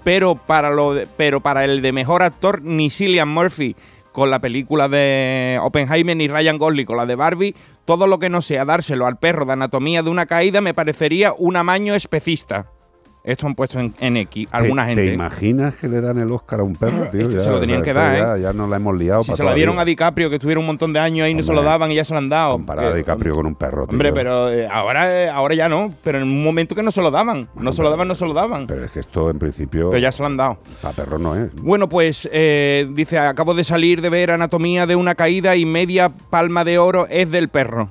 [0.07, 3.75] pero para, lo pero para el de mejor actor, ni Cillian Murphy
[4.13, 8.29] con la película de Oppenheimer ni Ryan Gosling con la de Barbie, todo lo que
[8.29, 12.71] no sea dárselo al perro de anatomía de una caída me parecería un amaño especista.
[13.27, 15.07] Esto han puesto en, en X alguna ¿Te, gente.
[15.07, 17.23] ¿Te imaginas que le dan el Oscar a un perro, tío?
[17.23, 18.41] Este se lo tenían que dar, ya, ¿eh?
[18.43, 20.65] Ya nos la hemos liado Si para se la dieron a DiCaprio, que estuviera un
[20.65, 22.53] montón de años ahí, no se lo Hombre, daban y ya se lo han dado.
[22.53, 23.95] Comparar a DiCaprio con un perro, tío.
[23.95, 25.93] Hombre, pero eh, ahora, eh, ahora ya no.
[26.05, 27.49] Pero en un momento que no se lo daban.
[27.55, 28.65] No se lo daban, no se lo daban.
[28.65, 29.89] Pero es que esto en principio...
[29.89, 30.59] Pero ya se lo han dado.
[30.83, 31.53] A perro no es.
[31.55, 36.07] Bueno, pues eh, dice, acabo de salir de ver Anatomía de una caída y media
[36.07, 37.89] palma de oro es del perro.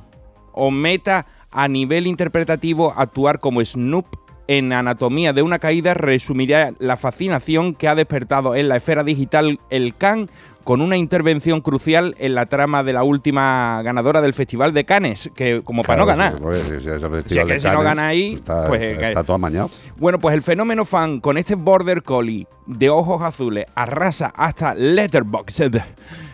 [0.53, 4.07] O meta a nivel interpretativo actuar como Snoop
[4.49, 9.59] en Anatomía de una caída resumirá la fascinación que ha despertado en la esfera digital
[9.71, 10.29] el Can
[10.65, 15.31] con una intervención crucial en la trama de la última ganadora del Festival de Cannes,
[15.37, 16.39] que como para no ganar.
[16.55, 19.71] sí, si- es que no gana ahí, está, pues, está, eh, está todo amañado.
[19.97, 25.77] Bueno, pues el fenómeno fan con este Border Collie de ojos azules arrasa hasta Letterboxd,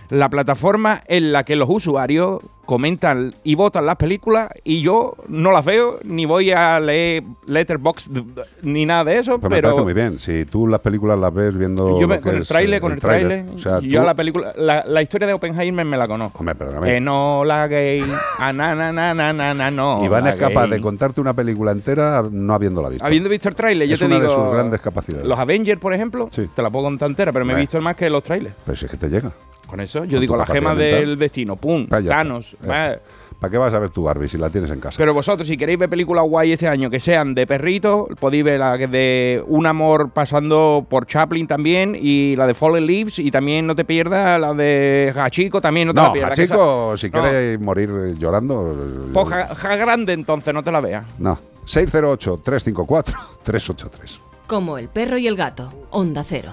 [0.09, 5.51] la plataforma en la que los usuarios comentan y votan las películas y yo no
[5.51, 8.16] las veo ni voy a leer Letterboxd
[8.62, 10.18] ni nada de eso, Pues me pero parece muy bien.
[10.18, 11.98] Si tú las películas las ves viendo.
[12.01, 14.06] yo me- que con el es, tráiler, eh, con el tráiler, O sea, yo tú-
[14.06, 16.39] la película, la, la historia de Oppenheimer me la conozco.
[16.39, 16.97] Hombre, perdóname.
[16.97, 18.05] Enola Gay,
[18.39, 20.05] ah, na, na, na, na, na, na, no.
[20.05, 23.05] Iván es la capaz de contarte una película entera no habiéndola visto.
[23.05, 24.28] Habiendo visto el tráiler, yo es te una digo...
[24.28, 25.26] de sus grandes capacidades.
[25.26, 28.09] Los Avengers, por ejemplo, te la puedo contar entera, pero me he visto más que
[28.09, 28.55] los trailers.
[28.64, 29.32] Pues si es que te llega.
[29.66, 31.01] Con eso, Con yo digo, tu la gema mental.
[31.01, 32.02] del destino, pum, está.
[32.02, 32.52] Thanos.
[32.61, 34.97] ¿Para qué vas a ver tu Barbie si la tienes en casa?
[34.99, 38.61] Pero vosotros, si queréis ver películas guay este año que sean de perritos, podéis ver
[38.61, 43.66] la de Un amor pasando por Chaplin también y la de Fallen Leaves y también
[43.66, 46.39] no te pierdas la de Hachiko, también no te la no, pierdas.
[46.39, 47.20] que chico, esa- si No.
[47.20, 48.77] quieres morir eh, llorando.
[48.81, 51.05] eh, Pues Ja- Ja grande entonces, no te la veas.
[51.19, 51.37] No.
[51.66, 54.20] 608-354-383.
[54.47, 55.73] Como el perro y el gato.
[55.91, 56.53] Onda cero.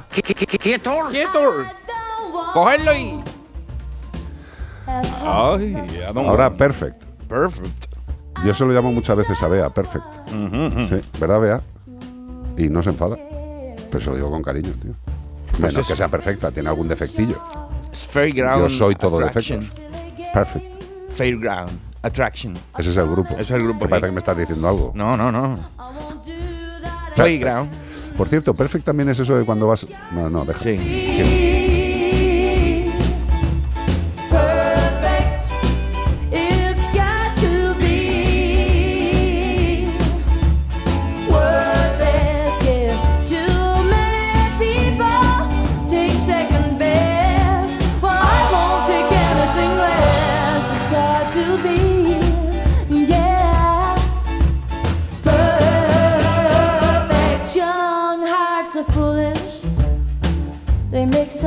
[0.62, 0.92] ¡Quieto!
[1.12, 1.54] ¡Quieto!
[2.54, 3.14] ¡Cogerlo y...!
[6.16, 7.03] Ahora, perfect.
[7.28, 7.86] Perfect.
[8.45, 10.06] Yo se lo llamo muchas veces a Bea, perfect.
[10.28, 11.61] Sí, ¿verdad, Bea?
[12.57, 13.18] Y no se enfada.
[13.90, 14.94] Pero se lo digo con cariño, tío.
[15.57, 17.36] Menos es- que sea perfecta, tiene algún defectillo.
[17.91, 19.60] Fairground Yo soy todo Attraction.
[19.60, 20.26] defectos.
[20.34, 20.84] Perfect.
[21.11, 21.70] Fairground
[22.02, 22.53] Attraction.
[22.78, 23.30] Ese es el grupo.
[23.34, 24.10] Ese es el grupo, Me parece sí.
[24.10, 24.91] que me estás diciendo algo.
[24.95, 25.57] No, no, no.
[25.76, 27.16] Perfect.
[27.16, 27.70] Playground.
[28.18, 29.86] Por cierto, perfect también es eso de cuando vas.
[30.11, 30.60] No, no, deja.
[30.60, 31.49] Perfect.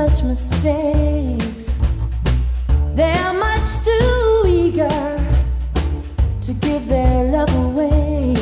[0.09, 1.79] Such mistakes.
[2.97, 4.89] They're much too eager
[6.41, 8.35] to give their love away.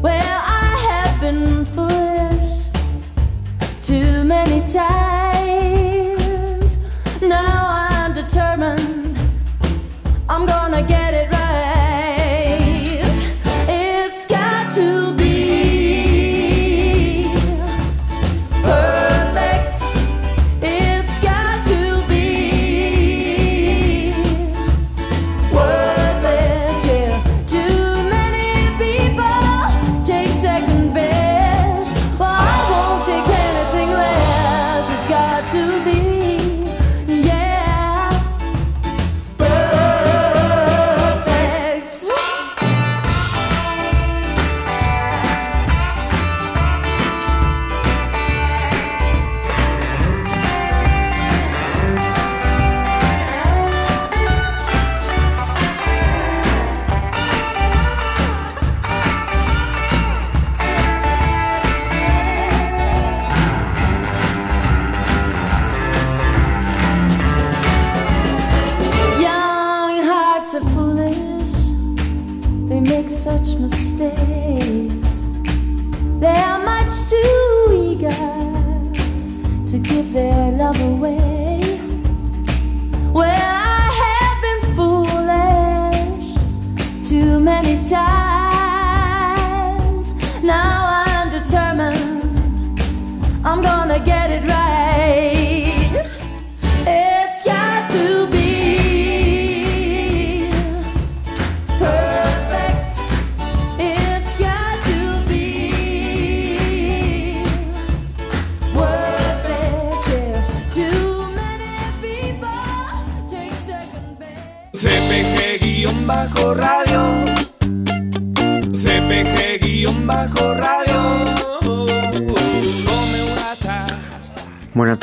[0.00, 2.68] Well, I have been foolish
[3.82, 5.13] too many times.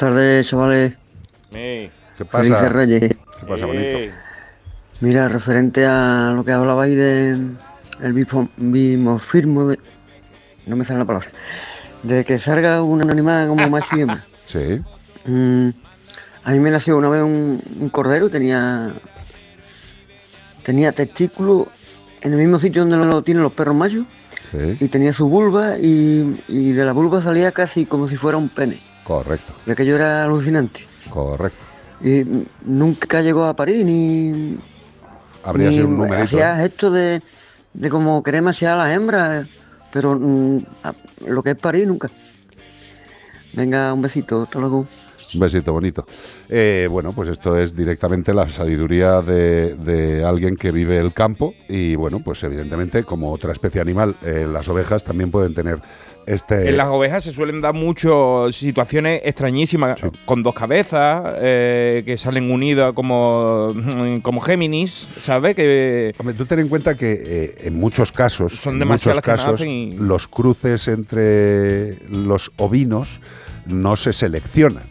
[0.02, 0.94] Tardes, chavales.
[1.52, 2.69] ¿Qué Felices pasa?
[2.69, 3.02] Reyes.
[3.40, 4.14] ¿Qué pasa, bonito?
[4.99, 7.38] Mira, referente a lo que hablabais de
[8.02, 9.80] el bimorfismo de...
[10.65, 11.28] No me sale la palabra.
[12.02, 14.23] De que salga un animal como macho y hembra.
[14.48, 14.82] Sí.
[15.26, 15.69] Mm,
[16.45, 18.91] a mí me nació una vez un, un cordero, tenía
[20.64, 21.68] tenía testículos
[22.22, 24.06] en el mismo sitio donde lo tienen los perros machos
[24.80, 28.49] y tenía su vulva y, y de la vulva salía casi como si fuera un
[28.49, 28.80] pene.
[29.03, 30.86] Correcto, Y aquello era alucinante.
[31.11, 31.57] correcto.
[32.03, 32.23] Y
[32.65, 34.57] nunca llegó a parir ni...
[35.44, 36.23] Habría ni sido un numerito.
[36.23, 37.22] Hacía esto de,
[37.73, 39.48] de como querer machear a las hembras,
[39.91, 40.94] pero mm, a-
[41.28, 42.10] lo que es parir nunca.
[43.53, 44.88] Venga, un besito, hasta luego.
[45.34, 46.06] Un besito bonito.
[46.49, 51.53] Eh, bueno, pues esto es directamente la sabiduría de, de alguien que vive el campo
[51.69, 55.80] y bueno, pues evidentemente como otra especie animal, eh, las ovejas también pueden tener
[56.26, 56.69] este...
[56.69, 62.52] En las ovejas se suelen dar muchas situaciones extrañísimas, con dos cabezas, eh, que salen
[62.52, 63.73] unidas como,
[64.22, 65.56] como Géminis, ¿sabes?
[65.56, 69.61] Que Hombre, tú ten en cuenta que eh, en muchos casos, Son en muchos casos,
[69.65, 73.19] y- los cruces entre los ovinos
[73.65, 74.84] no se seleccionan.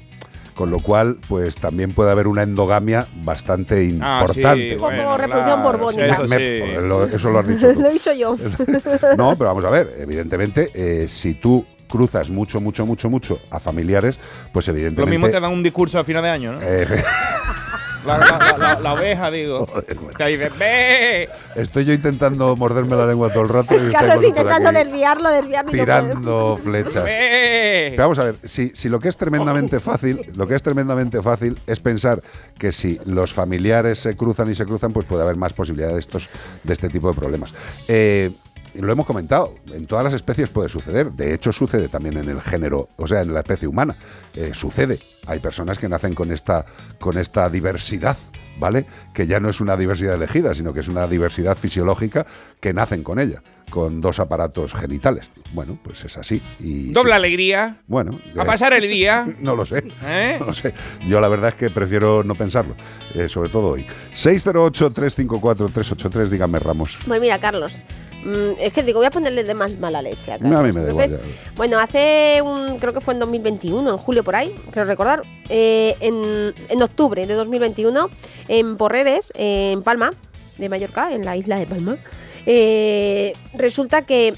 [0.61, 4.77] Con lo cual, pues también puede haber una endogamia bastante Ah, sí, importante.
[4.77, 6.23] Como bueno, reproducción claro, borbónica.
[6.23, 7.81] eso, lo, eso lo has dicho tú.
[7.81, 8.37] Lo he dicho yo.
[9.17, 13.59] No, pero vamos a ver, evidentemente, eh, si tú cruzas mucho, mucho, mucho, mucho a
[13.59, 14.19] familiares,
[14.53, 15.11] pues lo evidentemente...
[15.11, 16.59] mismo te dan un discurso a final de año, ¿no?
[16.61, 16.87] eh,
[18.07, 19.67] La, la- la- la- la oveja, digo.
[20.17, 21.29] que dice, ¡ve!
[21.55, 25.71] estoy yo intentando morderme la lengua todo el rato y Carlos intentando desviarlo, desviarlo.
[25.71, 27.05] tirando flechas.
[27.05, 27.89] ¡Ve!
[27.91, 31.21] Pero vamos a ver, si, si lo que es tremendamente fácil, lo que es tremendamente
[31.23, 32.23] fácil es pensar
[32.59, 36.01] que si los familiares se cruzan y se cruzan, pues puede haber más posibilidades de
[36.01, 36.31] estos,
[36.65, 37.53] de este tipo de problemas.
[37.89, 38.31] Eh,
[38.75, 41.13] lo hemos comentado, en todas las especies puede suceder.
[41.13, 43.97] De hecho, sucede también en el género, o sea, en la especie humana.
[44.35, 44.99] Eh, sucede.
[45.27, 46.65] Hay personas que nacen con esta,
[46.99, 48.17] con esta diversidad,
[48.59, 48.87] ¿vale?
[49.15, 52.27] Que ya no es una diversidad elegida, sino que es una diversidad fisiológica
[52.61, 55.31] que nacen con ella, con dos aparatos genitales.
[55.53, 56.41] Bueno, pues es así.
[56.59, 57.81] Y Doble alegría.
[57.87, 59.27] bueno, A eh, pasar el día.
[59.41, 59.85] no lo sé.
[60.05, 60.37] ¿Eh?
[60.41, 60.73] No lo sé.
[61.07, 62.75] Yo la verdad es que prefiero no pensarlo,
[63.15, 63.87] eh, sobre todo hoy.
[64.15, 66.97] 608-354-383, dígame Ramos.
[67.07, 67.81] Pues mira, Carlos.
[68.25, 70.91] Mm, es que digo, voy a ponerle de más mala leche a mí me da
[70.91, 71.21] igual.
[71.57, 75.97] Bueno, hace un, creo que fue en 2021, en julio por ahí, creo recordar, eh,
[76.01, 78.09] en, en octubre de 2021,
[78.49, 80.11] en Porreres, eh, en Palma,
[80.59, 81.99] de Mallorca, en la isla de Palma,
[82.47, 84.35] eh, resulta que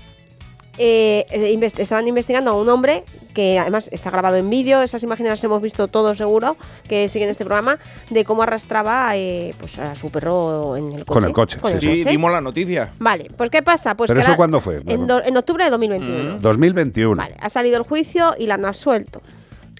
[0.78, 3.04] eh, eh, invest- estaban investigando a un hombre
[3.34, 6.56] que además está grabado en vídeo, esas imágenes las hemos visto todos seguro,
[6.88, 7.78] que siguen este programa,
[8.10, 11.12] de cómo arrastraba eh, pues a su perro en el coche.
[11.20, 11.92] Con el coche, Con el sí, sí.
[11.94, 12.10] Sí, coche.
[12.10, 12.90] dimos la noticia.
[12.98, 13.94] Vale, pues ¿qué pasa?
[13.96, 14.82] Pues ¿Pero que eso la- cuándo fue?
[14.86, 16.38] En, en octubre de 2021.
[16.40, 17.22] 2021.
[17.40, 19.22] Ha salido el juicio y la han absuelto.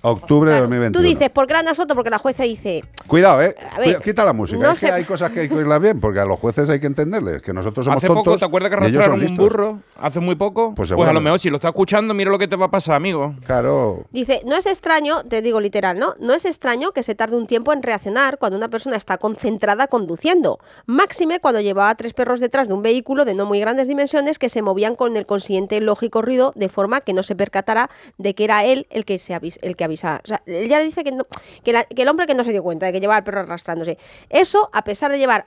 [0.03, 0.93] Octubre de 2021.
[0.93, 1.95] Tú dices, ¿por qué la han absuelto?
[1.95, 3.55] Porque la jueza dice, Cuidado, ¿eh?
[3.71, 4.61] A ver, Cuida- quita la música.
[4.63, 6.81] no es que hay cosas que hay que oírlas bien, porque a los jueces hay
[6.81, 8.25] que entenderles, que nosotros somos Hace tontos.
[8.25, 9.79] poco, ¿te acuerdas que y ellos son arrastraron un burro?
[10.01, 10.75] Hace muy poco.
[10.75, 12.71] Pues Pues, a lo mejor si lo está escuchando, mira lo que te va a
[12.71, 13.35] pasar, amigo.
[13.47, 14.05] Claro.
[14.11, 16.15] Dice, no es extraño, te digo literal, ¿no?
[16.19, 19.87] No es extraño que se tarde un tiempo en reaccionar cuando una persona está concentrada
[19.87, 20.59] conduciendo.
[20.87, 24.49] Máxime cuando llevaba tres perros detrás de un vehículo de no muy grandes dimensiones que
[24.49, 28.45] se movían con el consiguiente lógico ruido de forma que no se percatara de que
[28.45, 29.85] era él el que se avis- el que
[30.25, 31.27] O sea, él ya le dice que, no-
[31.65, 33.41] que, la- que el hombre que no se dio cuenta de que llevaba al perro
[33.41, 33.99] arrastrándose.
[34.31, 35.47] Eso, a pesar de llevar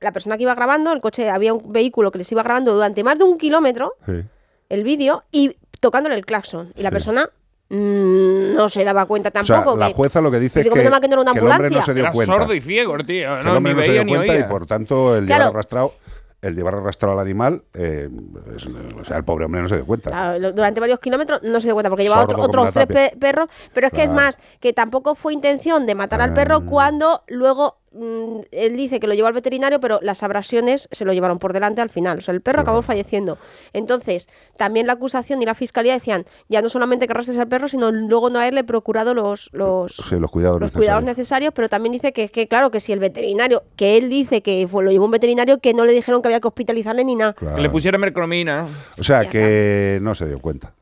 [0.00, 3.02] la persona que iba grabando, el coche, había un vehículo que les iba grabando durante
[3.02, 4.22] más de un kilómetro, Sí.
[4.68, 6.72] el vídeo, y tocándole el claxon.
[6.76, 7.30] Y la persona
[7.68, 9.76] mm, no se daba cuenta O sea, tampoco.
[9.76, 11.00] la jueza lo que dice que es que, no era una
[11.32, 12.32] que el hombre no se dio Era cuenta.
[12.38, 13.38] sordo y ciego, el tío.
[13.38, 15.44] el hombre ni no se dio ni cuenta y por tanto el Claro.
[15.44, 15.94] llevar arrastrado
[16.46, 18.08] el llevar arrastrado al animal eh,
[18.54, 20.10] es- o sea el pobre hombre no se dio cuenta.
[20.10, 23.48] Claro, durante varios kilómetros no se dio cuenta porque llevaba otro- otros tres pe- perros,
[23.72, 27.78] pero es que es más, que tampoco fue intención de matar al perro cuando luego
[27.96, 31.52] mm, él dice que lo llevó al veterinario, pero las abrasiones se lo llevaron por
[31.52, 32.18] delante al final.
[32.18, 33.38] O sea, el perro acabó falleciendo.
[33.72, 37.68] Entonces, también la acusación y la fiscalía decían, ya no solamente que arrastres al perro,
[37.68, 41.18] sino luego no haberle procurado los, los, sí los cuidados los cuidados necesarios.
[41.18, 44.66] necesarios, pero también dice que, que claro, que si el veterinario, que él dice que
[44.68, 47.32] fue, lo llevó un veterinario, que no le dijeron que había que hospitalizarle ni nada.
[47.32, 47.56] Claro.
[47.56, 48.66] Que le pusiera mercromina.
[48.98, 50.72] o sea que no se dio cuenta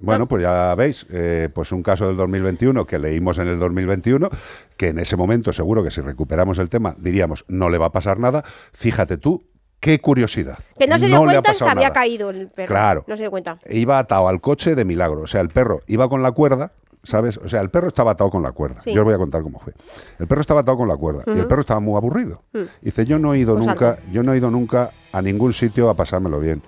[0.00, 4.30] bueno, pues ya veis, eh, pues un caso del 2021 que leímos en el 2021,
[4.76, 7.92] que en ese momento seguro que si recuperamos el tema diríamos no le va a
[7.92, 8.44] pasar nada.
[8.72, 9.44] Fíjate tú,
[9.80, 10.58] qué curiosidad.
[10.78, 11.92] Que no se dio ha cuenta, se había nada.
[11.94, 12.68] caído el perro.
[12.68, 13.04] Claro.
[13.06, 13.58] No se dio cuenta.
[13.68, 15.22] Iba atado al coche de milagro.
[15.22, 16.72] O sea, el perro iba con la cuerda,
[17.02, 17.36] ¿sabes?
[17.38, 18.80] O sea, el perro estaba atado con la cuerda.
[18.80, 18.92] Sí.
[18.92, 19.72] Yo os voy a contar cómo fue.
[20.18, 22.42] El perro estaba atado con la cuerda y el perro estaba muy aburrido.
[22.52, 22.62] Mm.
[22.82, 24.02] Dice, yo no he ido Pues nunca, algo.
[24.12, 26.62] yo no he ido nunca a ningún sitio a pasármelo bien.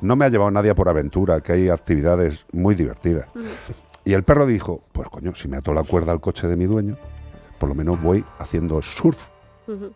[0.00, 3.26] No me ha llevado nadie por aventura, que hay actividades muy divertidas.
[4.04, 6.66] Y el perro dijo, pues coño, si me ato la cuerda al coche de mi
[6.66, 6.96] dueño,
[7.58, 9.28] por lo menos voy haciendo surf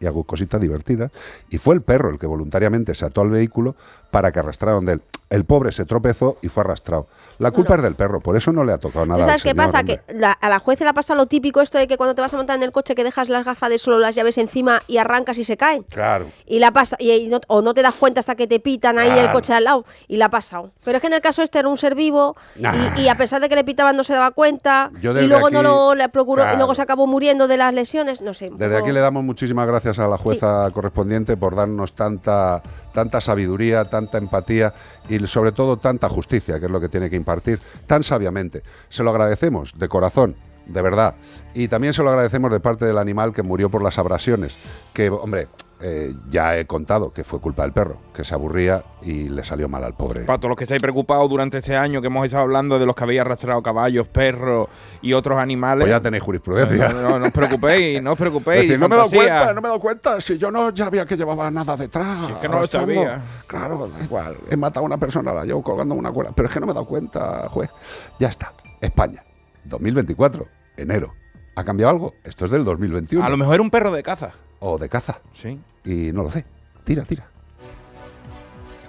[0.00, 1.10] y hago cositas divertidas.
[1.50, 3.74] Y fue el perro el que voluntariamente se ató al vehículo
[4.10, 5.02] para que arrastraran de él.
[5.30, 7.06] El pobre se tropezó y fue arrastrado.
[7.38, 9.18] La culpa es del perro, por eso no le ha tocado nada.
[9.18, 9.78] ¿Tú al sabes qué señor, pasa?
[9.78, 10.00] hombre.
[10.08, 12.20] Que la- a la juez le ha pasado lo típico esto de que cuando te
[12.20, 14.82] vas a montar en el coche que dejas las gafas de solo las llaves encima
[14.88, 15.84] y arrancas y se caen.
[15.84, 16.26] Claro.
[16.46, 18.98] Y la pasa, y, y no- o no te das cuenta hasta que te pitan
[18.98, 19.32] ahí el Claro.
[19.32, 19.84] coche al lado.
[20.08, 20.72] Y la ha pasado.
[20.84, 22.96] Pero es que en el caso este era un ser vivo Nah.
[22.96, 24.90] y, y a pesar de que le pitaban no se daba cuenta.
[25.00, 28.20] Y luego no lo le procuró y luego se acabó muriendo de las lesiones.
[28.20, 28.50] No sé.
[28.50, 32.62] Desde poco- aquí le damos muchísimas gracias a la jueza correspondiente por darnos tanta,
[32.92, 34.72] tanta sabiduría, tanta empatía
[35.08, 38.62] y sobre todo tanta justicia, que es lo que tiene que impartir tan sabiamente.
[38.88, 41.14] Se lo agradecemos de corazón, de verdad.
[41.54, 44.56] Y también se lo agradecemos de parte del animal que murió por las abrasiones,
[44.92, 45.48] que, hombre,
[45.82, 49.68] eh, ya he contado que fue culpa del perro, que se aburría y le salió
[49.68, 50.24] mal al pobre.
[50.24, 52.94] Para todos los que estáis preocupados durante este año que hemos estado hablando de los
[52.94, 54.68] que habéis arrastrado caballos, perros
[55.00, 55.84] y otros animales.
[55.84, 56.90] Pues ya tenéis jurisprudencia.
[56.90, 58.62] No, no, no os preocupéis, no os preocupéis.
[58.62, 61.06] Decir, no me he dado cuenta, no me he dado cuenta, si yo no sabía
[61.06, 62.26] que llevaba nada detrás.
[62.26, 63.22] Si es que no lo sabía.
[63.46, 64.36] Claro, da igual.
[64.50, 66.32] He matado a una persona, la llevo colgando una cuerda.
[66.34, 67.70] Pero es que no me he dado cuenta, juez.
[68.18, 68.52] Ya está.
[68.80, 69.24] España,
[69.64, 70.46] 2024,
[70.76, 71.14] enero.
[71.56, 72.14] ¿Ha cambiado algo?
[72.24, 73.24] Esto es del 2021.
[73.24, 74.32] A lo mejor era un perro de caza.
[74.60, 75.20] O de caza.
[75.32, 75.58] Sí.
[75.84, 76.44] Y no lo sé.
[76.84, 77.26] Tira, tira.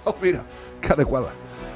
[0.04, 0.42] Oh, mira,
[0.80, 1.28] qué adecuada.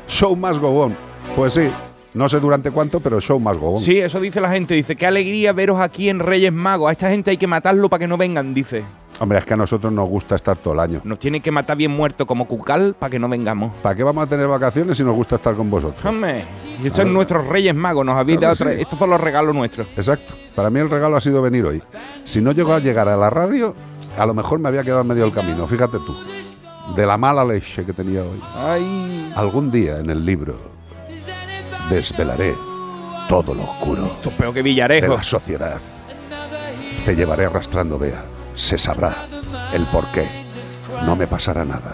[0.09, 0.97] Show must go on.
[1.37, 1.71] Pues sí,
[2.13, 3.79] no sé durante cuánto, pero show must go on.
[3.79, 4.75] Sí, eso dice la gente.
[4.75, 6.89] Dice, qué alegría veros aquí en Reyes Magos.
[6.89, 8.83] A esta gente hay que matarlo para que no vengan, dice.
[9.19, 11.01] Hombre, es que a nosotros nos gusta estar todo el año.
[11.05, 13.73] Nos tienen que matar bien muerto como Cucal para que no vengamos.
[13.83, 16.05] ¿Para qué vamos a tener vacaciones si nos gusta estar con vosotros?
[16.05, 16.45] Hombre,
[16.83, 18.05] y esto es nuestros Reyes Magos.
[18.05, 18.65] Nos habéis dado sí.
[18.79, 19.87] Estos son los regalos nuestros.
[19.97, 20.35] Exacto.
[20.55, 21.83] Para mí el regalo ha sido venir hoy.
[22.25, 23.75] Si no llego a llegar a la radio,
[24.19, 25.67] a lo mejor me había quedado en medio del camino.
[25.67, 26.17] Fíjate tú.
[26.95, 28.41] De la mala leche que tenía hoy.
[28.57, 29.33] Ay.
[29.37, 30.57] Algún día en el libro
[31.91, 32.55] desvelaré
[33.29, 35.17] todo lo oscuro Esto peor que de Villarejo.
[35.17, 35.81] la sociedad.
[37.05, 38.25] Te llevaré arrastrando, Bea.
[38.55, 39.15] Se sabrá
[39.73, 40.47] el por qué.
[41.05, 41.93] No me pasará nada.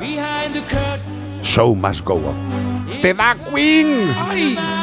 [1.43, 2.87] Show must go on.
[3.01, 4.07] ¡Te da Queen!
[4.07, 4.82] Does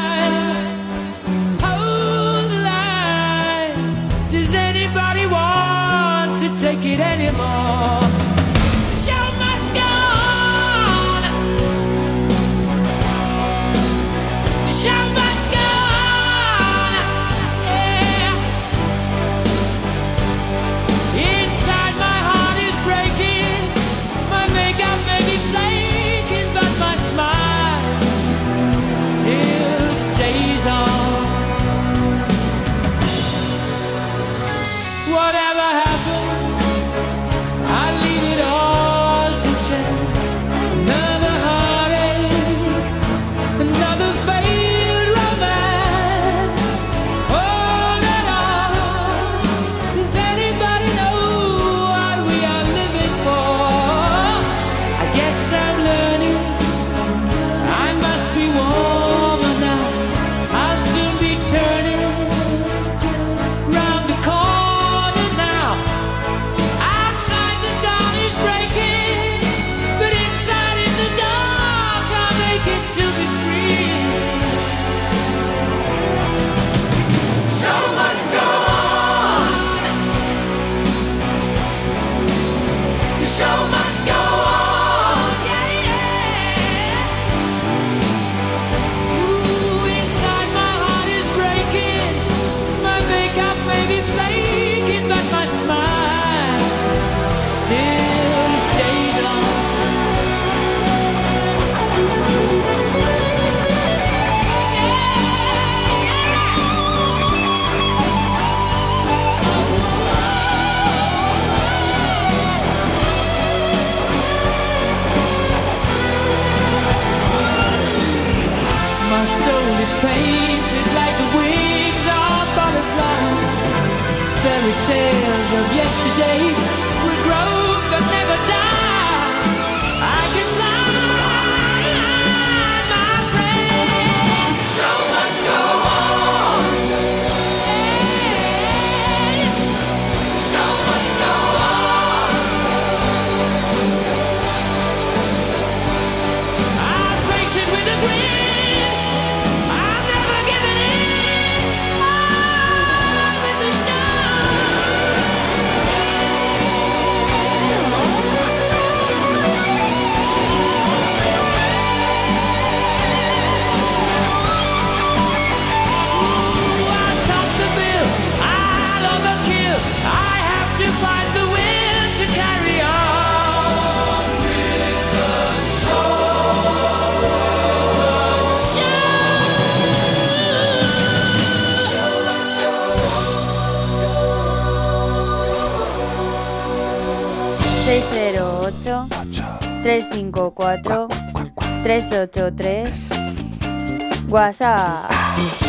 [6.60, 8.09] take it anymore?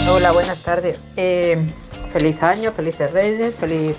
[0.09, 0.99] Hola, buenas tardes.
[1.15, 1.59] Eh,
[2.15, 3.97] feliz año, felices reyes, felices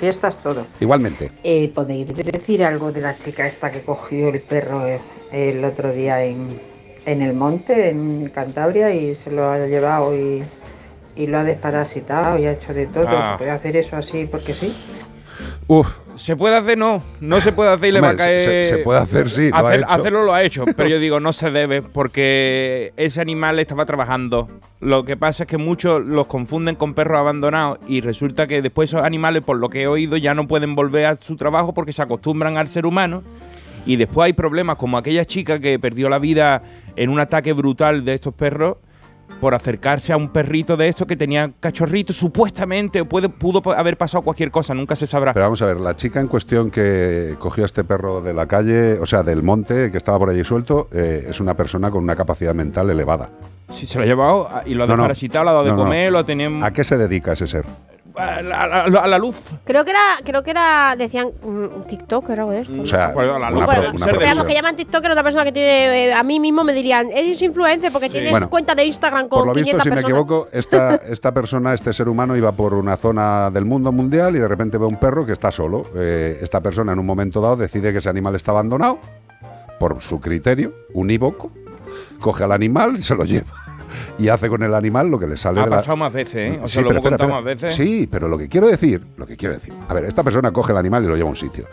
[0.00, 0.66] fiestas, todo.
[0.80, 1.30] Igualmente.
[1.44, 5.00] Eh, ¿Podéis decir algo de la chica esta que cogió el perro eh,
[5.30, 6.60] el otro día en,
[7.04, 10.42] en el monte, en Cantabria, y se lo ha llevado y,
[11.14, 13.06] y lo ha desparasitado y ha hecho de todo?
[13.06, 13.34] Ah.
[13.34, 14.74] ¿Se puede hacer eso así porque sí?
[15.68, 15.86] Uf,
[16.16, 16.76] ¿Se puede hacer?
[16.78, 18.64] No, no se puede hacer y le va a caer.
[18.64, 19.86] se- puede hacer, sí, lo ha hecho.
[19.88, 24.48] Hacerlo lo ha hecho, pero yo digo, no se debe, porque ese animal estaba trabajando.
[24.80, 28.90] Lo que pasa es que muchos los confunden con perros abandonados y resulta que después
[28.90, 31.92] esos animales, por lo que he oído, ya no pueden volver a su trabajo porque
[31.92, 33.22] se acostumbran al ser humano.
[33.84, 36.62] Y después hay problemas como aquella chica que perdió la vida
[36.96, 38.78] en un ataque brutal de estos perros
[39.40, 44.22] por acercarse a un perrito de estos que tenía cachorrito, supuestamente, puede, pudo haber pasado
[44.22, 45.32] cualquier cosa, nunca se sabrá.
[45.34, 48.46] Pero vamos a ver, la chica en cuestión que cogió a este perro de la
[48.46, 52.02] calle, o sea, del monte, que estaba por allí suelto, eh, es una persona con
[52.02, 53.28] una capacidad mental elevada.
[53.70, 55.02] Si se lo ha llevado ah, y lo ha No, no.
[55.02, 55.76] desparasitado, lo ha dado de no.
[55.78, 57.64] comer, lo ha tenido ¿A qué se dedica ese ser?
[58.16, 59.36] A la, a la- a la luz.
[59.64, 62.80] Creo que era, creo que era, decían, mm, TikTok era algo de esto.
[62.80, 63.66] O sea, Bueno, a la una, luz.
[63.66, 66.06] pro- una Pero vamos, que llaman TikTok otra persona que tiene.
[66.08, 69.40] eh, a mí mismo me dirían, eres influencer porque tienes Bueno, cuenta de Instagram con
[69.40, 72.74] Por lo visto, 500 si me equivoco, esta, esta persona, este ser humano, iba por
[72.74, 75.82] una zona del mundo mundial y de repente ve un perro que está solo.
[75.94, 78.98] Eh, esta persona, en un momento dado, decide que ese animal está abandonado,
[79.78, 81.50] por su criterio, unívoco,
[82.20, 83.46] coge al animal y se lo lleva.
[84.18, 85.76] Y hace con el animal lo que le sale Ha de la...
[85.76, 86.60] pasado más veces, ¿eh?
[86.62, 87.74] O Sí, sea, lo pero hemos contado más veces.
[87.74, 89.72] Sí, pero lo que quiero decir, lo que quiero decir.
[89.88, 91.66] A ver, esta persona coge el animal y lo lleva a un sitio.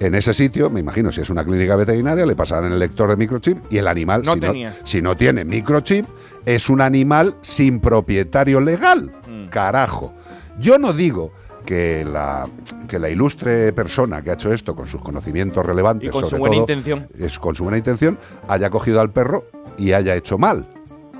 [0.00, 3.16] En ese sitio, me imagino, si es una clínica veterinaria, le pasarán el lector de
[3.16, 4.70] microchip y el animal, No si, tenía.
[4.70, 6.06] no, si no tiene microchip,
[6.46, 9.12] es un animal sin propietario legal.
[9.28, 9.48] Mm.
[9.48, 10.14] Carajo.
[10.60, 11.32] Yo no digo
[11.66, 12.46] que la,
[12.88, 16.30] que la ilustre persona que ha hecho esto con sus conocimientos relevantes, Y con su
[16.30, 17.08] sobre buena todo, intención.
[17.18, 18.18] es con su buena intención,
[18.48, 19.44] haya cogido al perro
[19.76, 20.66] y haya hecho mal.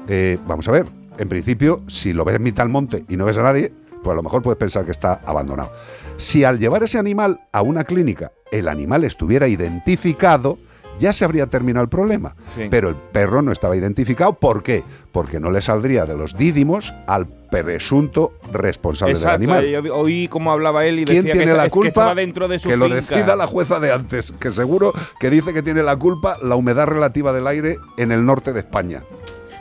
[0.09, 0.87] Eh, vamos a ver,
[1.19, 3.73] en principio, si lo ves en mitad del monte y no ves a nadie,
[4.03, 5.73] pues a lo mejor puedes pensar que está abandonado.
[6.17, 10.59] Si al llevar ese animal a una clínica el animal estuviera identificado,
[10.99, 12.35] ya se habría terminado el problema.
[12.57, 12.63] Sí.
[12.71, 14.33] Pero el perro no estaba identificado.
[14.33, 14.83] ¿Por qué?
[15.13, 19.67] Porque no le saldría de los dídimos al presunto responsable Exacto, del animal.
[19.69, 21.89] yo vi- oí cómo hablaba él y ¿Quién decía tiene que, la es que culpa?
[21.89, 25.53] estaba dentro de su que lo decida la jueza de antes, que seguro que dice
[25.53, 29.03] que tiene la culpa la humedad relativa del aire en el norte de España.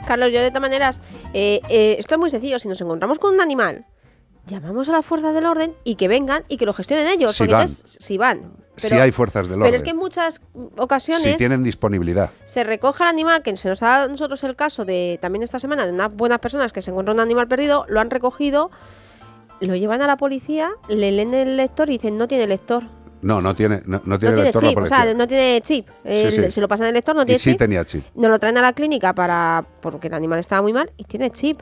[0.08, 1.02] Carlos, yo de todas maneras,
[1.34, 2.58] eh, eh, esto es muy sencillo.
[2.58, 3.84] Si nos encontramos con un animal,
[4.46, 7.36] llamamos a las fuerzas del orden y que vengan y que lo gestionen ellos.
[7.36, 7.60] Si porque van.
[7.60, 8.52] entonces, si van.
[8.76, 9.74] si hay fuerzas del Pero orden.
[9.74, 10.40] es que en muchas
[10.78, 12.30] ocasiones si tienen disponibilidad.
[12.44, 15.42] se recoge el animal, que se nos ha dado a nosotros el caso de también
[15.42, 18.70] esta semana de unas buenas personas que se encuentran un animal perdido, lo han recogido,
[19.60, 22.84] lo llevan a la policía, le leen el lector y dicen no tiene lector.
[23.22, 25.60] No, no tiene, no, no No tiene tiene lector la chip, o sea, no tiene
[25.62, 25.86] chip.
[26.04, 26.50] El- sí.
[26.50, 27.58] Si lo pasan en el lector, no y tiene sí chip.
[27.58, 28.04] tenía chip.
[28.14, 31.30] Nos lo traen a la clínica para porque el animal estaba muy mal y tiene
[31.30, 31.60] chip.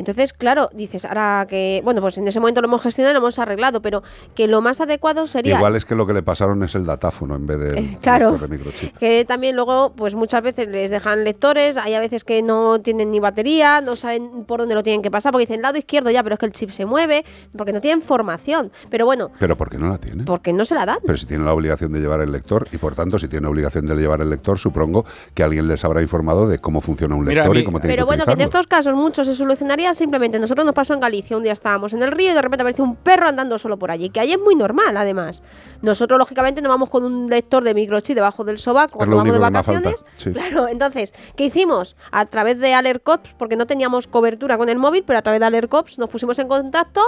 [0.00, 3.20] Entonces, claro, dices, ahora que, bueno, pues en ese momento lo hemos gestionado y lo
[3.20, 4.02] hemos arreglado, pero
[4.34, 7.36] que lo más adecuado sería Igual es que lo que le pasaron es el datáfono
[7.36, 8.32] en vez del Eh, claro.
[8.38, 8.96] de microchip.
[8.98, 13.10] que también luego, pues muchas veces les dejan lectores, hay a veces que no tienen
[13.10, 16.22] ni batería, no saben por dónde lo tienen que pasar, porque dicen lado izquierdo ya,
[16.22, 17.24] pero es que el chip se mueve,
[17.56, 18.72] porque no tienen formación.
[18.90, 20.24] Pero bueno, Pero ¿por qué no la tiene?
[20.24, 20.98] porque no se la dan.
[21.04, 23.86] Pero si tiene la obligación de llevar el lector y por tanto si tiene obligación
[23.86, 25.04] de llevar el lector, supongo
[25.34, 28.16] que alguien les habrá informado de cómo funciona un lector y cómo tiene Pero que
[28.16, 30.38] bueno, que en estos casos mucho se solucionaría simplemente.
[30.38, 32.84] Nosotros nos pasó en Galicia, un día estábamos en el río y de repente apareció
[32.84, 35.42] un perro andando solo por allí, que ahí es muy normal además.
[35.82, 39.38] Nosotros lógicamente no vamos con un lector de microchip debajo del sobaco cuando vamos de
[39.38, 40.04] vacaciones.
[40.16, 40.32] sí.
[40.32, 41.96] Claro, entonces, ¿qué hicimos?
[42.12, 45.46] A través de AlertCops, porque no teníamos cobertura con el móvil, pero a través de
[45.46, 47.02] AlertCops nos pusimos en contacto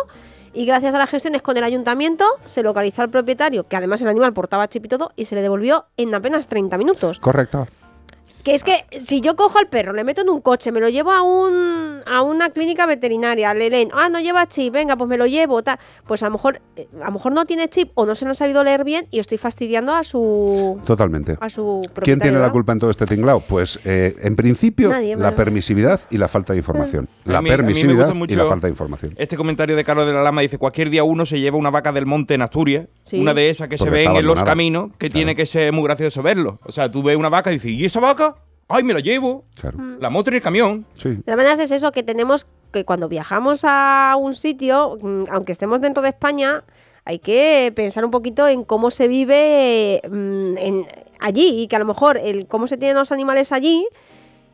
[0.54, 4.08] y gracias a las gestiones con el ayuntamiento se localizó al propietario, que además el
[4.08, 7.18] animal portaba chip y todo, y se le devolvió en apenas 30 minutos.
[7.18, 7.66] Correcto.
[8.42, 10.88] Que es que si yo cojo al perro, le meto en un coche, me lo
[10.88, 15.08] llevo a un a una clínica veterinaria, le leen, ah, no lleva chip, venga, pues
[15.08, 15.78] me lo llevo, tal.
[16.08, 18.32] Pues a lo mejor eh, a lo mejor no tiene chip o no se lo
[18.32, 21.36] ha sabido leer bien y estoy fastidiando a su Totalmente.
[21.40, 23.38] a su ¿Quién tiene la culpa en todo este tinglao?
[23.40, 27.08] Pues eh, en principio Nadie, la permisividad y la falta de información.
[27.24, 29.14] La mí- permisividad y la falta de información.
[29.18, 31.92] Este comentario de Carlos de la Lama dice, cualquier día uno se lleva una vaca
[31.92, 33.20] del monte en Asturias, Sí.
[33.20, 35.84] una de esas que Porque se ven en los caminos, que tiene que ser muy
[35.84, 36.58] gracioso verlo.
[36.64, 38.31] O sea, tú ves una vaca y dices, ¿y esa vaca?
[38.74, 39.44] ¡Ay, me la llevo!
[40.00, 40.86] La moto en el camión.
[40.94, 41.10] Sí.
[41.10, 45.52] De todas maneras es eso que tenemos que cuando viajamos a un sitio, mm, aunque
[45.52, 46.64] estemos dentro de España,
[47.04, 50.86] hay que pensar un poquito en cómo se vive mm, en,
[51.20, 53.86] allí y que a lo mejor el cómo se tienen los animales allí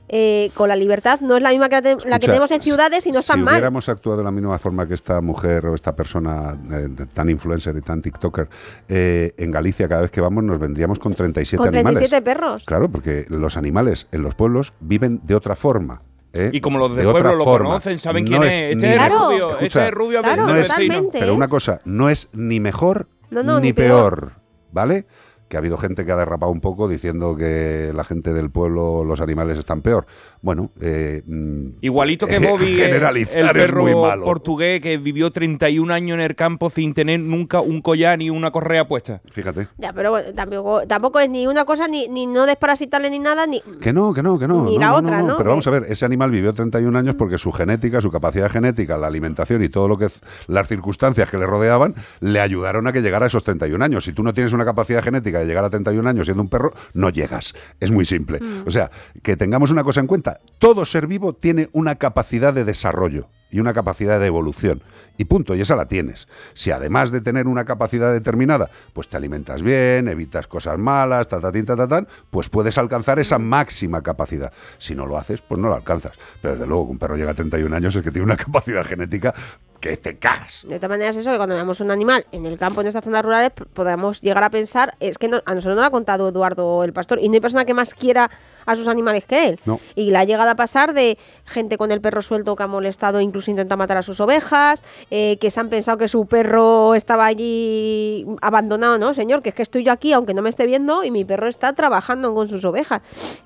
[0.08, 2.60] eh, con la libertad no es la misma que la, te- la que tenemos en
[2.62, 3.54] ciudades y no si están mal.
[3.54, 7.76] hubiéramos actuado de la misma forma que esta mujer o esta persona eh, tan influencer
[7.76, 8.48] y tan TikToker,
[8.88, 11.98] eh, en Galicia cada vez que vamos nos vendríamos con 37 Con animales.
[11.98, 12.64] 37 perros.
[12.64, 16.00] Claro, porque los animales en los pueblos viven de otra forma.
[16.32, 16.50] ¿eh?
[16.52, 17.68] Y como los del De pueblo lo forma.
[17.70, 18.54] conocen, saben No quién es.
[18.54, 20.72] Este es mejor- rubio, este Escucha, es rubio Claro, no es-.
[21.12, 24.32] Pero una cosa, no es ni mejor No, no, ni, ni peor, peor.
[24.72, 25.04] ¿vale?
[25.48, 29.04] Que ha habido gente que ha derrapado un poco diciendo que la gente del pueblo,
[29.04, 30.06] los animales están peor.
[30.42, 34.24] Bueno, eh, mm, Igualito que Bobby, eh, generalizar el es perro muy malo.
[34.24, 38.50] portugués que vivió 31 años en el campo sin tener nunca un collar ni una
[38.50, 39.20] correa puesta.
[39.30, 39.68] Fíjate.
[39.78, 43.46] Ya, pero bueno, tampoco, tampoco es ni una cosa, ni, ni no desparasitarle ni nada,
[43.46, 43.60] ni...
[43.80, 44.64] Que no, que no, que no.
[44.64, 45.38] Ni no, la no, otra, ¿no?
[45.38, 48.96] Pero vamos a ver, ese animal vivió 31 años porque su genética, su capacidad genética,
[48.96, 50.08] la alimentación y todo lo que
[50.46, 54.04] las circunstancias que le rodeaban le ayudaron a que llegara a esos 31 años.
[54.04, 56.72] Si tú no tienes una capacidad genética de llegar a 31 años siendo un perro,
[56.94, 57.54] no llegas.
[57.80, 58.40] Es muy simple.
[58.40, 58.66] Mm.
[58.66, 58.90] O sea,
[59.22, 60.27] que tengamos una cosa en cuenta,
[60.58, 64.80] todo ser vivo tiene una capacidad de desarrollo y una capacidad de evolución.
[65.16, 66.28] Y punto, y esa la tienes.
[66.54, 71.40] Si además de tener una capacidad determinada, pues te alimentas bien, evitas cosas malas, ta,
[71.40, 74.52] ta, ta, ta, pues puedes alcanzar esa máxima capacidad.
[74.78, 76.12] Si no lo haces, pues no lo alcanzas.
[76.40, 79.34] Pero desde luego un perro llega a 31 años es que tiene una capacidad genética
[79.80, 80.64] que te cagas.
[80.68, 83.24] De todas maneras, eso que cuando veamos un animal en el campo, en estas zonas
[83.24, 86.92] rurales, podamos llegar a pensar, es que a nosotros no lo ha contado Eduardo el
[86.92, 88.30] pastor, y no hay persona que más quiera
[88.68, 89.60] a sus animales que él.
[89.64, 89.80] No.
[89.94, 93.20] Y la ha llegado a pasar de gente con el perro suelto que ha molestado,
[93.20, 97.24] incluso intenta matar a sus ovejas, eh, que se han pensado que su perro estaba
[97.24, 99.14] allí abandonado, ¿no?
[99.14, 101.48] Señor, que es que estoy yo aquí, aunque no me esté viendo, y mi perro
[101.48, 103.00] está trabajando con sus ovejas.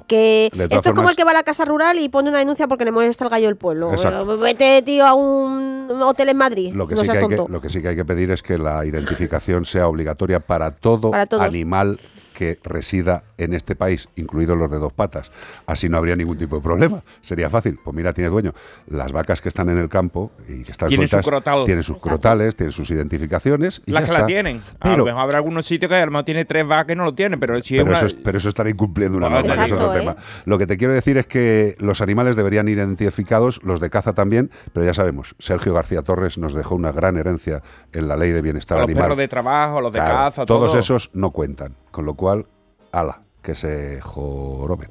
[0.08, 2.66] Que esto es como el que va a la casa rural y pone una denuncia
[2.66, 3.92] porque le molesta el gallo del pueblo.
[3.92, 4.26] Exacto.
[4.38, 6.74] Vete, tío, a un hotel en Madrid.
[6.74, 7.52] Lo que, no sí que hay que, tonto.
[7.52, 11.12] lo que sí que hay que pedir es que la identificación sea obligatoria para todo
[11.12, 11.98] Para animal
[12.32, 15.30] que resida en este país, incluidos los de dos patas.
[15.66, 17.02] Así no habría ningún tipo de problema.
[17.20, 17.78] Sería fácil.
[17.82, 18.52] Pues mira, tiene dueño.
[18.88, 21.64] Las vacas que están en el campo y que están Tienen su sueltas crotal.
[21.64, 23.82] tienen sus crotales, tienen sus identificaciones.
[23.86, 24.60] Y Las ya que la tienen.
[24.80, 27.04] a lo mejor habrá algunos sitios que a lo mejor tiene tres vacas y no
[27.04, 27.96] lo tiene, pero si es pero, una...
[27.98, 30.12] eso es, pero eso estará incumpliendo una norma, que es otro tema.
[30.12, 30.16] ¿eh?
[30.44, 34.12] Lo que te quiero decir es que los animales deberían ir identificados, los de caza
[34.14, 38.30] también, pero ya sabemos, Sergio García Torres nos dejó una gran herencia en la ley
[38.30, 39.02] de bienestar a los animal.
[39.04, 40.80] perros de trabajo, los de Claro, caza, todos todo.
[40.80, 42.46] esos no cuentan, con lo cual,
[42.90, 44.90] ala, que se joroben.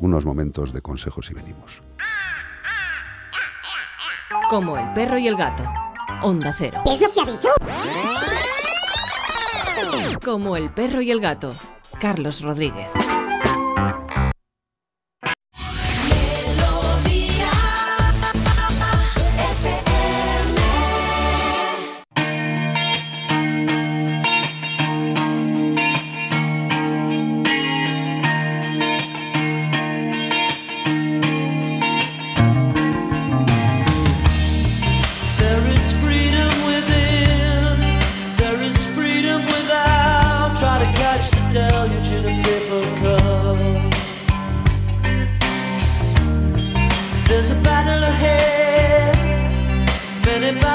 [0.00, 1.80] Unos momentos de consejos y venimos.
[4.50, 5.62] Como el perro y el gato.
[6.22, 6.80] Onda cero.
[6.84, 7.48] ¿Qué es lo que ha dicho?
[10.24, 11.50] Como el perro y el gato.
[12.00, 12.90] Carlos Rodríguez.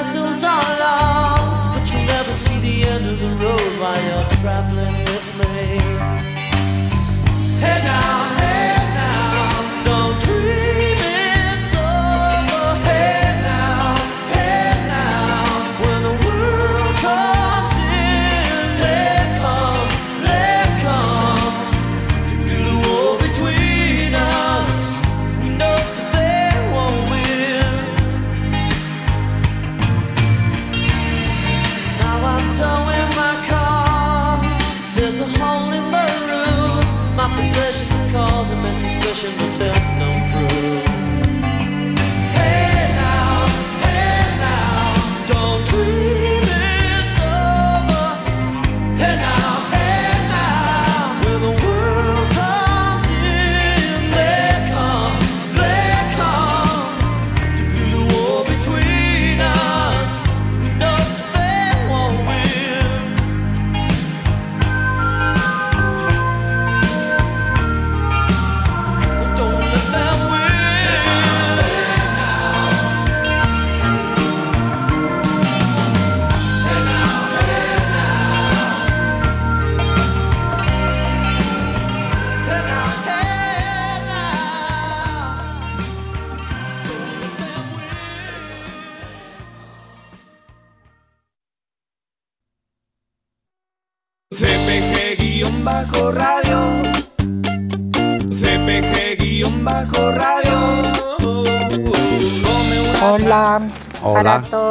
[0.07, 4.99] Battles are lost, but you'll never see the end of the road while you're traveling
[4.99, 5.79] with me.
[7.59, 8.66] Hey now, hey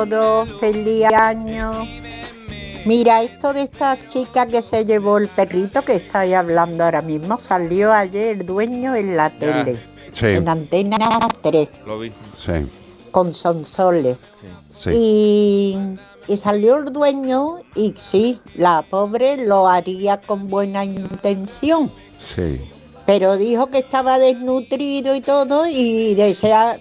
[0.04, 1.72] todos, feliz año.
[2.84, 7.38] Mira, esto de esta chica que se llevó el perrito que estáis hablando ahora mismo,
[7.40, 9.78] salió ayer el dueño en la tele,
[10.12, 10.26] Sí.
[10.26, 10.98] en Antena
[11.42, 12.12] 3, Lo vi.
[12.36, 12.52] Sí.
[13.10, 14.18] con Sonsoles.
[14.70, 14.90] Sí.
[14.92, 15.78] Y,
[16.28, 21.90] y salió el dueño y sí, la pobre lo haría con buena intención.
[22.34, 22.60] Sí.
[23.04, 26.80] pero dijo que estaba desnutrido y todo y desea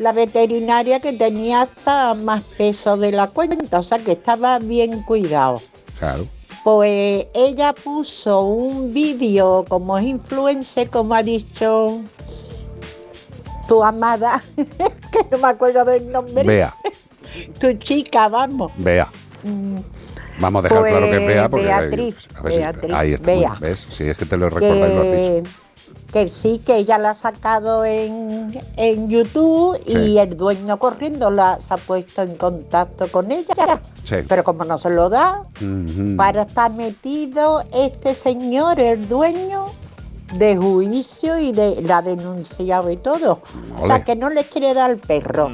[0.00, 5.02] la veterinaria que tenía hasta más peso de la cuenta, o sea que estaba bien
[5.02, 5.60] cuidado.
[5.98, 6.26] Claro.
[6.64, 12.00] Pues ella puso un vídeo como es influencer, como ha dicho
[13.68, 16.44] tu amada, que no me acuerdo del nombre.
[16.44, 16.74] Vea,
[17.60, 18.72] Tu chica, vamos.
[18.78, 19.06] vea.
[19.42, 19.76] Mm,
[20.40, 23.12] Vamos a dejar claro que es Pues, Bea porque Beatriz, a ver si- Beatriz, ahí
[23.12, 23.30] está.
[23.30, 23.48] muy Bea.
[23.50, 23.86] bien, ¿Ves?
[23.90, 25.50] Si es que te lo recuerdas y lo has dicho.
[26.12, 29.92] Que, sí, que ella la ha sacado en, en YouTube Sí.
[29.92, 33.80] y el dueño corriendo la, se ha puesto en contacto con ella.
[34.04, 34.16] Sí.
[34.28, 35.44] Pero como no se lo da,
[36.16, 39.66] para estar metido este señor, el dueño,
[40.34, 43.40] de juicio y de la denunciado y todo.
[43.80, 45.50] O sea, que no le quiere dar al perro.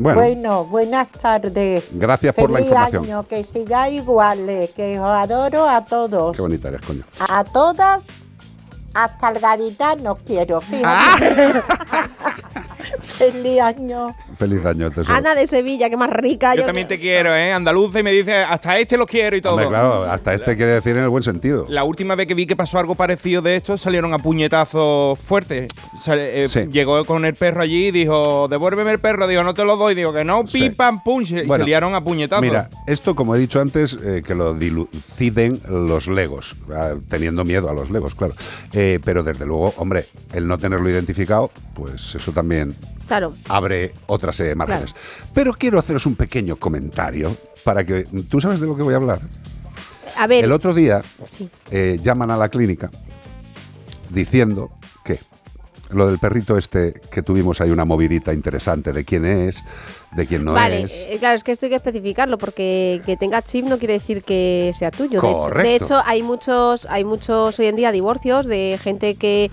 [0.00, 1.84] Bueno, Bueno, buenas tardes.
[1.90, 3.04] Gracias por la Feliz información.
[3.04, 6.36] año, que sigáis iguales, que os adoro a todos.
[6.36, 7.02] qué bonita eres, coño.
[7.18, 8.04] A todas,
[9.04, 10.60] hasta el gaditano quiero.
[10.84, 11.16] Ah.
[11.18, 11.62] fíjate.
[13.00, 14.14] Feliz año.
[14.38, 15.16] Feliz año, tesoro.
[15.18, 16.54] Ana de Sevilla, que más rica.
[16.54, 17.52] Yo también te quiero, ¿eh?
[17.52, 19.54] Andaluza y me dice, hasta este lo quiero y todo.
[19.54, 21.64] Hombre, claro, hasta este quiere decir en el buen sentido.
[21.68, 25.66] La última vez que vi que pasó algo parecido de esto, salieron a puñetazos fuertes.
[26.00, 29.26] Sal- eh, Llegó con el perro allí y dijo, devuélveme el perro.
[29.26, 29.96] Digo, no te lo doy.
[29.96, 30.60] Digo, que no, Sí.
[30.60, 31.22] pim, pam, pum.
[31.26, 32.42] Y Bueno, salieron a puñetazos.
[32.44, 37.68] Mira, esto como he dicho antes, eh, que lo diluciden los legos, ah, teniendo miedo
[37.68, 38.34] a los legos, claro.
[38.72, 42.76] Eh, pero desde luego, hombre, el no tenerlo identificado, pues eso también
[43.08, 43.32] Claro.
[43.48, 44.94] abre otra de márgenes.
[45.34, 48.04] Pero quiero haceros un pequeño comentario para que...
[48.28, 49.20] ¿Tú sabes de lo que voy a hablar?
[50.16, 50.44] A ver.
[50.44, 51.48] El otro día Sí.
[51.70, 52.90] eh, llaman a la clínica
[54.10, 54.70] diciendo
[55.90, 59.62] lo del perrito este que tuvimos ahí una movidita interesante de quién es,
[60.14, 60.92] de quién no vale, es.
[61.08, 64.22] eh, claro, es que esto hay que especificarlo porque que tenga chip no quiere decir
[64.22, 65.20] que sea tuyo.
[65.20, 65.84] De hecho- De Correcto.
[65.84, 69.50] hecho, hay muchos, hay muchos hoy en día divorcios de gente que,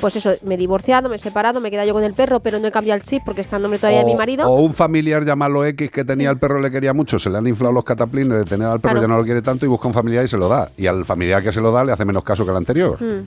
[0.00, 2.40] pues eso, me he divorciado, me he separado, me he quedado yo con el perro,
[2.40, 4.48] pero no he cambiado el chip porque está el nombre todavía de mi marido.
[4.48, 7.46] o un familiar llamalo X que tenía el perro le quería mucho, se le han
[7.46, 9.00] inflado los cataplines de tener al perro Claro.
[9.02, 10.68] ya no lo quiere tanto y busca un familiar y se lo da.
[10.76, 13.02] Y al familiar que se lo da le hace menos caso que al anterior.
[13.02, 13.26] Mm.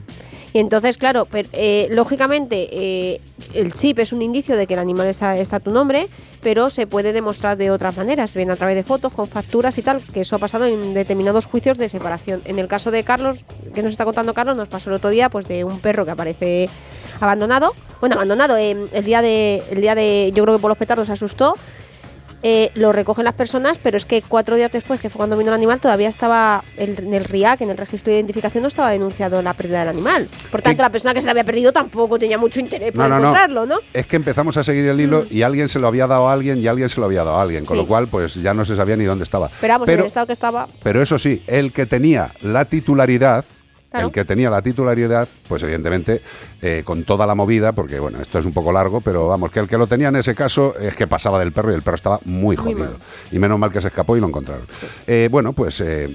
[0.52, 3.20] Y entonces, claro, per- eh, lógicamente eh,
[3.54, 6.08] el chip es un indicio de que el animal está, está tu nombre,
[6.42, 9.82] pero se puede demostrar de otras maneras, bien a través de fotos, con facturas y
[9.82, 12.42] tal, que eso ha pasado en determinados juicios de separación.
[12.46, 13.44] En el caso de Carlos,
[13.74, 16.10] que nos está contando Carlos, nos pasó el otro día pues de un perro que
[16.10, 16.68] aparece
[17.20, 20.78] abandonado, bueno, abandonado, eh, el día de, el día de, yo creo que por los
[20.78, 21.54] petardos se asustó.
[22.42, 25.50] Eh, lo recogen las personas, pero es que cuatro días después, que fue cuando vino
[25.50, 28.90] el animal, todavía estaba el- en el RIAC, en el registro de identificación, no estaba
[28.90, 30.28] denunciado la pérdida del animal.
[30.50, 33.08] Por tanto, la persona que se lo había perdido tampoco tenía mucho interés por No,
[33.08, 33.20] no, no.
[33.28, 33.76] encontrarlo, ¿no?
[33.92, 36.58] Es que empezamos a seguir el hilo y alguien se lo había dado a alguien
[36.58, 37.82] y alguien se lo había dado a alguien, con Sí.
[37.82, 39.50] lo cual pues ya no se sabía ni dónde estaba.
[39.60, 40.66] Pero vamos, en el estado que estaba.
[40.82, 43.44] Pero eso sí, el que tenía la titularidad,
[43.90, 44.06] Claro.
[44.06, 46.20] el que tenía la titularidad, pues evidentemente
[46.62, 49.58] eh, con toda la movida, porque bueno, esto es un poco largo, pero vamos, que
[49.60, 51.96] el que lo tenía en ese caso es que pasaba del perro y el perro
[51.96, 52.90] estaba muy jodido.
[53.32, 54.64] y menos mal que se escapó y lo encontraron.
[55.06, 56.08] Eh, bueno, pues eh,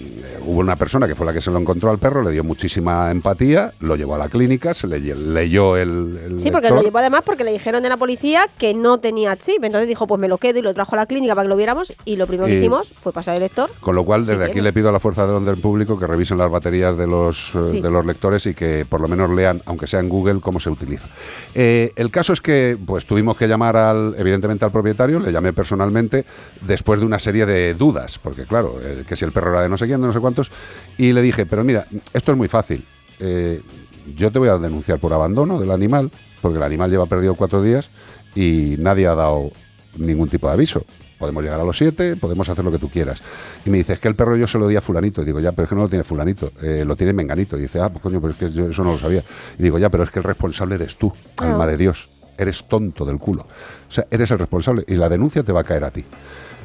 [0.46, 3.12] hubo una persona que fue la que se lo encontró al perro, le dio muchísima
[3.12, 6.20] empatía, lo llevó a la clínica, se le leyó el...
[6.26, 6.78] el Sí, porque lector.
[6.78, 9.64] lo llevó además porque le dijeron en la policía que no tenía chip.
[9.64, 11.58] Entonces dijo, pues me lo quedo y lo trajo a la clínica para que lo
[11.58, 11.92] viéramos.
[12.06, 13.70] Y lo primero que hicimos fue pasar el lector.
[13.82, 16.38] Con lo cual, desde aquí le pido a la fuerza del orden público que revisen
[16.38, 17.82] las baterías de los, eh, Sí.
[17.82, 20.70] de los lectores y que por lo menos lean, aunque sea en Google, cómo se
[20.70, 21.08] utiliza.
[21.54, 25.54] Eh, el caso es que pues tuvimos que llamar al, evidentemente al propietario, le llamé
[25.54, 26.26] personalmente
[26.62, 29.70] después de una serie de dudas, porque claro, eh, que si el perro era de
[29.70, 30.52] no sé quién, de no sé cuántos,
[30.98, 32.84] y le dije, pero mira, esto es muy fácil.
[33.20, 33.62] eh,
[34.16, 36.12] yo te voy a denunciar por abandono del animal,
[36.42, 37.90] porque el animal lleva perdido cuatro días
[38.36, 39.52] y nadie ha dado
[39.98, 40.86] ningún tipo de aviso.
[41.18, 43.22] Podemos llegar a los siete, podemos hacer lo que tú quieras.
[43.66, 45.22] Y me dice, es que el perro yo se lo di a fulanito.
[45.22, 47.58] Y digo, ya, pero es que no lo tiene fulanito, eh, lo tiene menganito.
[47.58, 49.24] Y dice, ah, pues coño, pero es que yo eso no lo sabía.
[49.58, 52.10] Y digo, ya, pero es que el responsable eres tú, alma de Dios.
[52.38, 53.44] Eres tonto del culo.
[53.88, 56.04] O sea, eres el responsable y la denuncia te va a caer a ti.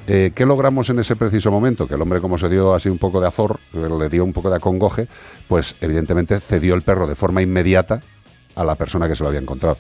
[0.07, 1.87] Eh, ¿Qué logramos en ese preciso momento?
[1.87, 4.33] Que el hombre, como se dio así un poco de azor, eh, le dio un
[4.33, 5.07] poco de acongoje,
[5.47, 8.03] pues evidentemente cedió el perro de forma inmediata
[8.57, 9.77] a la persona que se lo había encontrado.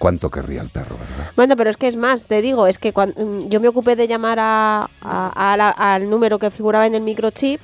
[0.00, 1.30] ¿Cuánto querría el perro, verdad?
[1.36, 4.08] Bueno, pero es que es más, te digo, es que cuando yo me ocupé de
[4.08, 7.60] llamar a, al número que figuraba en el microchip,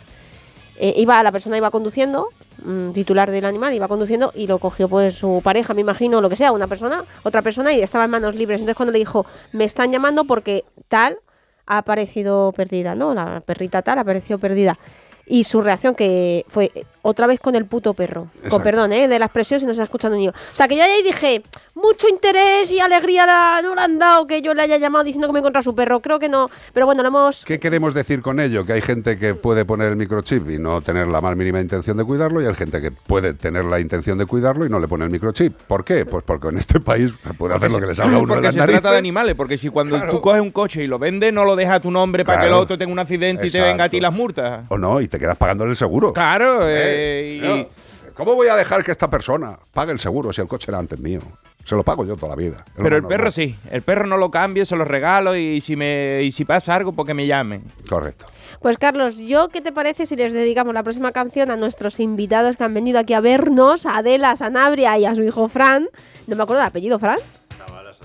[0.79, 2.29] eh, iba la persona iba conduciendo,
[2.63, 6.29] mm, titular del animal, iba conduciendo y lo cogió pues su pareja, me imagino, lo
[6.29, 8.61] que sea, una persona, otra persona y estaba en manos libres.
[8.61, 11.17] Entonces cuando le dijo, me están llamando porque tal
[11.65, 13.15] ha aparecido perdida, ¿no?
[13.15, 14.79] La perrita tal ha aparecido perdida.
[15.25, 16.71] Y su reacción que fue
[17.09, 18.29] otra vez con el puto perro.
[18.49, 19.09] Con perdón, ¿eh?
[19.09, 20.33] De la expresión si no se está escuchando un niño.
[20.33, 21.43] O sea, que yo ahí dije,
[21.75, 25.27] mucho interés y alegría la- no le han dado que yo le haya llamado diciendo
[25.29, 26.01] que me he encontrado su perro.
[26.01, 26.51] Creo que no.
[26.73, 28.65] Pero bueno, lo hemos ¿Qué queremos decir con ello?
[28.67, 31.97] Que hay gente que puede poner el microchip y no tener la más mínima intención
[31.97, 34.89] de cuidarlo y hay gente que puede tener la intención de cuidarlo y no le
[34.89, 35.53] pone el microchip.
[35.67, 36.05] ¿Por qué?
[36.07, 38.41] Pues porque en este país se puede hacer lo que les salga a uno de
[38.41, 40.99] Porque las se trata de animales, porque si cuando tú coges un coche y lo
[40.99, 42.63] vendes, no lo dejas a tu nombre para que el Claro.
[42.63, 44.65] otro tenga un accidente y te venga a ti las multas.
[44.69, 46.13] O no, y te quedas pagándole el seguro.
[46.13, 47.69] Claro, Eh, y-.
[48.17, 50.99] ¿Cómo voy a dejar que esta persona pague el seguro si el coche era antes
[50.99, 51.21] mío?
[51.65, 52.65] Se lo pago yo toda la vida.
[52.77, 56.23] Pero el perro sí, el perro no lo cambio, se lo regalo y si me
[56.23, 57.65] y si pasa algo, porque me llamen.
[57.89, 58.25] Correcto.
[58.61, 62.57] Pues Carlos, ¿yo qué te parece si les dedicamos la próxima canción a nuestros invitados
[62.57, 65.89] que han venido aquí a vernos, a Adela, a Sanabria y a su hijo Fran?
[66.27, 67.19] No me acuerdo del apellido, Fran.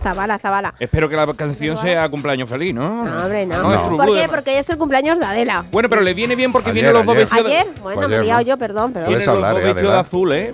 [0.01, 0.73] Zabala, Zabala.
[0.79, 3.05] Espero que la canción sea cumpleaños feliz, ¿no?
[3.05, 3.61] No, hombre, no.
[3.61, 4.27] No, es True ¿Por qué?
[4.29, 5.65] Porque es el cumpleaños de Adela.
[5.71, 7.27] Bueno, pero le viene bien porque Ayer, vienen los dos ayer.
[7.27, 8.47] vestidos de- Ayer, bueno, me he ayer, liado ¿no?
[8.47, 9.09] yo, perdón, perdón.
[9.09, 10.53] Vienen los dos vestidos de azul, ¿eh?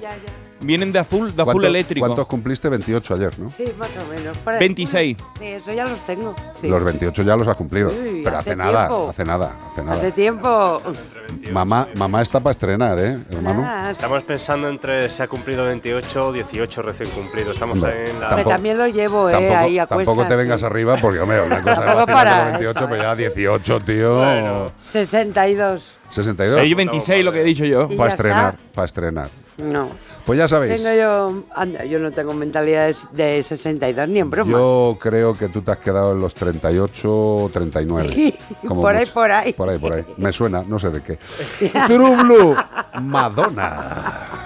[0.59, 2.05] Vienen de azul, de azul ¿Cuánto- eléctrico.
[2.05, 2.67] ¿Cuántos cumpliste?
[2.69, 3.49] 28 ayer, ¿no?
[3.49, 4.37] Sí, más o menos.
[4.39, 4.59] por ahí.
[4.59, 5.17] 26.
[5.39, 6.35] Sí, eso ya los tengo.
[6.59, 6.67] Sí.
[6.67, 7.89] Los 28 ya los has cumplido.
[7.91, 9.09] Sí, pero hace, hace nada, tiempo.
[9.09, 9.97] hace nada, hace nada.
[9.97, 10.81] Hace tiempo.
[11.51, 13.89] Mamá, mamá está para estrenar, ¿eh, hermano?
[13.91, 17.51] Estamos pensando entre se ha cumplido 28 o 18 recién cumplidos.
[17.53, 18.29] Estamos Hombre, en la...
[18.35, 19.33] Pero también lo llevo, ¿eh?
[19.33, 20.65] Tampoco, ahí a tampoco cuestas, te vengas sí.
[20.65, 24.17] arriba porque, hombre, una cosa es vacilar para con 28, eso, pero ya 18, tío.
[24.17, 24.71] Bueno.
[24.77, 25.97] 62.
[26.09, 26.61] 62.
[26.61, 27.87] Sí, yo 26, lo que he dicho yo.
[27.89, 29.29] Y Para ya estrenar, para estrenar.
[29.57, 29.89] No.
[30.27, 31.43] Pues ya sabéis, Tengo yo.
[31.55, 34.51] anda, yo no tengo mentalidad de, de 62 ni en broma.
[34.51, 38.37] yo creo que tú te has quedado en los 38 o 39.
[38.67, 39.53] como Por ahí, por ahí.
[39.53, 40.05] Por ahí, por ahí.
[40.17, 41.17] Me suena, no sé de qué.
[41.87, 42.55] True Blue,
[43.03, 44.45] Madonna.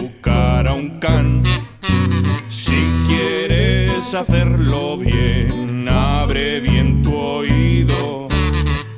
[2.49, 8.27] Si quieres hacerlo bien, abre bien tu oído.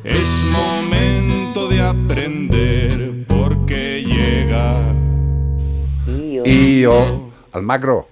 [0.04, 4.82] Es momento de aprender porque llega.
[6.46, 8.08] Y yo, al macro.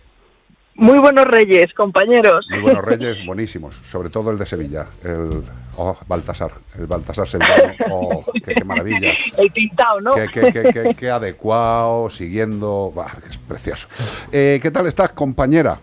[0.82, 2.46] Muy buenos reyes, compañeros.
[2.50, 3.76] Muy buenos reyes, buenísimos.
[3.78, 5.44] Sobre todo el de Sevilla, el
[5.78, 7.74] oh, Baltasar, el Baltasar sevillano.
[7.92, 9.14] Oh, qué, qué maravilla.
[9.38, 10.12] El pintado, ¿no?
[10.14, 12.92] Qué, qué- qué- adecuado, siguiendo.
[12.96, 13.88] Bah, es precioso.
[14.32, 15.78] Eh, ¿Qué tal estás, compañera?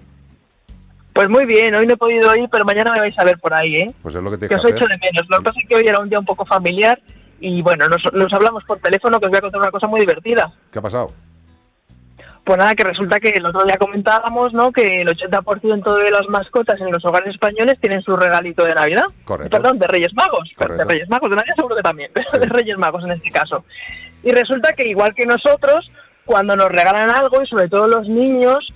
[1.15, 3.55] Pues muy bien, hoy no he podido ir, pero mañana me vais a ver por
[3.55, 3.95] ahí, ¿eh?
[4.03, 4.99] Pues es lo que Que tienes os que echo hacer.
[4.99, 5.27] de menos.
[5.31, 7.01] Lo que pasa es que hoy era un día un poco familiar
[7.41, 10.01] y bueno, nos, nos hablamos por teléfono que os voy a contar una cosa muy
[10.01, 10.53] divertida.
[10.73, 11.09] ¿Qué ha pasado?
[12.49, 14.73] Pues nada, que resulta que el otro día comentábamos, ¿no?
[14.73, 19.05] Que el 80% de las mascotas en los hogares españoles tienen su regalito de Navidad.
[19.27, 19.55] Correcto.
[19.55, 20.49] Perdón, de Reyes Magos.
[20.57, 20.83] Correcto.
[20.83, 23.66] De Reyes Magos, de Navidad seguro que también, pero de Reyes Magos en este caso.
[24.23, 25.91] Y resulta que igual que nosotros,
[26.25, 28.66] cuando nos regalan algo, y sobre todo los niños,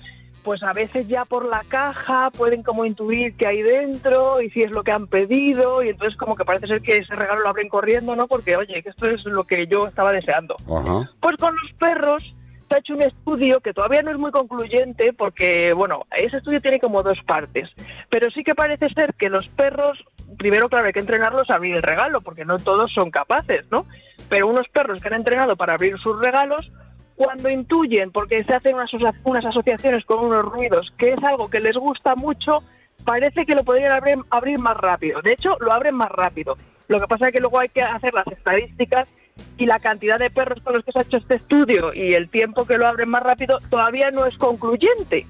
[0.43, 4.59] pues a veces ya por la caja pueden como intuir qué hay dentro y si
[4.59, 7.49] es lo que han pedido, y entonces como que parece ser que ese regalo lo
[7.49, 8.27] abren corriendo, ¿no?
[8.27, 10.57] Porque, oye, que esto es lo que yo estaba deseando.
[10.67, 11.09] Ajá.
[11.19, 12.35] Pues con los perros
[12.73, 16.79] ha hecho un estudio que todavía no es muy concluyente porque, bueno, ese estudio tiene
[16.79, 17.69] como dos partes.
[18.09, 20.03] Pero sí que parece ser que los perros,
[20.37, 23.85] primero, claro, hay que entrenarlos a abrir el regalo porque no todos son capaces, ¿no?
[24.29, 26.71] Pero unos perros que han entrenado para abrir sus regalos,
[27.15, 28.91] cuando intuyen, porque se hacen unas,
[29.23, 32.57] unas asociaciones con unos ruidos, que es algo que les gusta mucho,
[33.05, 35.21] parece que lo podrían abrir, abrir más rápido.
[35.21, 36.57] De hecho, lo abren más rápido.
[36.87, 39.07] Lo que pasa es que luego hay que hacer las estadísticas
[39.57, 42.29] y la cantidad de perros con los que se ha hecho este estudio y el
[42.29, 45.25] tiempo que lo abren más rápido todavía no es concluyente.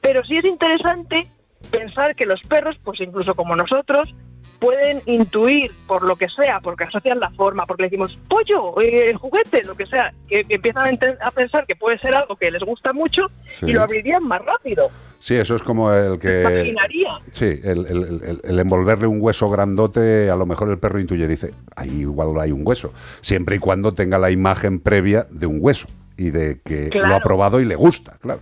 [0.00, 1.16] Pero sí es interesante
[1.70, 4.14] pensar que los perros, pues incluso como nosotros,
[4.60, 9.14] pueden intuir por lo que sea, porque asocian la forma, porque le decimos pollo, eh,
[9.14, 12.62] juguete, lo que sea, que, que empiezan a, pensar que puede ser algo que les
[12.62, 13.26] gusta mucho
[13.60, 13.66] Sí.
[13.66, 14.90] y lo abrirían más rápido.
[15.20, 16.42] Sí, eso es como el que.
[16.42, 17.18] Imaginaría.
[17.32, 21.26] Sí, el, el- el- el envolverle un hueso grandote, a lo mejor el perro intuye,
[21.26, 25.58] dice, ahí igual hay un hueso, siempre y cuando tenga la imagen previa de un
[25.60, 28.40] hueso y de que lo ha probado y le gusta, claro.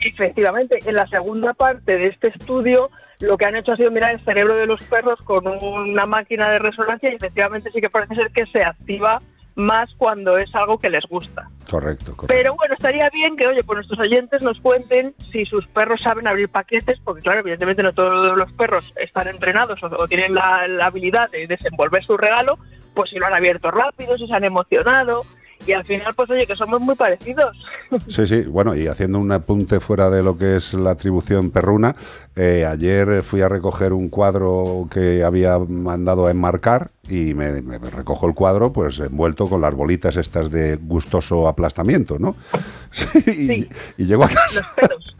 [0.00, 2.88] Efectivamente, en la segunda parte de este estudio
[3.20, 6.50] lo que han hecho ha sido mirar el cerebro de los perros con una máquina
[6.50, 9.20] de resonancia y efectivamente sí que parece ser que se activa
[9.56, 11.48] más cuando es algo que les gusta.
[11.70, 12.16] Correcto.
[12.26, 16.26] Pero bueno, estaría bien que, oye, pues nuestros oyentes nos cuenten si sus perros saben
[16.26, 20.66] abrir paquetes, porque claro, evidentemente no todos los perros están entrenados o, o tienen la,
[20.66, 22.58] la habilidad de desenvolver su regalo,
[22.92, 25.20] pues si lo han abierto rápido, si se han emocionado,
[25.66, 27.56] y al final, pues oye, que somos muy parecidos.
[28.06, 31.96] Sí, sí, bueno, y haciendo un apunte fuera de lo que es la atribución perruna,
[32.36, 37.78] eh, ayer fui a recoger un cuadro que había mandado a enmarcar y me, me
[37.78, 42.36] recojo el cuadro pues envuelto con las bolitas estas de gustoso aplastamiento, ¿no?
[42.92, 44.66] Sí, y, y llego a casa.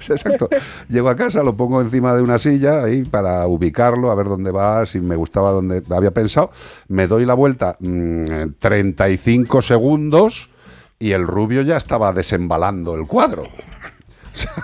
[0.09, 0.49] Exacto.
[0.89, 4.51] Llego a casa, lo pongo encima de una silla ahí para ubicarlo, a ver dónde
[4.51, 6.51] va, si me gustaba donde había pensado.
[6.89, 10.51] Me doy la vuelta mm, 35 segundos
[10.99, 13.45] y el rubio ya estaba desembalando el cuadro.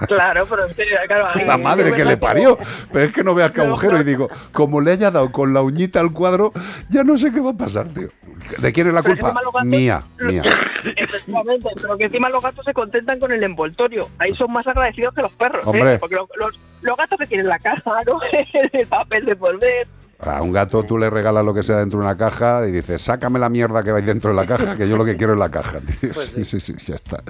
[0.07, 2.59] Claro, pero que, claro, La madre que le parió.
[2.93, 5.63] Pero es que no vea qué agujero y digo, como le haya dado con la
[5.63, 6.53] uñita al cuadro,
[6.89, 8.09] ya no sé qué va a pasar, tío.
[8.59, 9.33] ¿De quién es la que culpa?
[9.33, 10.43] gatos- Mía, mía.
[10.97, 14.09] Efectivamente, pero que encima los gatos se contentan con el envoltorio.
[14.19, 15.99] Ahí son más agradecidos que los perros, ¿eh?
[15.99, 18.21] Porque lo- los, los gatos que quieren la caja, ¿no?
[18.73, 19.89] el papel de envolver.
[20.19, 23.03] A un gato tú le regalas lo que sea dentro de una caja y dices,
[23.03, 25.35] sácame la mierda que va ahí dentro de la caja, que yo lo que quiero
[25.35, 25.81] es la caja.
[25.81, 26.13] tío.
[26.15, 27.23] sí, sí, sí, ya está.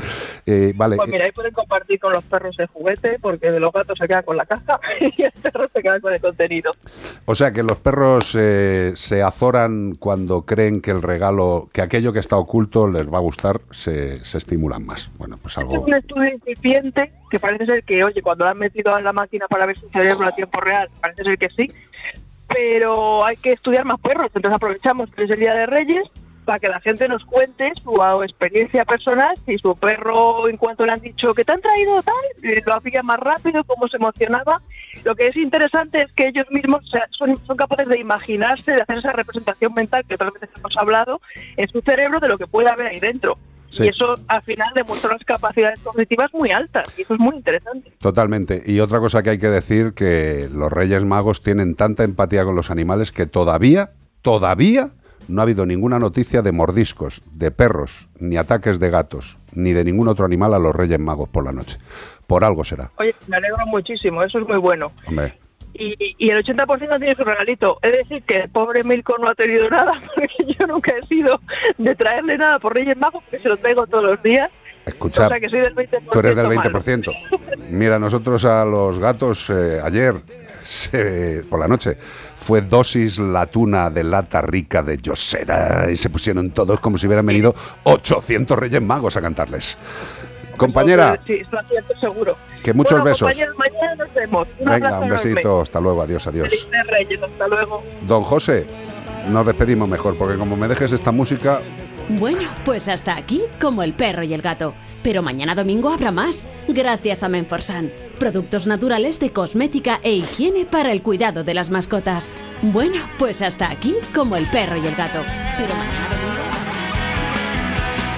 [0.44, 3.98] Eh, vale, Pues mira, ahí pueden compartir con los perros el juguete, porque los gatos
[3.98, 6.72] se queda con la caja y el perro se queda con el contenido.
[7.24, 12.12] o sea que los perros eh, se azoran cuando creen que el regalo, que aquello
[12.12, 15.10] que está oculto les va a gustar, se, se estimulan más.
[15.18, 15.80] Bueno, pues Es algo...
[15.80, 19.46] un estudio incipiente que parece ser que, oye, cuando lo han metido en la máquina
[19.48, 21.72] para ver su cerebro a tiempo real, parece ser que sí,
[22.48, 24.30] pero hay que estudiar más perros.
[24.34, 26.08] Entonces aprovechamos que es el Día de Reyes
[26.46, 30.86] para que la gente nos cuente su ah, experiencia personal, si su perro, en cuanto
[30.86, 32.14] le han dicho que te han traído tal,
[32.44, 34.60] eh, lo hacía más rápido, cómo se emocionaba.
[35.04, 38.98] Lo que es interesante es que ellos mismos son, son capaces de imaginarse, de hacer
[38.98, 41.20] esa representación mental que otras veces hemos hablado
[41.56, 43.36] en su cerebro de lo que puede haber ahí dentro.
[43.68, 43.84] Sí.
[43.84, 47.92] Y eso al final demuestra unas capacidades cognitivas muy altas y eso es muy interesante.
[47.98, 48.62] Totalmente.
[48.66, 52.54] Y otra cosa que hay que decir, que los Reyes Magos tienen tanta empatía con
[52.54, 53.90] los animales que todavía,
[54.22, 54.90] todavía
[55.28, 59.84] no ha habido ninguna noticia de mordiscos, de perros, ni ataques de gatos, ni de
[59.84, 61.78] ningún otro animal a los Reyes Magos por la noche.
[62.26, 62.90] Por algo será.
[62.98, 64.92] Oye, me alegro muchísimo, eso es muy bueno.
[65.06, 65.38] Hombre.
[65.78, 67.78] Y, y el 80% tiene su regalito.
[67.82, 70.28] Es decir, que el pobre Milko no ha tenido nada, porque
[70.58, 71.40] yo nunca he sido
[71.78, 74.50] de traerle nada por Reyes Magos, porque se lo traigo todos los días.
[74.84, 76.80] Escucha, O sea, que soy del 20% tú eres del malo.
[76.80, 77.12] 20%.
[77.70, 80.14] Mira, nosotros a los gatos eh, ayer,
[80.62, 81.96] se- por la noche,
[82.36, 87.06] fue dosis la tuna de lata rica de Yosera y se pusieron todos como si
[87.08, 89.76] hubieran venido 800 Reyes Magos a cantarles.
[90.56, 92.36] Compañera, Sí, eso es cierto, seguro.
[92.62, 93.28] que muchos Bueno, besos.
[93.56, 94.46] mañana nos vemos.
[94.58, 95.10] Un Venga, un enorme.
[95.10, 96.68] besito, hasta luego, adiós, adiós.
[96.88, 97.82] Reyes, hasta luego.
[98.06, 98.66] Don José,
[99.28, 101.60] nos despedimos mejor, porque como me dejes esta música,
[102.08, 104.74] Bueno, pues hasta aquí como el perro y el gato.
[105.02, 107.92] Pero mañana domingo habrá más, gracias a Menforsan.
[108.20, 112.36] Productos naturales de cosmética e higiene para el cuidado de las mascotas.
[112.62, 115.20] Bueno, pues hasta aquí como el perro y el gato.
[115.58, 116.45] Pero mañana domingo...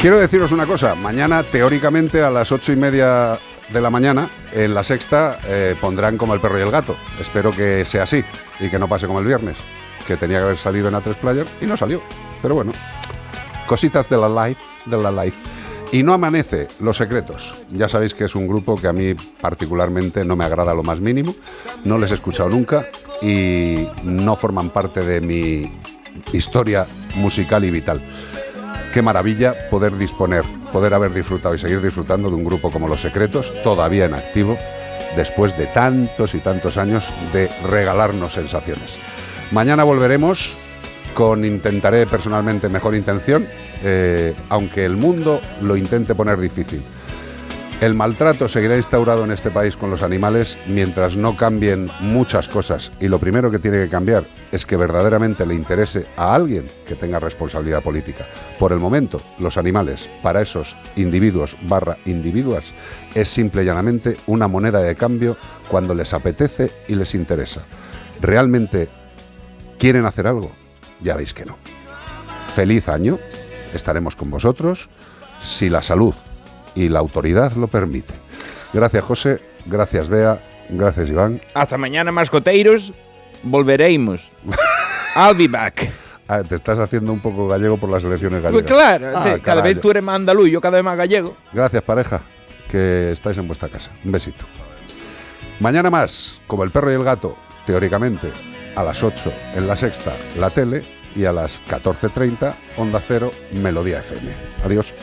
[0.00, 3.36] Quiero deciros una cosa, mañana teóricamente a las ocho y media
[3.68, 6.96] de la mañana en la sexta eh, pondrán como el perro y el gato.
[7.20, 8.22] Espero que sea así
[8.60, 9.58] y que no pase como el viernes,
[10.06, 12.00] que tenía que haber salido en A3 Player y no salió.
[12.40, 12.70] Pero bueno,
[13.66, 15.36] cositas de la life, de la life.
[15.90, 17.56] Y no amanece Los Secretos.
[17.70, 21.00] Ya sabéis que es un grupo que a mí particularmente no me agrada lo más
[21.00, 21.34] mínimo.
[21.84, 22.86] No les he escuchado nunca
[23.20, 25.72] y no forman parte de mi
[26.32, 28.00] historia musical y vital.
[28.98, 30.42] Qué maravilla poder disponer,
[30.72, 34.58] poder haber disfrutado y seguir disfrutando de un grupo como Los Secretos, todavía en activo,
[35.14, 38.98] después de tantos y tantos años de regalarnos sensaciones.
[39.52, 40.56] Mañana volveremos
[41.14, 43.46] con intentaré personalmente mejor intención,
[43.84, 46.82] eh, aunque el mundo lo intente poner difícil.
[47.80, 52.90] El maltrato seguirá instaurado en este país con los animales mientras no cambien muchas cosas.
[52.98, 56.96] Y lo primero que tiene que cambiar es que verdaderamente le interese a alguien que
[56.96, 58.26] tenga responsabilidad política.
[58.58, 62.64] Por el momento, los animales, para esos individuos barra individuas,
[63.14, 65.36] es simple y llanamente una moneda de cambio
[65.68, 67.62] cuando les apetece y les interesa.
[68.20, 68.88] ¿Realmente
[69.78, 70.50] quieren hacer algo?
[71.00, 71.56] Ya veis que no.
[72.56, 73.20] Feliz año,
[73.72, 74.88] estaremos con vosotros
[75.40, 76.14] si la salud
[76.78, 78.14] y la autoridad lo permite.
[78.72, 80.38] Gracias José, gracias Bea,
[80.68, 81.40] gracias Iván.
[81.54, 82.92] Hasta mañana, mascoteiros.
[83.42, 84.28] Volveremos.
[85.16, 85.90] I'll be back.
[86.28, 88.62] Ah, te estás haciendo un poco gallego por las elecciones gallegas.
[88.62, 91.36] Pues claro, Ah, te- cada vez tú eres más andaluz, yo cada vez más gallego.
[91.52, 92.20] Gracias pareja,
[92.70, 93.90] que estáis en vuestra casa.
[94.04, 94.44] Un besito.
[95.60, 97.36] Mañana más, como el perro y el gato,
[97.66, 98.30] teóricamente,
[98.76, 100.82] a las 8 en la sexta, la tele,
[101.16, 104.30] y a las 14.30, Onda Cero, Melodía FM.
[104.64, 104.94] Adiós.